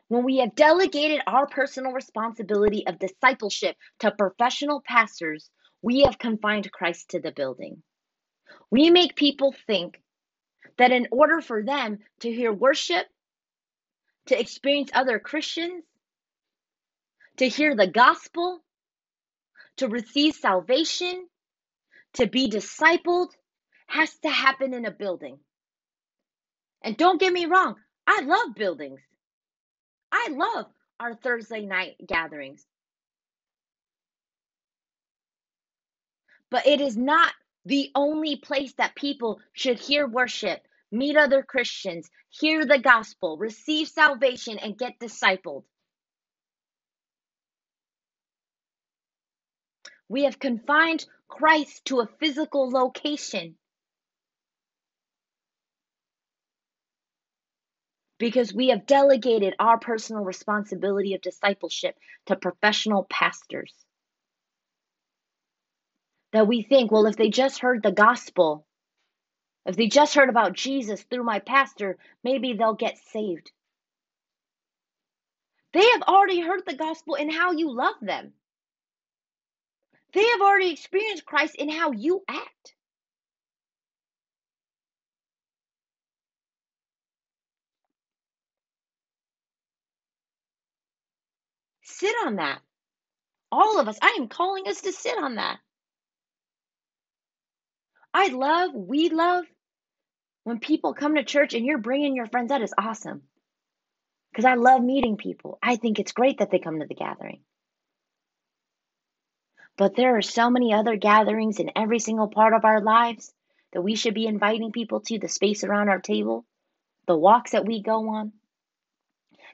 When 0.08 0.24
we 0.24 0.38
have 0.38 0.54
delegated 0.54 1.20
our 1.26 1.46
personal 1.46 1.92
responsibility 1.92 2.86
of 2.86 2.98
discipleship 2.98 3.76
to 4.00 4.12
professional 4.12 4.82
pastors, 4.86 5.50
we 5.82 6.02
have 6.02 6.18
confined 6.18 6.70
Christ 6.70 7.10
to 7.10 7.20
the 7.20 7.32
building. 7.32 7.82
We 8.70 8.90
make 8.90 9.16
people 9.16 9.54
think 9.66 10.00
that 10.78 10.92
in 10.92 11.08
order 11.10 11.40
for 11.40 11.62
them 11.62 11.98
to 12.20 12.32
hear 12.32 12.52
worship, 12.52 13.06
to 14.26 14.38
experience 14.38 14.90
other 14.94 15.18
Christians, 15.18 15.84
to 17.38 17.48
hear 17.48 17.74
the 17.74 17.86
gospel, 17.86 18.60
to 19.78 19.88
receive 19.88 20.34
salvation, 20.34 21.26
to 22.14 22.26
be 22.26 22.48
discipled, 22.48 23.28
has 23.86 24.16
to 24.18 24.30
happen 24.30 24.72
in 24.72 24.84
a 24.84 24.90
building. 24.90 25.38
And 26.82 26.96
don't 26.96 27.20
get 27.20 27.32
me 27.32 27.46
wrong, 27.46 27.76
I 28.06 28.22
love 28.22 28.54
buildings. 28.54 29.00
I 30.12 30.28
love 30.30 30.66
our 31.00 31.14
Thursday 31.14 31.62
night 31.62 31.96
gatherings. 32.06 32.64
But 36.50 36.66
it 36.66 36.80
is 36.80 36.96
not 36.96 37.32
the 37.64 37.90
only 37.94 38.36
place 38.36 38.72
that 38.74 38.94
people 38.94 39.40
should 39.52 39.78
hear 39.78 40.06
worship, 40.06 40.60
meet 40.92 41.16
other 41.16 41.42
Christians, 41.42 42.08
hear 42.30 42.64
the 42.64 42.78
gospel, 42.78 43.36
receive 43.38 43.88
salvation, 43.88 44.58
and 44.58 44.78
get 44.78 44.98
discipled. 45.00 45.64
We 50.08 50.24
have 50.24 50.38
confined 50.38 51.06
Christ 51.28 51.84
to 51.86 52.00
a 52.00 52.08
physical 52.20 52.70
location. 52.70 53.56
Because 58.18 58.54
we 58.54 58.68
have 58.68 58.86
delegated 58.86 59.54
our 59.58 59.78
personal 59.78 60.24
responsibility 60.24 61.14
of 61.14 61.20
discipleship 61.20 61.96
to 62.26 62.36
professional 62.36 63.04
pastors. 63.10 63.74
That 66.32 66.46
we 66.46 66.62
think, 66.62 66.90
well, 66.90 67.06
if 67.06 67.16
they 67.16 67.30
just 67.30 67.60
heard 67.60 67.82
the 67.82 67.92
gospel, 67.92 68.66
if 69.64 69.76
they 69.76 69.88
just 69.88 70.14
heard 70.14 70.28
about 70.28 70.54
Jesus 70.54 71.02
through 71.02 71.24
my 71.24 71.40
pastor, 71.40 71.98
maybe 72.22 72.52
they'll 72.54 72.74
get 72.74 72.98
saved. 73.12 73.50
They 75.72 75.84
have 75.90 76.02
already 76.02 76.40
heard 76.40 76.62
the 76.66 76.76
gospel 76.76 77.16
in 77.16 77.30
how 77.30 77.52
you 77.52 77.70
love 77.70 77.96
them. 78.00 78.32
They 80.14 80.24
have 80.24 80.40
already 80.40 80.70
experienced 80.70 81.26
Christ 81.26 81.56
in 81.56 81.68
how 81.68 81.92
you 81.92 82.22
act. 82.28 82.75
Sit 91.98 92.14
on 92.26 92.36
that. 92.36 92.60
All 93.50 93.80
of 93.80 93.88
us. 93.88 93.98
I 94.02 94.18
am 94.20 94.28
calling 94.28 94.68
us 94.68 94.82
to 94.82 94.92
sit 94.92 95.16
on 95.16 95.36
that. 95.36 95.58
I 98.12 98.28
love, 98.28 98.74
we 98.74 99.08
love 99.08 99.44
when 100.44 100.58
people 100.58 100.92
come 100.92 101.14
to 101.14 101.24
church 101.24 101.54
and 101.54 101.64
you're 101.64 101.78
bringing 101.78 102.14
your 102.14 102.26
friends. 102.26 102.50
That 102.50 102.60
is 102.60 102.74
awesome. 102.76 103.22
Because 104.30 104.44
I 104.44 104.54
love 104.54 104.82
meeting 104.82 105.16
people. 105.16 105.58
I 105.62 105.76
think 105.76 105.98
it's 105.98 106.12
great 106.12 106.38
that 106.38 106.50
they 106.50 106.58
come 106.58 106.80
to 106.80 106.86
the 106.86 106.94
gathering. 106.94 107.40
But 109.78 109.96
there 109.96 110.18
are 110.18 110.22
so 110.22 110.50
many 110.50 110.74
other 110.74 110.96
gatherings 110.96 111.60
in 111.60 111.70
every 111.76 111.98
single 111.98 112.28
part 112.28 112.52
of 112.52 112.66
our 112.66 112.82
lives 112.82 113.32
that 113.72 113.82
we 113.82 113.94
should 113.94 114.14
be 114.14 114.26
inviting 114.26 114.70
people 114.70 115.00
to 115.00 115.18
the 115.18 115.28
space 115.28 115.64
around 115.64 115.88
our 115.88 116.00
table, 116.00 116.44
the 117.06 117.16
walks 117.16 117.52
that 117.52 117.64
we 117.64 117.82
go 117.82 118.10
on, 118.10 118.32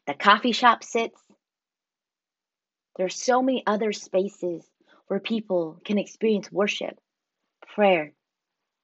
the 0.07 0.14
coffee 0.14 0.53
shop 0.53 0.82
sits, 0.82 1.20
there's 2.97 3.20
so 3.20 3.43
many 3.43 3.62
other 3.66 3.93
spaces 3.93 4.64
where 5.07 5.20
people 5.20 5.80
can 5.84 5.99
experience 5.99 6.51
worship, 6.53 6.99
prayer, 7.74 8.12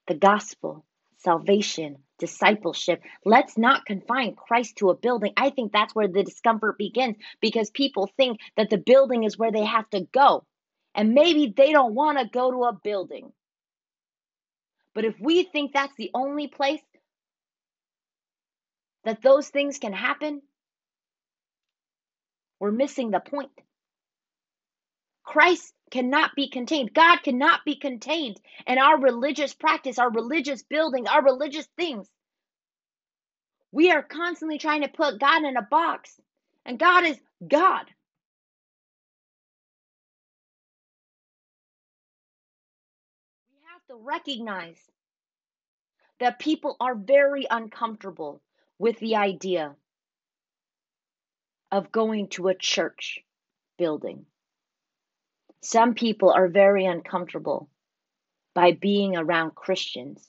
the 0.07 0.15
gospel, 0.15 0.85
salvation, 1.19 1.97
discipleship. 2.19 3.03
Let's 3.25 3.57
not 3.57 3.87
confine 3.87 4.35
Christ 4.35 4.77
to 4.77 4.91
a 4.91 4.97
building. 4.97 5.33
I 5.37 5.51
think 5.51 5.73
that's 5.73 5.95
where 5.95 6.09
the 6.09 6.25
discomfort 6.25 6.79
begins 6.79 7.17
because 7.41 7.71
people 7.71 8.11
think 8.17 8.41
that 8.57 8.71
the 8.71 8.79
building 8.79 9.25
is 9.25 9.39
where 9.39 9.53
they 9.53 9.65
have 9.65 9.89
to 9.91 10.07
go. 10.13 10.45
And 10.95 11.15
maybe 11.15 11.53
they 11.57 11.73
don't 11.73 11.95
want 11.95 12.19
to 12.19 12.27
go 12.27 12.51
to 12.51 12.65
a 12.65 12.73
building. 12.83 13.33
But 14.95 15.05
if 15.05 15.15
we 15.21 15.45
think 15.45 15.73
that's 15.73 15.95
the 15.97 16.11
only 16.15 16.49
place 16.49 16.81
that 19.05 19.23
those 19.23 19.49
things 19.49 19.79
can 19.79 19.93
happen, 19.93 20.43
we're 22.59 22.73
missing 22.73 23.11
the 23.11 23.21
point. 23.21 23.53
Christ 25.29 25.75
cannot 25.91 26.35
be 26.35 26.49
contained. 26.49 26.95
God 26.95 27.19
cannot 27.23 27.61
be 27.67 27.77
contained. 27.77 28.41
And 28.67 28.81
our 28.81 28.99
religious 28.99 29.53
practice, 29.53 29.99
our 29.99 30.11
religious 30.11 30.63
building, 30.63 31.07
our 31.07 31.23
religious 31.23 31.69
things. 31.77 32.09
We 33.71 33.91
are 33.91 34.03
constantly 34.03 34.57
trying 34.57 34.81
to 34.83 34.89
put 34.89 35.21
God 35.21 35.45
in 35.45 35.59
a 35.59 35.63
box. 35.71 36.19
And 36.65 36.79
God 36.79 37.05
is 37.05 37.21
God. 37.47 37.85
We 43.51 43.59
have 43.71 43.87
to 43.89 44.03
recognize 44.03 44.79
that 46.21 46.39
people 46.39 46.75
are 46.81 46.95
very 46.95 47.47
uncomfortable 47.51 48.41
with 48.79 48.99
the 48.99 49.17
idea 49.17 49.77
of 51.71 51.93
going 51.93 52.29
to 52.29 52.49
a 52.49 52.55
church 52.55 53.21
building. 53.77 54.25
Some 55.63 55.95
people 55.95 56.31
are 56.31 56.49
very 56.49 56.85
uncomfortable 56.85 57.69
by 58.55 58.73
being 58.73 59.17
around 59.17 59.55
Christians. 59.55 60.27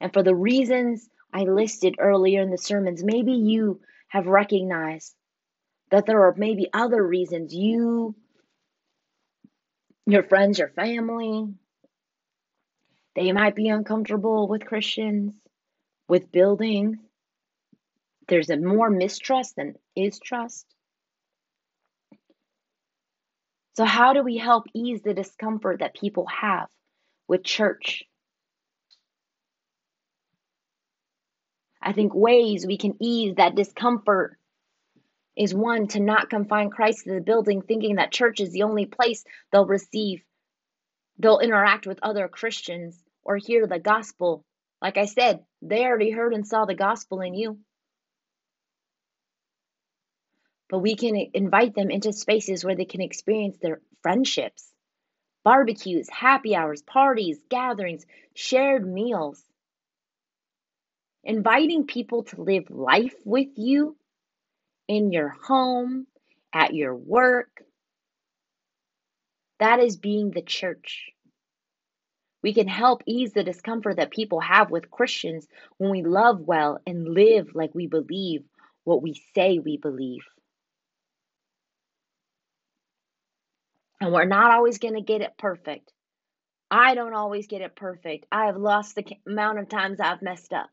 And 0.00 0.12
for 0.12 0.22
the 0.22 0.34
reasons 0.34 1.08
I 1.32 1.42
listed 1.42 1.96
earlier 1.98 2.42
in 2.42 2.50
the 2.50 2.58
sermons, 2.58 3.02
maybe 3.02 3.32
you 3.32 3.80
have 4.08 4.26
recognized 4.26 5.14
that 5.90 6.06
there 6.06 6.24
are 6.26 6.34
maybe 6.36 6.68
other 6.72 7.04
reasons 7.04 7.54
you, 7.54 8.14
your 10.06 10.22
friends, 10.22 10.58
your 10.58 10.70
family, 10.70 11.48
they 13.14 13.32
might 13.32 13.56
be 13.56 13.68
uncomfortable 13.68 14.46
with 14.46 14.64
Christians, 14.64 15.34
with 16.08 16.30
buildings. 16.30 16.98
There's 18.28 18.50
a 18.50 18.56
more 18.56 18.90
mistrust 18.90 19.56
than 19.56 19.74
is 19.96 20.20
trust. 20.20 20.66
So, 23.78 23.84
how 23.84 24.12
do 24.12 24.24
we 24.24 24.36
help 24.38 24.64
ease 24.74 25.02
the 25.02 25.14
discomfort 25.14 25.78
that 25.78 25.94
people 25.94 26.26
have 26.26 26.68
with 27.28 27.44
church? 27.44 28.02
I 31.80 31.92
think 31.92 32.12
ways 32.12 32.66
we 32.66 32.76
can 32.76 32.96
ease 33.00 33.36
that 33.36 33.54
discomfort 33.54 34.36
is 35.36 35.54
one 35.54 35.86
to 35.90 36.00
not 36.00 36.28
confine 36.28 36.70
Christ 36.70 37.04
to 37.04 37.14
the 37.14 37.20
building, 37.20 37.62
thinking 37.62 37.94
that 37.94 38.10
church 38.10 38.40
is 38.40 38.50
the 38.50 38.64
only 38.64 38.86
place 38.86 39.22
they'll 39.52 39.64
receive, 39.64 40.24
they'll 41.20 41.38
interact 41.38 41.86
with 41.86 42.00
other 42.02 42.26
Christians 42.26 43.00
or 43.22 43.36
hear 43.36 43.68
the 43.68 43.78
gospel. 43.78 44.44
Like 44.82 44.96
I 44.96 45.04
said, 45.04 45.44
they 45.62 45.84
already 45.84 46.10
heard 46.10 46.34
and 46.34 46.44
saw 46.44 46.64
the 46.64 46.74
gospel 46.74 47.20
in 47.20 47.34
you. 47.34 47.60
But 50.68 50.80
we 50.80 50.96
can 50.96 51.16
invite 51.34 51.74
them 51.74 51.90
into 51.90 52.12
spaces 52.12 52.64
where 52.64 52.76
they 52.76 52.84
can 52.84 53.00
experience 53.00 53.56
their 53.58 53.80
friendships, 54.02 54.70
barbecues, 55.44 56.08
happy 56.10 56.54
hours, 56.54 56.82
parties, 56.82 57.38
gatherings, 57.48 58.04
shared 58.34 58.86
meals. 58.86 59.42
Inviting 61.24 61.86
people 61.86 62.24
to 62.24 62.42
live 62.42 62.70
life 62.70 63.14
with 63.24 63.48
you 63.56 63.96
in 64.88 65.12
your 65.12 65.28
home, 65.28 66.06
at 66.52 66.74
your 66.74 66.94
work. 66.94 67.62
That 69.58 69.80
is 69.80 69.96
being 69.96 70.30
the 70.30 70.42
church. 70.42 71.10
We 72.42 72.54
can 72.54 72.68
help 72.68 73.02
ease 73.04 73.32
the 73.32 73.42
discomfort 73.42 73.96
that 73.96 74.12
people 74.12 74.40
have 74.40 74.70
with 74.70 74.90
Christians 74.90 75.48
when 75.78 75.90
we 75.90 76.02
love 76.02 76.40
well 76.40 76.78
and 76.86 77.08
live 77.08 77.48
like 77.54 77.74
we 77.74 77.88
believe 77.88 78.44
what 78.84 79.02
we 79.02 79.20
say 79.34 79.58
we 79.58 79.76
believe. 79.76 80.22
And 84.00 84.12
we're 84.12 84.24
not 84.24 84.52
always 84.52 84.78
going 84.78 84.94
to 84.94 85.00
get 85.00 85.22
it 85.22 85.36
perfect. 85.38 85.92
I 86.70 86.94
don't 86.94 87.14
always 87.14 87.46
get 87.46 87.62
it 87.62 87.74
perfect. 87.74 88.26
I 88.30 88.46
have 88.46 88.56
lost 88.56 88.94
the 88.94 89.04
amount 89.26 89.58
of 89.58 89.68
times 89.68 90.00
I've 90.00 90.22
messed 90.22 90.52
up. 90.52 90.70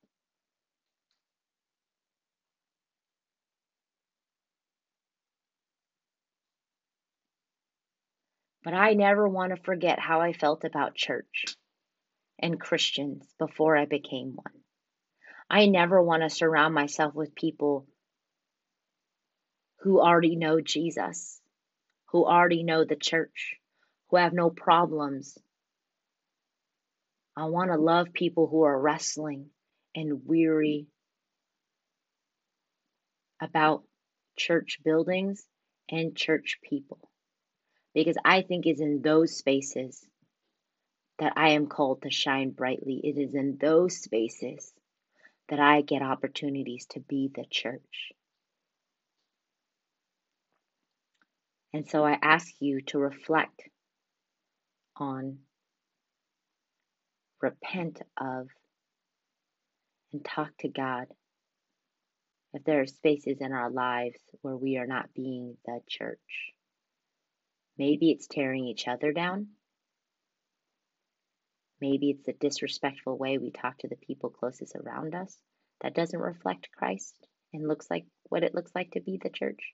But 8.63 8.73
I 8.73 8.93
never 8.93 9.28
want 9.30 9.55
to 9.55 9.61
forget 9.61 9.99
how 9.99 10.21
I 10.21 10.34
felt 10.34 10.63
about 10.63 10.95
church 10.95 11.55
and 12.39 12.59
Christians 12.59 13.23
before 13.38 13.78
I 13.78 13.86
became 13.86 14.36
one. 14.36 14.53
I 15.49 15.67
never 15.67 16.01
want 16.01 16.23
to 16.23 16.30
surround 16.30 16.73
myself 16.73 17.13
with 17.13 17.36
people 17.36 17.88
who 19.82 20.01
already 20.01 20.36
know 20.36 20.59
Jesus 20.61 21.39
who 22.16 22.24
already 22.24 22.63
know 22.63 22.86
the 22.86 22.95
church, 22.95 23.57
who 24.09 24.16
have 24.16 24.32
no 24.32 24.49
problems. 24.49 25.38
I 27.36 27.43
want 27.47 27.72
to 27.72 27.78
love 27.78 28.13
people 28.13 28.47
who 28.47 28.63
are 28.63 28.80
wrestling 28.80 29.47
and 29.93 30.26
weary 30.26 30.88
about 33.41 33.84
church 34.38 34.80
buildings 34.82 35.45
and 35.89 36.16
church 36.16 36.59
people. 36.63 36.99
Because 37.93 38.16
I 38.24 38.43
think 38.43 38.66
it's 38.66 38.80
in 38.80 39.01
those 39.01 39.36
spaces 39.36 40.01
that 41.20 41.34
I 41.36 41.49
am 41.49 41.68
called 41.68 42.03
to 42.03 42.09
shine 42.09 42.51
brightly. 42.51 43.01
It 43.03 43.18
is 43.18 43.36
in 43.36 43.57
those 43.59 43.97
spaces 43.97 44.72
that 45.49 45.59
I 45.59 45.82
get 45.82 46.01
opportunities 46.01 46.86
to 46.91 47.01
be 47.01 47.30
the 47.36 47.43
church. 47.43 48.13
And 51.76 51.86
so 51.89 52.05
I 52.05 52.17
ask 52.21 52.53
you 52.61 52.80
to 52.88 52.99
reflect 52.99 53.63
on, 54.95 55.39
repent 57.41 58.01
of, 58.15 58.47
and 60.13 60.23
talk 60.23 60.51
to 60.59 60.69
God 60.69 61.07
if 62.53 62.63
there 62.63 62.80
are 62.80 62.86
spaces 62.86 63.39
in 63.41 63.51
our 63.51 63.69
lives 63.69 64.21
where 64.41 64.55
we 64.55 64.78
are 64.78 64.88
not 64.88 65.13
being 65.13 65.57
the 65.65 65.82
church. 65.89 66.53
Maybe 67.78 68.09
it's 68.11 68.28
tearing 68.28 68.63
each 68.63 68.88
other 68.88 69.11
down. 69.11 69.47
Maybe 71.82 72.11
it's 72.11 72.26
the 72.26 72.32
disrespectful 72.39 73.17
way 73.17 73.38
we 73.38 73.51
talk 73.51 73.80
to 73.80 73.89
the 73.89 73.97
people 73.97 74.30
closest 74.30 74.78
around 74.78 75.13
us 75.13 75.38
that 75.82 75.93
doesn't 75.93 76.21
reflect 76.21 76.69
Christ 76.71 77.28
and 77.51 77.67
looks 77.67 77.88
like 77.91 78.05
what 78.30 78.45
it 78.45 78.55
looks 78.55 78.71
like 78.73 78.91
to 78.91 79.01
be 79.01 79.19
the 79.21 79.30
church. 79.30 79.73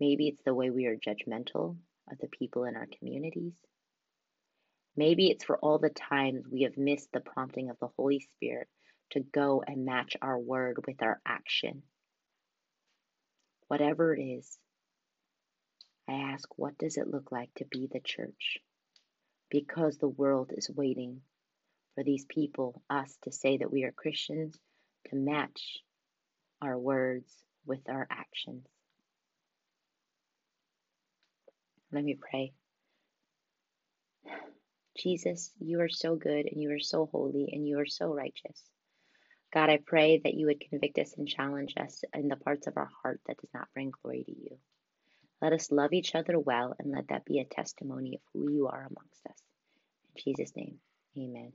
Maybe 0.00 0.28
it's 0.28 0.42
the 0.42 0.54
way 0.54 0.70
we 0.70 0.86
are 0.86 0.96
judgmental 0.96 1.76
of 2.10 2.18
the 2.18 2.28
people 2.28 2.64
in 2.64 2.74
our 2.74 2.88
communities. 2.98 3.54
Maybe 4.96 5.30
it's 5.30 5.44
for 5.44 5.58
all 5.58 5.78
the 5.78 5.90
times 5.90 6.48
we 6.50 6.62
have 6.62 6.76
missed 6.78 7.12
the 7.12 7.20
prompting 7.20 7.70
of 7.70 7.78
the 7.78 7.90
Holy 7.96 8.20
Spirit 8.20 8.68
to 9.10 9.20
go 9.20 9.62
and 9.66 9.84
match 9.84 10.16
our 10.22 10.38
word 10.38 10.78
with 10.86 11.02
our 11.02 11.20
action. 11.26 11.82
Whatever 13.68 14.14
it 14.14 14.22
is, 14.22 14.58
I 16.08 16.14
ask, 16.32 16.48
what 16.56 16.78
does 16.78 16.96
it 16.96 17.06
look 17.06 17.30
like 17.30 17.50
to 17.56 17.64
be 17.66 17.86
the 17.86 18.00
church? 18.00 18.58
Because 19.50 19.98
the 19.98 20.08
world 20.08 20.50
is 20.56 20.70
waiting 20.70 21.20
for 21.94 22.02
these 22.02 22.24
people, 22.24 22.82
us, 22.88 23.16
to 23.22 23.32
say 23.32 23.58
that 23.58 23.70
we 23.70 23.84
are 23.84 23.92
Christians, 23.92 24.58
to 25.08 25.16
match 25.16 25.78
our 26.62 26.78
words 26.78 27.32
with 27.66 27.80
our 27.88 28.06
actions. 28.10 28.66
Let 31.92 32.04
me 32.04 32.18
pray. 32.20 32.52
Jesus, 34.96 35.50
you 35.58 35.80
are 35.80 35.88
so 35.88 36.14
good 36.16 36.46
and 36.46 36.60
you 36.60 36.70
are 36.72 36.80
so 36.80 37.06
holy 37.06 37.50
and 37.52 37.66
you 37.66 37.78
are 37.78 37.86
so 37.86 38.12
righteous. 38.12 38.62
God, 39.52 39.70
I 39.70 39.78
pray 39.84 40.20
that 40.22 40.34
you 40.34 40.46
would 40.46 40.60
convict 40.60 40.98
us 40.98 41.14
and 41.16 41.26
challenge 41.26 41.74
us 41.76 42.04
in 42.14 42.28
the 42.28 42.36
parts 42.36 42.66
of 42.66 42.76
our 42.76 42.90
heart 43.02 43.20
that 43.26 43.38
does 43.38 43.50
not 43.52 43.68
bring 43.74 43.92
glory 44.02 44.24
to 44.24 44.32
you. 44.32 44.58
Let 45.42 45.52
us 45.52 45.72
love 45.72 45.92
each 45.92 46.14
other 46.14 46.38
well 46.38 46.74
and 46.78 46.92
let 46.92 47.08
that 47.08 47.24
be 47.24 47.40
a 47.40 47.44
testimony 47.44 48.16
of 48.16 48.20
who 48.32 48.50
you 48.50 48.68
are 48.68 48.86
amongst 48.90 49.26
us. 49.28 49.42
In 50.14 50.22
Jesus' 50.22 50.54
name, 50.54 50.78
amen. 51.16 51.52